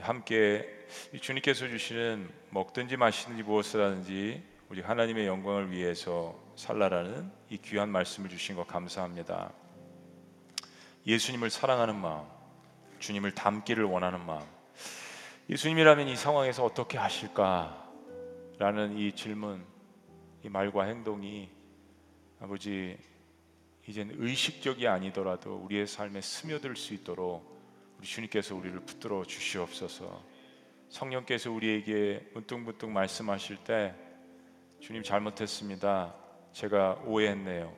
함께 0.00 0.86
주님께서 1.20 1.66
주시는 1.66 2.30
먹든지 2.50 2.96
마시든지 2.96 3.42
무엇을 3.42 3.82
하든지 3.82 4.44
우리 4.68 4.80
하나님의 4.80 5.26
영광을 5.26 5.72
위해서 5.72 6.40
살라라는 6.54 7.28
이 7.50 7.58
귀한 7.58 7.88
말씀을 7.88 8.30
주신 8.30 8.54
것 8.54 8.68
감사합니다. 8.68 9.52
예수님을 11.04 11.50
사랑하는 11.50 11.96
마음, 11.96 12.28
주님을 13.00 13.32
닮기를 13.32 13.82
원하는 13.82 14.24
마음, 14.24 14.46
예수님이라면 15.50 16.06
이 16.06 16.14
상황에서 16.14 16.64
어떻게 16.64 16.96
하실까라는 16.96 17.78
이 18.98 19.10
질문, 19.16 19.73
이 20.44 20.48
말과 20.50 20.84
행동이 20.84 21.48
아버지 22.38 22.98
이젠 23.88 24.10
의식적이 24.12 24.86
아니더라도 24.88 25.56
우리의 25.56 25.86
삶에 25.86 26.20
스며들 26.20 26.76
수 26.76 26.92
있도록 26.92 27.42
우리 27.96 28.06
주님께서 28.06 28.54
우리를 28.54 28.78
붙들어 28.80 29.24
주시옵소서. 29.24 30.22
성령께서 30.90 31.50
우리에게 31.50 32.30
문득문득 32.34 32.90
말씀하실 32.90 33.64
때 33.64 33.94
주님 34.80 35.02
잘못했습니다. 35.02 36.14
제가 36.52 37.02
오해했네요. 37.06 37.74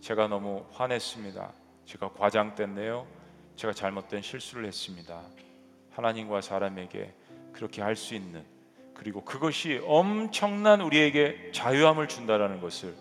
제가 0.00 0.26
너무 0.26 0.66
화냈습니다. 0.72 1.54
제가 1.84 2.12
과장됐네요. 2.14 3.06
제가 3.54 3.72
잘못된 3.72 4.22
실수를 4.22 4.66
했습니다. 4.66 5.22
하나님과 5.90 6.40
사람에게 6.40 7.14
그렇게 7.52 7.82
할 7.82 7.94
수 7.94 8.16
있는 8.16 8.44
그리고 9.00 9.24
그것이 9.24 9.80
엄청난 9.86 10.82
우리에게 10.82 11.52
자유함을 11.52 12.06
준다라는 12.06 12.60
것을 12.60 12.94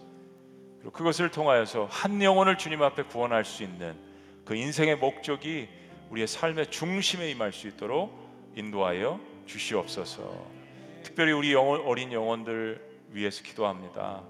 그리고 0.77 0.91
그것을 0.91 1.29
통하여서 1.29 1.89
한 1.91 2.23
영혼을 2.23 2.57
주님 2.57 2.81
앞에 2.81 3.03
구원할 3.03 3.43
수 3.43 3.63
있는 3.63 3.93
그 4.45 4.55
인생의 4.55 4.95
목적이 4.95 5.67
우리의 6.09 6.25
삶의 6.25 6.71
중심에 6.71 7.29
임할 7.31 7.51
수 7.51 7.67
있도록 7.67 8.17
인도하여 8.55 9.19
주시옵소서. 9.45 10.47
특별히 11.03 11.33
우리 11.33 11.51
영혼, 11.51 11.81
어린 11.81 12.13
영혼들 12.13 12.81
위해서 13.09 13.43
기도합니다. 13.43 14.23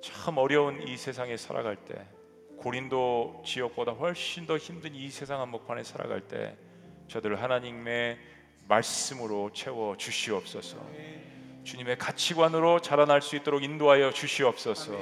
참 0.00 0.38
어려운 0.38 0.80
이 0.88 0.96
세상에 0.96 1.36
살아갈 1.36 1.76
때 1.76 2.06
고린도 2.56 3.42
지역보다 3.44 3.92
훨씬 3.92 4.46
더 4.46 4.56
힘든 4.56 4.94
이 4.94 5.10
세상 5.10 5.42
한복판에 5.42 5.82
살아갈 5.82 6.22
때 6.22 6.56
저들을 7.08 7.42
하나님의 7.42 8.18
말씀으로 8.68 9.50
채워 9.52 9.96
주시옵소서. 9.96 10.78
주님의 11.64 11.96
가치관으로 11.98 12.80
자라날 12.80 13.22
수 13.22 13.36
있도록 13.36 13.62
인도하여 13.62 14.12
주시옵소서. 14.12 14.92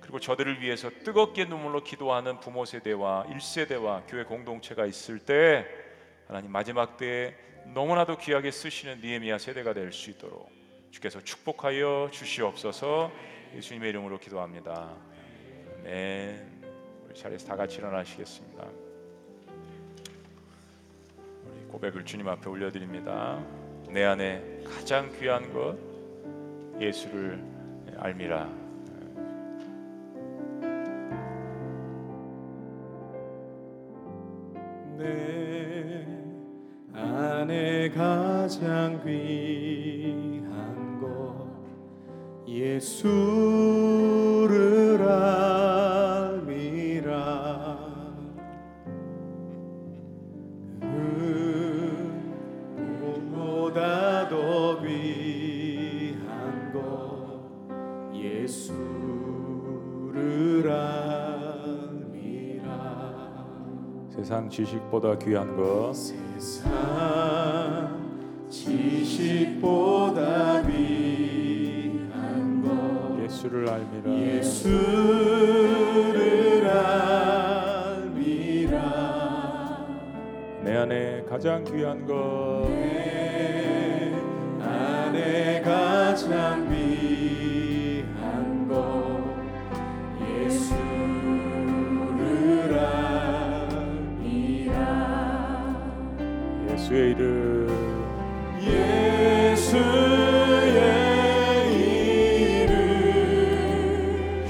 그리고 0.00 0.20
저들을 0.20 0.60
위해서 0.60 0.90
뜨겁게 1.02 1.46
눈물로 1.46 1.82
기도하는 1.82 2.40
부모 2.40 2.64
세대와 2.64 3.26
1세대와 3.28 4.04
교회 4.08 4.24
공동체가 4.24 4.86
있을 4.86 5.18
때 5.18 5.66
하나님 6.26 6.52
마지막 6.52 6.96
때에 6.96 7.34
너무나도 7.72 8.18
귀하게 8.18 8.50
쓰시는 8.50 9.00
니에미아 9.00 9.38
세대가 9.38 9.72
될 9.72 9.92
수 9.92 10.10
있도록 10.10 10.50
주께서 10.90 11.20
축복하여 11.20 12.10
주시옵소서. 12.12 13.10
예수님의 13.56 13.90
이름으로 13.90 14.18
기도합니다. 14.18 14.94
아멘. 15.80 16.62
우리 17.06 17.14
자리에서 17.14 17.46
다 17.48 17.56
같이 17.56 17.78
일어나시겠습니다. 17.78 18.83
고백을 21.74 22.04
주님 22.04 22.28
앞에 22.28 22.48
올려드립니다. 22.48 23.42
내 23.90 24.04
안에 24.04 24.60
가장 24.64 25.10
귀한 25.18 25.52
것 25.52 25.76
예수를 26.80 27.42
알미라. 27.98 28.48
내 34.96 36.06
안에 36.92 37.90
가장 37.90 39.02
귀한 39.04 41.00
것 41.00 41.48
예수를 42.46 43.74
알 45.02 46.03
세상 64.24 64.48
지식보다 64.48 65.18
귀한 65.18 65.54
것. 65.54 65.92
세상 65.92 66.70
지식보다 68.48 70.62
귀한 70.62 72.62
것. 72.62 73.22
예수를 73.22 73.68
알미라. 73.68 74.10
예수를 74.38 74.80
알미라. 78.00 78.80
내 80.62 80.74
안에 80.74 81.24
가장 81.28 81.62
귀한 81.64 82.06
것. 82.06 82.66
내 82.70 84.14
안에 84.58 85.60
가장 85.60 86.66
귀한 86.70 86.83
예수의 96.84 97.10
이름. 97.12 97.68
예수의 98.60 98.76
이름. 102.60 102.74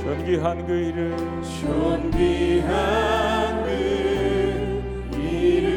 존귀한 0.03 0.67
그 0.67 0.73
이름. 0.73 1.17
존귀한 1.61 2.65
그 3.63 3.69
이름. 5.17 5.73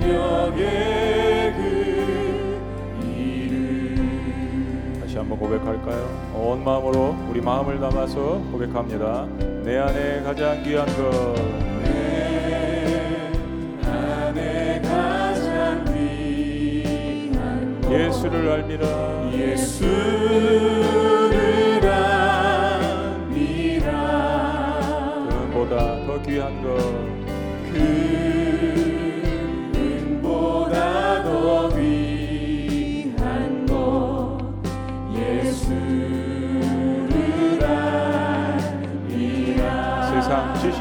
능력의 0.00 1.51
한번 5.32 5.38
고백할까요? 5.38 6.32
온 6.34 6.64
마음으로 6.64 7.16
우리 7.30 7.40
마음을 7.40 7.80
담아서 7.80 8.42
고백합니다. 8.50 9.26
내 9.62 9.78
안에 9.78 10.22
가장 10.22 10.62
귀한 10.62 10.86
것 10.86 11.34
예수를 17.90 18.50
알미라. 18.50 19.32
예수를 19.32 20.82
알미라 23.62 23.90
그보다 25.50 26.06
더 26.06 26.22
귀한 26.22 26.62
것 26.62 27.11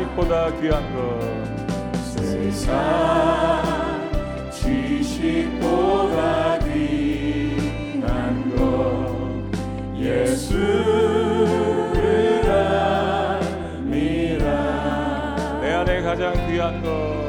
지식보다 0.02 0.52
귀한 0.60 0.82
것. 0.95 0.99
세상 1.93 2.74
지식보다 4.52 6.58
귀한 6.60 8.56
것. 8.56 8.62
예수를 9.95 10.62
알미라 13.62 14.45
내 15.62 15.74
안에 15.74 16.02
가장 16.02 16.34
귀한 16.47 16.82
것 16.82 17.20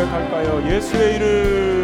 고백할까요? 0.00 0.62
예수의 0.66 1.16
이름 1.16 1.79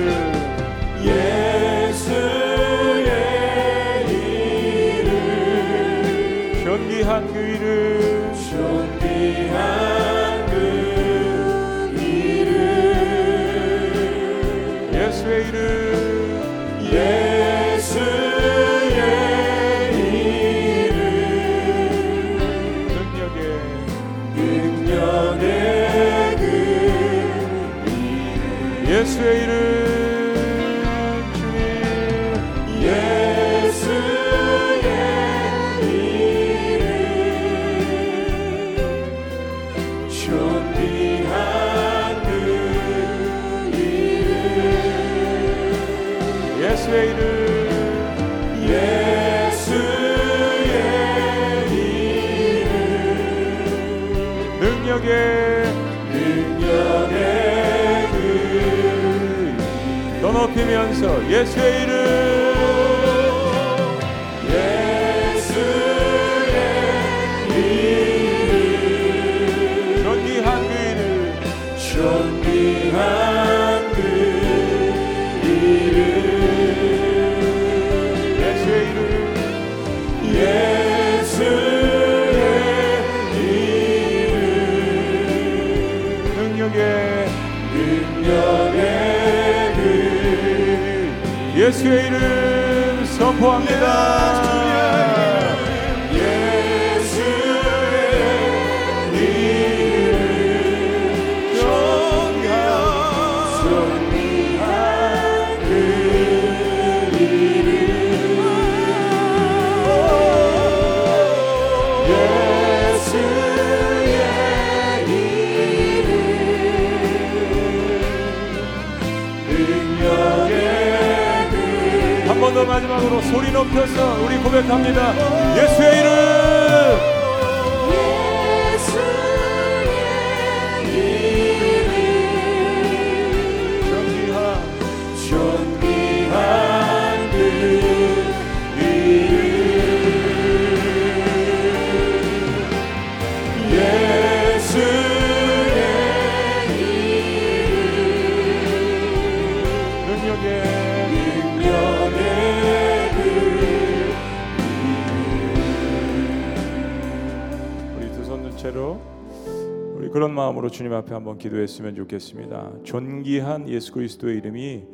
마음으로 160.47 160.71
주님 160.71 160.93
앞에 160.93 161.13
한번 161.13 161.39
기도했으면 161.39 161.97
좋겠습니다. 161.97 162.71
존귀한 162.85 163.69
예수 163.69 163.91
그리스도의 163.93 164.37
이름이 164.37 164.85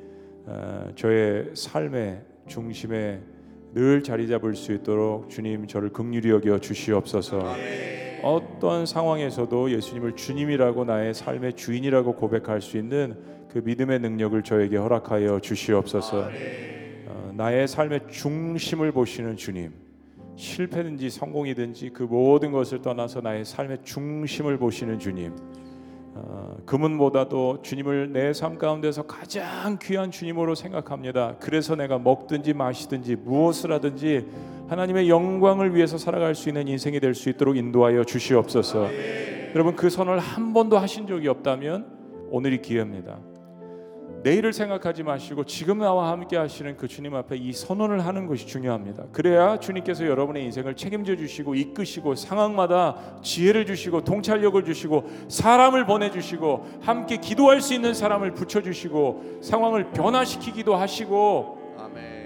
어, 0.46 0.88
저의 0.96 1.50
삶의 1.53 2.22
중심에 2.46 3.20
늘 3.74 4.03
자리 4.03 4.26
잡을 4.28 4.55
수 4.57 4.72
있도록 4.72 5.28
주님 5.28 5.66
저를 5.66 5.90
긍휼히 5.90 6.30
여겨 6.30 6.59
주시옵소서. 6.59 7.55
어떤 8.22 8.86
상황에서도 8.86 9.70
예수님을 9.72 10.16
주님이라고 10.16 10.86
나의 10.86 11.12
삶의 11.12 11.55
주인이라고 11.55 12.14
고백할 12.14 12.62
수 12.62 12.78
있는 12.78 13.16
그 13.50 13.59
믿음의 13.59 13.98
능력을 13.98 14.42
저에게 14.42 14.78
허락하여 14.78 15.40
주시옵소서. 15.40 16.30
어, 17.09 17.32
나의 17.34 17.68
삶의 17.68 18.09
중심을 18.11 18.92
보시는 18.92 19.36
주님. 19.36 19.72
실패든지 20.37 21.11
성공이든지 21.11 21.91
그 21.91 22.03
모든 22.05 22.53
것을 22.53 22.83
떠나서 22.83 23.20
나의 23.20 23.45
삶의 23.45 23.78
중심을 23.85 24.59
보시는 24.59 24.99
주님. 24.99 25.33
어, 26.14 26.57
금은보다도 26.66 27.62
주님을 27.62 28.12
내 28.12 28.33
삶 28.33 28.59
가운데서 28.59 29.03
가장 29.05 29.78
귀한 29.80 30.11
주님으로 30.11 30.55
생각합니다. 30.55 31.37
그래서 31.41 31.74
내가 31.74 31.99
먹든지 31.99 32.53
마시든지 32.53 33.16
무엇을 33.16 33.72
하든지 33.72 34.26
하나님의 34.68 35.09
영광을 35.09 35.74
위해서 35.74 35.97
살아갈 35.99 36.35
수 36.35 36.49
있는 36.49 36.68
인생이 36.68 37.01
될 37.01 37.14
수 37.14 37.28
있도록 37.30 37.57
인도하여 37.57 38.05
주시옵소서. 38.05 38.89
여러분 39.55 39.76
그 39.76 39.89
선을 39.91 40.18
한 40.18 40.53
번도 40.53 40.78
하신 40.78 41.07
적이 41.07 41.28
없다면 41.28 41.87
오늘이 42.30 42.61
기회입니다. 42.62 43.18
내일을 44.23 44.53
생각하지 44.53 45.03
마시고 45.03 45.45
지금 45.45 45.79
나와 45.79 46.11
함께 46.11 46.37
하시는 46.37 46.77
그 46.77 46.87
주님 46.87 47.14
앞에 47.14 47.37
이 47.37 47.53
선언을 47.53 48.07
하는 48.07 48.27
것이 48.27 48.47
중요합니다. 48.47 49.05
그래야 49.12 49.59
주님께서 49.59 50.07
여러분의 50.07 50.45
인생을 50.45 50.77
책임져 50.77 51.16
주시고 51.16 51.55
이끄시고 51.55 52.14
상황마다 52.14 52.97
지혜를 53.23 53.66
주시고 53.66 54.03
통찰력을 54.03 54.64
주시고 54.64 55.11
사람을 55.29 55.87
보내 55.87 56.11
주시고 56.11 56.66
함께 56.83 57.16
기도할 57.16 57.61
수 57.61 57.75
있는 57.75 57.95
사람을 57.95 58.33
붙여 58.35 58.62
주시고 58.62 59.41
상황을 59.43 59.91
변화시키기도 59.91 60.77
하시고 60.77 61.59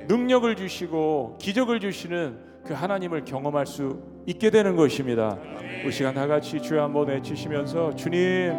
능력을 0.08 0.54
주시고 0.54 1.38
기적을 1.40 1.80
주시는 1.80 2.38
그 2.64 2.74
하나님을 2.74 3.24
경험할 3.24 3.66
수 3.66 4.00
있게 4.26 4.50
되는 4.50 4.76
것입니다. 4.76 5.38
우리 5.84 5.92
시간 5.92 6.14
다 6.14 6.26
같이 6.26 6.60
주여 6.60 6.82
한번 6.82 7.08
외치시면서 7.08 7.94
주님 7.94 8.52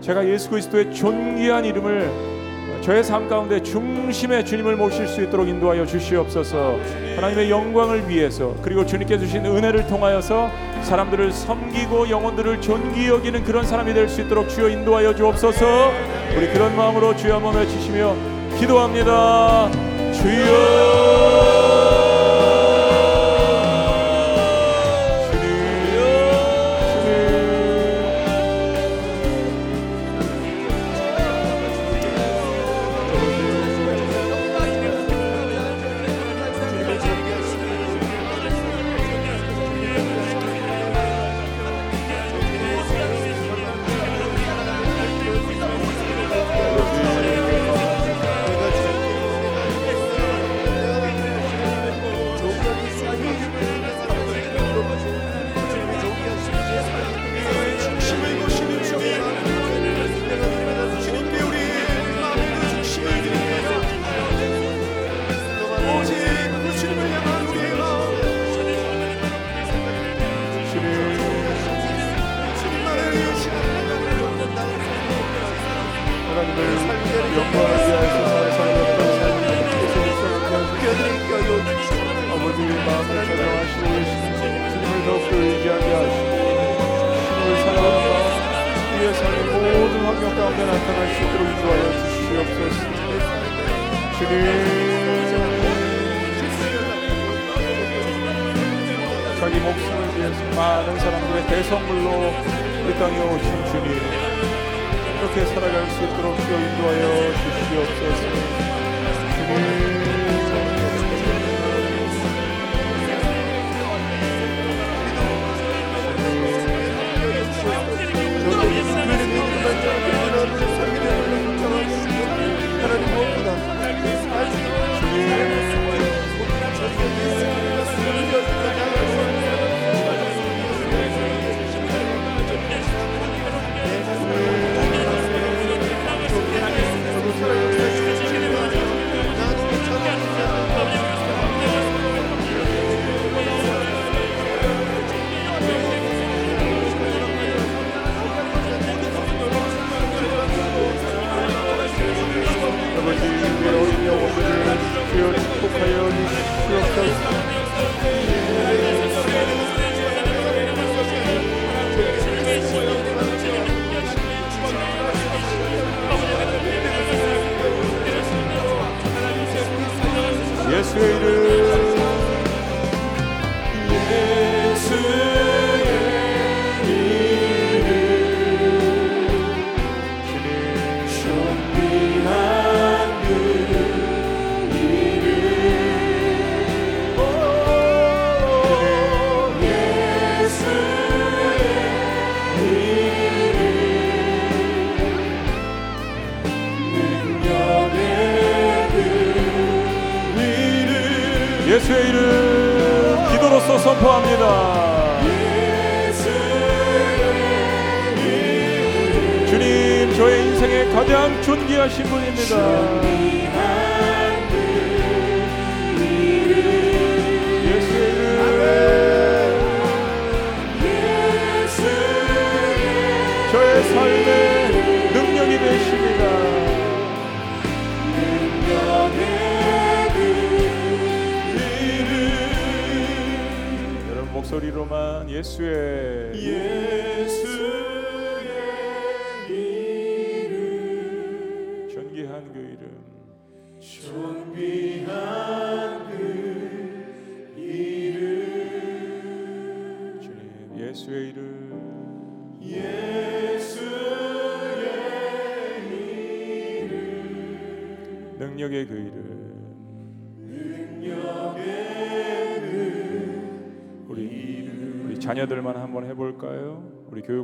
제가 0.00 0.26
예수 0.26 0.50
그리스도의 0.50 0.92
존귀한 0.94 1.64
이름을 1.64 2.49
저의 2.82 3.04
삶 3.04 3.28
가운데 3.28 3.62
중심에 3.62 4.42
주님을 4.42 4.76
모실 4.76 5.06
수 5.06 5.22
있도록 5.22 5.48
인도하여 5.48 5.84
주시옵소서. 5.86 6.78
하나님의 7.16 7.50
영광을 7.50 8.08
위해서 8.08 8.54
그리고 8.62 8.84
주님께 8.86 9.18
주신 9.18 9.44
은혜를 9.44 9.86
통하여서 9.86 10.50
사람들을 10.82 11.30
섬기고 11.32 12.08
영혼들을 12.08 12.60
존귀 12.60 13.06
여기는 13.08 13.44
그런 13.44 13.64
사람이 13.66 13.92
될 13.94 14.08
수 14.08 14.22
있도록 14.22 14.48
주여 14.48 14.68
인도하여 14.70 15.14
주옵소서. 15.14 15.92
우리 16.36 16.48
그런 16.48 16.74
마음으로 16.74 17.14
주여 17.16 17.34
한번 17.36 17.54
외치시며 17.56 18.14
기도합니다. 18.58 19.70
주여. 20.12 21.69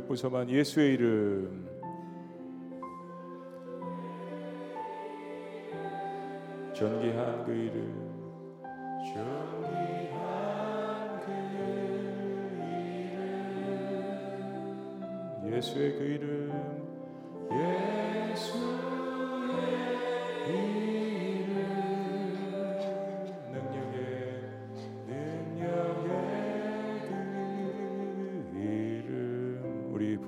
교육부서만 0.07 0.49
예수의 0.49 0.93
이름. 0.93 1.67
존귀한 6.73 7.45
그 7.45 7.51
이름. 7.51 8.07
존귀한 9.13 10.19
그 11.25 11.31
이름. 11.31 11.93
예수의 15.53 15.97
그 15.97 16.03
이름 16.03 16.26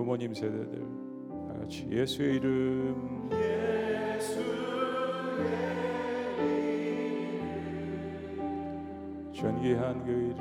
부모님 0.09 0.33
세대들 0.33 0.81
다 1.47 1.53
같이 1.59 1.87
예수의 1.87 2.37
이름. 2.37 3.29
존귀한 9.31 10.03
그 10.03 10.09
이름. 10.09 10.39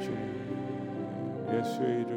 주님, 0.00 0.18
예수의 1.54 2.00
이름 2.00 2.09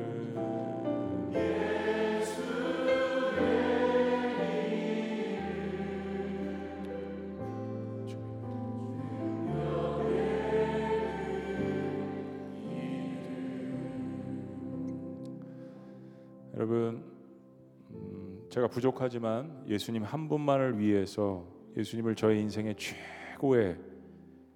제가 18.53 18.67
부족하지만 18.67 19.65
예수님 19.67 20.03
한 20.03 20.29
분만을 20.29 20.77
위해서 20.77 21.43
예수님을 21.75 22.13
저의 22.13 22.39
인생의 22.41 22.75
최고의 22.75 23.75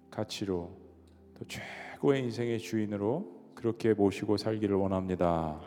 가치로 0.08 0.70
또 1.34 1.44
최고의 1.48 2.22
인생의 2.22 2.60
주인으로 2.60 3.26
그렇게 3.56 3.94
모시고 3.94 4.36
살기를 4.36 4.76
원합니다. 4.76 5.60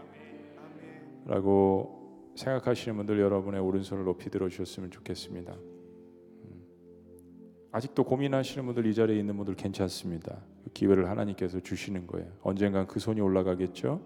라고 1.26 2.32
생각하시는 2.36 2.96
분들 2.96 3.20
여러분의 3.20 3.60
오른손을 3.60 4.06
높이 4.06 4.30
들어 4.30 4.48
주셨으면 4.48 4.92
좋겠습니다. 4.92 5.54
음, 5.54 6.64
아직도 7.74 8.06
고민하시는 8.06 8.66
분들 8.66 8.86
이 8.86 8.94
자리에 8.94 9.20
있는 9.20 9.36
분들 9.36 9.56
괜찮습니다. 9.56 10.42
그 10.64 10.70
기회를 10.72 11.10
하나님께서 11.10 11.60
주시는 11.60 12.08
거예요. 12.08 12.32
언젠간 12.44 12.88
그 12.88 13.02
손이 13.02 13.20
올라가겠죠. 13.20 14.00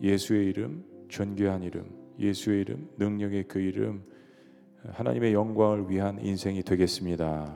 예수의 0.00 0.46
이름, 0.46 0.82
존귀한 1.08 1.62
이름, 1.62 2.01
예수의 2.22 2.60
이름, 2.60 2.88
능력의 2.96 3.48
그 3.48 3.60
이름, 3.60 4.04
하나님의 4.88 5.32
영광을 5.34 5.90
위한 5.90 6.18
인생이 6.24 6.62
되겠습니다. 6.62 7.54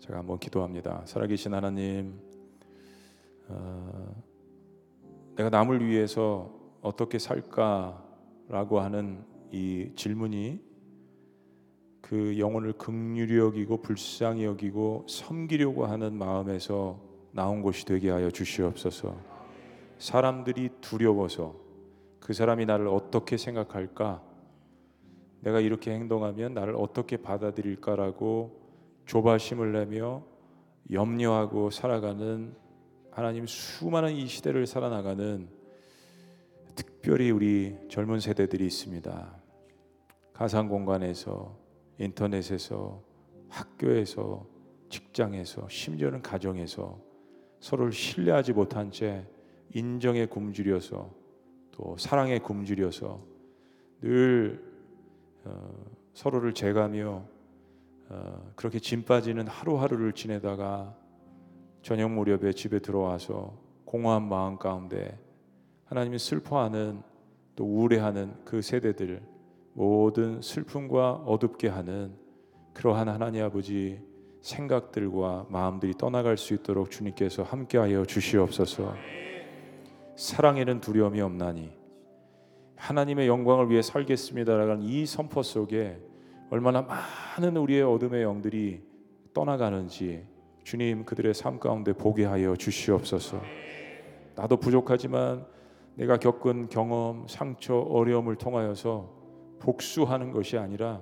제가 0.00 0.18
한번 0.18 0.38
기도합니다. 0.38 1.02
살아계신 1.06 1.54
하나님, 1.54 2.14
어, 3.48 4.22
내가 5.36 5.50
남을 5.50 5.86
위해서 5.86 6.50
어떻게 6.80 7.18
살까라고 7.18 8.80
하는 8.80 9.24
이 9.50 9.92
질문이 9.96 10.60
그 12.00 12.38
영혼을 12.38 12.72
극률히 12.72 13.36
여기고 13.36 13.82
불쌍히 13.82 14.44
여기고 14.44 15.04
섬기려고 15.08 15.86
하는 15.86 16.14
마음에서 16.14 17.00
나온 17.32 17.62
것이 17.62 17.84
되게 17.84 18.10
하여 18.10 18.30
주시옵소서. 18.30 19.14
사람들이 19.98 20.70
두려워서 20.80 21.67
그 22.20 22.32
사람이 22.32 22.66
나를 22.66 22.88
어떻게 22.88 23.36
생각할까? 23.36 24.22
내가 25.40 25.60
이렇게 25.60 25.92
행동하면 25.92 26.54
나를 26.54 26.74
어떻게 26.76 27.16
받아들일까라고 27.16 28.60
조바심을 29.06 29.72
내며 29.72 30.24
염려하고 30.90 31.70
살아가는 31.70 32.54
하나님 33.10 33.46
수많은 33.46 34.14
이 34.14 34.26
시대를 34.26 34.66
살아나가는 34.66 35.48
특별히 36.74 37.30
우리 37.30 37.76
젊은 37.88 38.20
세대들이 38.20 38.66
있습니다. 38.66 39.42
가상 40.32 40.68
공간에서 40.68 41.56
인터넷에서 41.98 43.02
학교에서 43.48 44.46
직장에서 44.88 45.68
심지어는 45.68 46.22
가정에서 46.22 47.00
서로를 47.60 47.92
신뢰하지 47.92 48.52
못한 48.52 48.90
채 48.90 49.26
인정에 49.74 50.26
굶주려서 50.26 51.17
또 51.78 51.96
사랑에 51.96 52.40
굶주려서 52.40 53.20
늘 54.02 54.60
어, 55.44 55.72
서로를 56.12 56.52
재가며 56.52 57.24
어, 58.08 58.52
그렇게 58.56 58.80
짐 58.80 59.04
빠지는 59.04 59.46
하루하루를 59.46 60.12
지내다가 60.12 60.96
저녁 61.82 62.10
무렵에 62.10 62.52
집에 62.52 62.80
들어와서 62.80 63.56
공허한 63.84 64.28
마음 64.28 64.58
가운데 64.58 65.18
하나님이 65.84 66.18
슬퍼하는 66.18 67.00
또 67.54 67.64
우울해하는 67.64 68.34
그 68.44 68.60
세대들 68.60 69.22
모든 69.72 70.42
슬픔과 70.42 71.22
어둡게 71.26 71.68
하는 71.68 72.12
그러한 72.74 73.08
하나님 73.08 73.44
아버지 73.44 74.00
생각들과 74.40 75.46
마음들이 75.48 75.94
떠나갈 75.94 76.36
수 76.36 76.54
있도록 76.54 76.90
주님께서 76.90 77.44
함께하여 77.44 78.04
주시옵소서. 78.04 79.27
사랑에는 80.18 80.80
두려움이 80.80 81.20
없나니 81.20 81.70
하나님의 82.74 83.28
영광을 83.28 83.70
위해 83.70 83.82
살겠습니다라는 83.82 84.82
이 84.82 85.06
선포 85.06 85.44
속에 85.44 85.96
얼마나 86.50 86.82
많은 86.82 87.56
우리의 87.56 87.82
어둠의 87.82 88.24
영들이 88.24 88.82
떠나가는지 89.32 90.26
주님 90.64 91.04
그들의 91.04 91.34
삶 91.34 91.60
가운데 91.60 91.92
보게 91.92 92.24
하여 92.24 92.56
주시옵소서. 92.56 93.40
나도 94.34 94.56
부족하지만 94.56 95.46
내가 95.94 96.16
겪은 96.16 96.68
경험, 96.68 97.28
상처, 97.28 97.76
어려움을 97.76 98.34
통하여서 98.34 99.14
복수하는 99.60 100.32
것이 100.32 100.58
아니라 100.58 101.00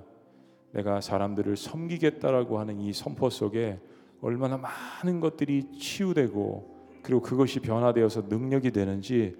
내가 0.73 1.01
사람들을 1.01 1.57
섬기겠다라고 1.57 2.59
하는 2.59 2.79
이 2.79 2.93
선포 2.93 3.31
속에 3.31 3.79
얼마나 4.21 4.57
많은 4.57 5.21
것들이 5.21 5.71
치유되고 5.71 6.76
그리고 7.07 7.21
그것이 7.21 7.61
변화되어서 7.61 8.23
능력이 8.27 8.71
되는지 8.71 9.33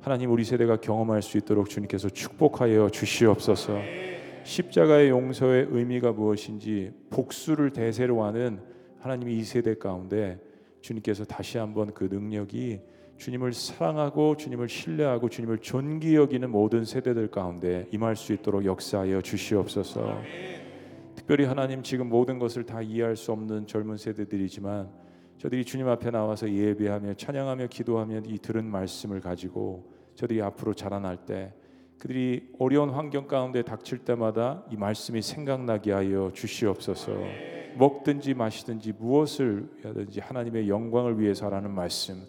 하나님 0.00 0.30
우리 0.30 0.44
세대가 0.44 0.76
경험할 0.76 1.22
수 1.22 1.38
있도록 1.38 1.68
주님께서 1.68 2.08
축복하여 2.08 2.88
주시옵소서. 2.88 3.78
십자가의 4.44 5.08
용서의 5.08 5.66
의미가 5.70 6.12
무엇인지 6.12 6.92
복수를 7.10 7.72
대세로 7.72 8.22
하는 8.22 8.60
하나님의 9.00 9.36
이 9.36 9.42
세대 9.42 9.74
가운데 9.74 10.38
주님께서 10.82 11.24
다시 11.24 11.58
한번 11.58 11.92
그 11.92 12.04
능력이 12.04 12.78
주님을 13.16 13.54
사랑하고 13.54 14.36
주님을 14.36 14.68
신뢰하고 14.68 15.28
주님을 15.28 15.58
존귀 15.58 16.14
여기는 16.14 16.48
모든 16.48 16.84
세대들 16.84 17.26
가운데 17.32 17.88
임할 17.90 18.14
수 18.14 18.32
있도록 18.32 18.64
역사하여 18.64 19.20
주시옵소서. 19.20 20.16
특별히 21.16 21.44
하나님 21.44 21.82
지금 21.82 22.08
모든 22.08 22.38
것을 22.38 22.64
다 22.64 22.80
이해할 22.80 23.16
수 23.16 23.32
없는 23.32 23.66
젊은 23.66 23.96
세대들이지만 23.96 25.09
저들이 25.40 25.64
주님 25.64 25.88
앞에 25.88 26.10
나와서 26.10 26.52
예배하며 26.52 27.14
찬양하며 27.14 27.68
기도하며 27.68 28.20
이 28.26 28.38
들은 28.40 28.62
말씀을 28.66 29.22
가지고 29.22 29.90
저들이 30.14 30.42
앞으로 30.42 30.74
자라날 30.74 31.16
때 31.16 31.54
그들이 31.96 32.50
어려운 32.58 32.90
환경 32.90 33.26
가운데 33.26 33.62
닥칠 33.62 34.00
때마다 34.00 34.62
이 34.70 34.76
말씀이 34.76 35.22
생각나게 35.22 35.92
하여 35.92 36.30
주시옵소서. 36.34 37.12
먹든지 37.78 38.34
마시든지 38.34 38.92
무엇을 38.98 39.70
하든지 39.82 40.20
하나님의 40.20 40.68
영광을 40.68 41.18
위해서 41.18 41.46
하라는 41.46 41.70
말씀. 41.70 42.22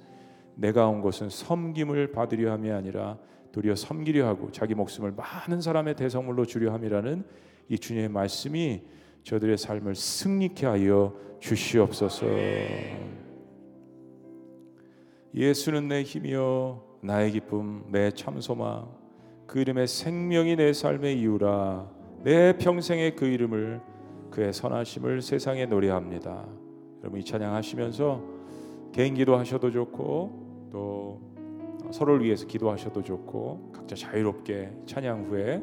내가 0.55 0.87
온 0.87 1.01
것은 1.01 1.29
섬김을 1.29 2.13
받으려 2.13 2.53
함이 2.53 2.71
아니라 2.71 3.17
도리어 3.51 3.75
섬기려 3.75 4.25
하고 4.25 4.53
자기 4.53 4.73
목숨을 4.73 5.11
많은 5.11 5.59
사람의 5.59 5.97
대성물로 5.97 6.45
주려 6.45 6.71
함이라는 6.71 7.25
이 7.67 7.77
주님의 7.77 8.07
말씀이 8.07 8.81
저들의 9.23 9.57
삶을 9.57 9.95
승리케 9.95 10.65
하여 10.65 11.15
주시옵소서. 11.39 12.25
예수는 15.33 15.87
내 15.87 16.03
힘이요 16.03 16.83
나의 17.01 17.31
기쁨 17.31 17.83
내 17.89 18.11
참소망 18.11 18.87
그 19.47 19.59
이름의 19.59 19.87
생명이 19.87 20.55
내 20.55 20.73
삶의 20.73 21.19
이유라 21.19 21.89
내 22.23 22.57
평생의 22.57 23.15
그 23.15 23.25
이름을 23.25 23.81
그의 24.29 24.53
선하심을 24.53 25.21
세상에 25.21 25.65
노래합니다. 25.65 26.47
여러분 27.01 27.19
이 27.19 27.23
찬양 27.23 27.53
하시면서 27.53 28.21
개인 28.91 29.13
기도하셔도 29.13 29.71
좋고 29.71 30.69
또 30.71 31.21
서로를 31.91 32.23
위해서 32.23 32.45
기도하셔도 32.45 33.01
좋고 33.01 33.71
각자 33.73 33.95
자유롭게 33.95 34.71
찬양 34.85 35.25
후에 35.25 35.61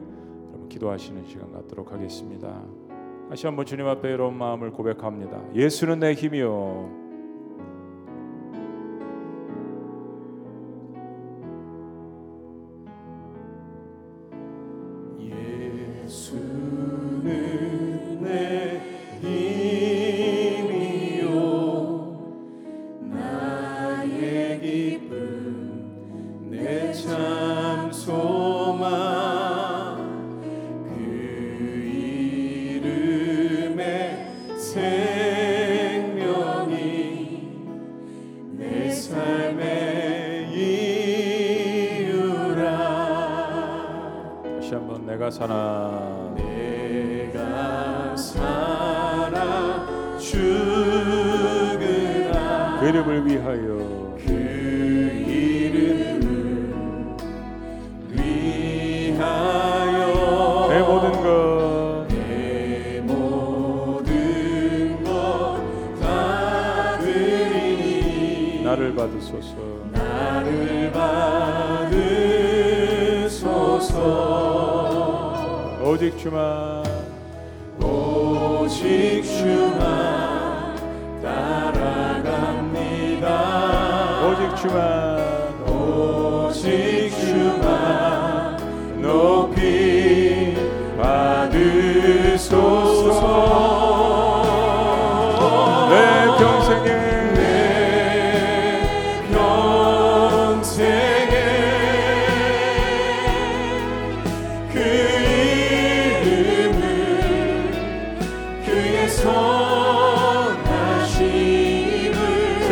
여러분 0.48 0.68
기도하시는 0.68 1.24
시간 1.26 1.52
갖도록 1.52 1.92
하겠습니다. 1.92 2.87
다시 3.28 3.46
한번 3.46 3.66
주님 3.66 3.86
앞에 3.86 4.10
여러분 4.10 4.38
마음을 4.38 4.70
고백합니다. 4.70 5.42
예수는 5.54 6.00
내 6.00 6.14
힘이요 6.14 6.97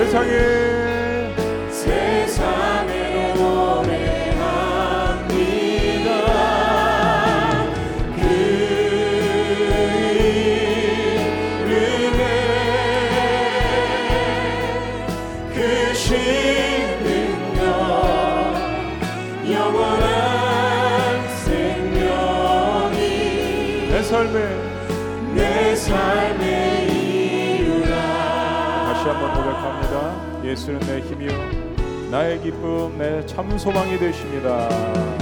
세상에 0.06 0.75
예수는 30.56 30.80
내 30.80 31.00
힘이요 31.00 32.10
나의 32.10 32.40
기쁨 32.40 32.96
내 32.96 33.26
참 33.26 33.58
소망이 33.58 33.98
되십니다. 33.98 35.15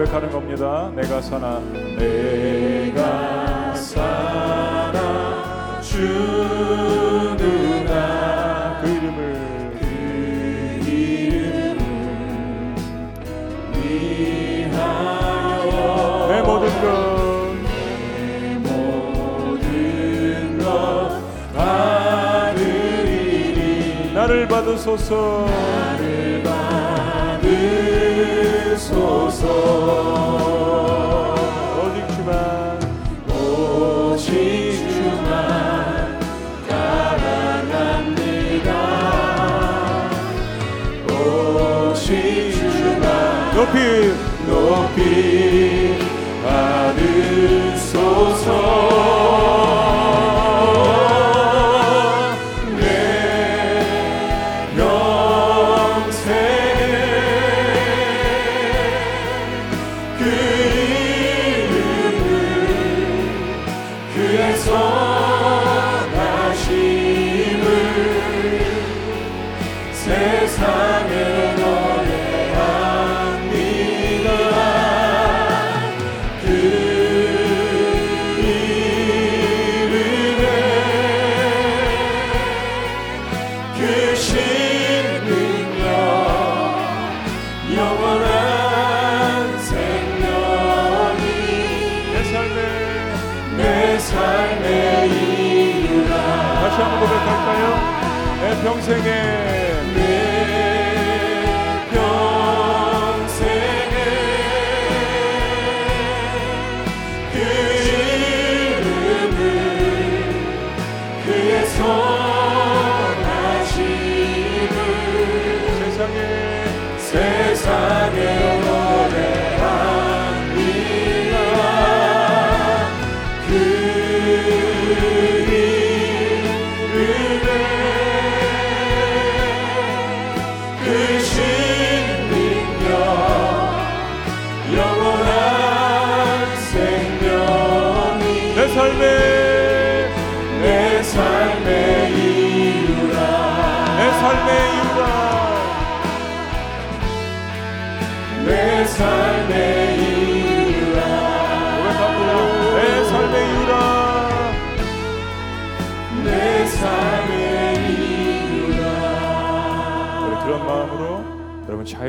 고백하는 0.00 0.30
겁니다. 0.30 0.90
내가 0.96 1.20
사나. 1.20 1.60
내가 1.98 3.74
살아 3.74 5.78
주누나. 5.82 7.20
그 8.80 8.88
이름을. 8.88 9.76
그 9.78 9.84
이름을 10.88 11.76
나를 24.14 24.48
받으소서. 24.48 25.44
나를 25.46 26.19
주소서. 28.80 29.44
오직 31.84 31.98
주만. 32.16 32.32
오직 33.28 34.88
주만 34.88 36.18
따라갑니다. 36.66 37.50
오직 41.12 42.00
주만 42.72 43.04
높이. 43.54 43.76
높이 44.46 45.69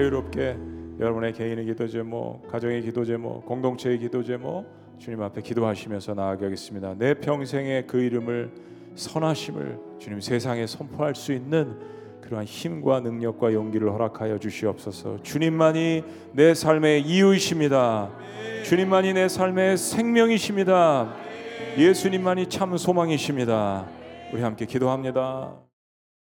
자유롭게 0.01 0.57
여러분의 0.99 1.33
개인의 1.33 1.65
기도 1.65 1.87
제목, 1.87 2.47
가정의 2.47 2.81
기도 2.81 3.05
제목, 3.05 3.45
공동체의 3.45 3.99
기도 3.99 4.23
제목 4.23 4.65
주님 4.97 5.21
앞에 5.21 5.41
기도하시면서 5.41 6.15
나아가겠습니다. 6.15 6.95
내 6.97 7.13
평생에 7.13 7.83
그 7.83 7.99
이름을 7.99 8.51
선하심을 8.95 9.79
주님 9.99 10.19
세상에 10.19 10.65
선포할 10.65 11.13
수 11.13 11.33
있는 11.33 11.75
그러한 12.21 12.45
힘과 12.45 13.01
능력과 13.01 13.53
용기를 13.53 13.91
허락하여 13.91 14.39
주시옵소서. 14.39 15.21
주님만이 15.21 16.03
내 16.33 16.53
삶의 16.55 17.03
이유이십니다. 17.03 18.11
주님만이 18.63 19.13
내 19.13 19.27
삶의 19.27 19.77
생명이십니다. 19.77 21.13
예수님만이 21.77 22.47
참 22.49 22.75
소망이십니다. 22.75 23.85
우리 24.33 24.41
함께 24.41 24.65
기도합니다. 24.65 25.70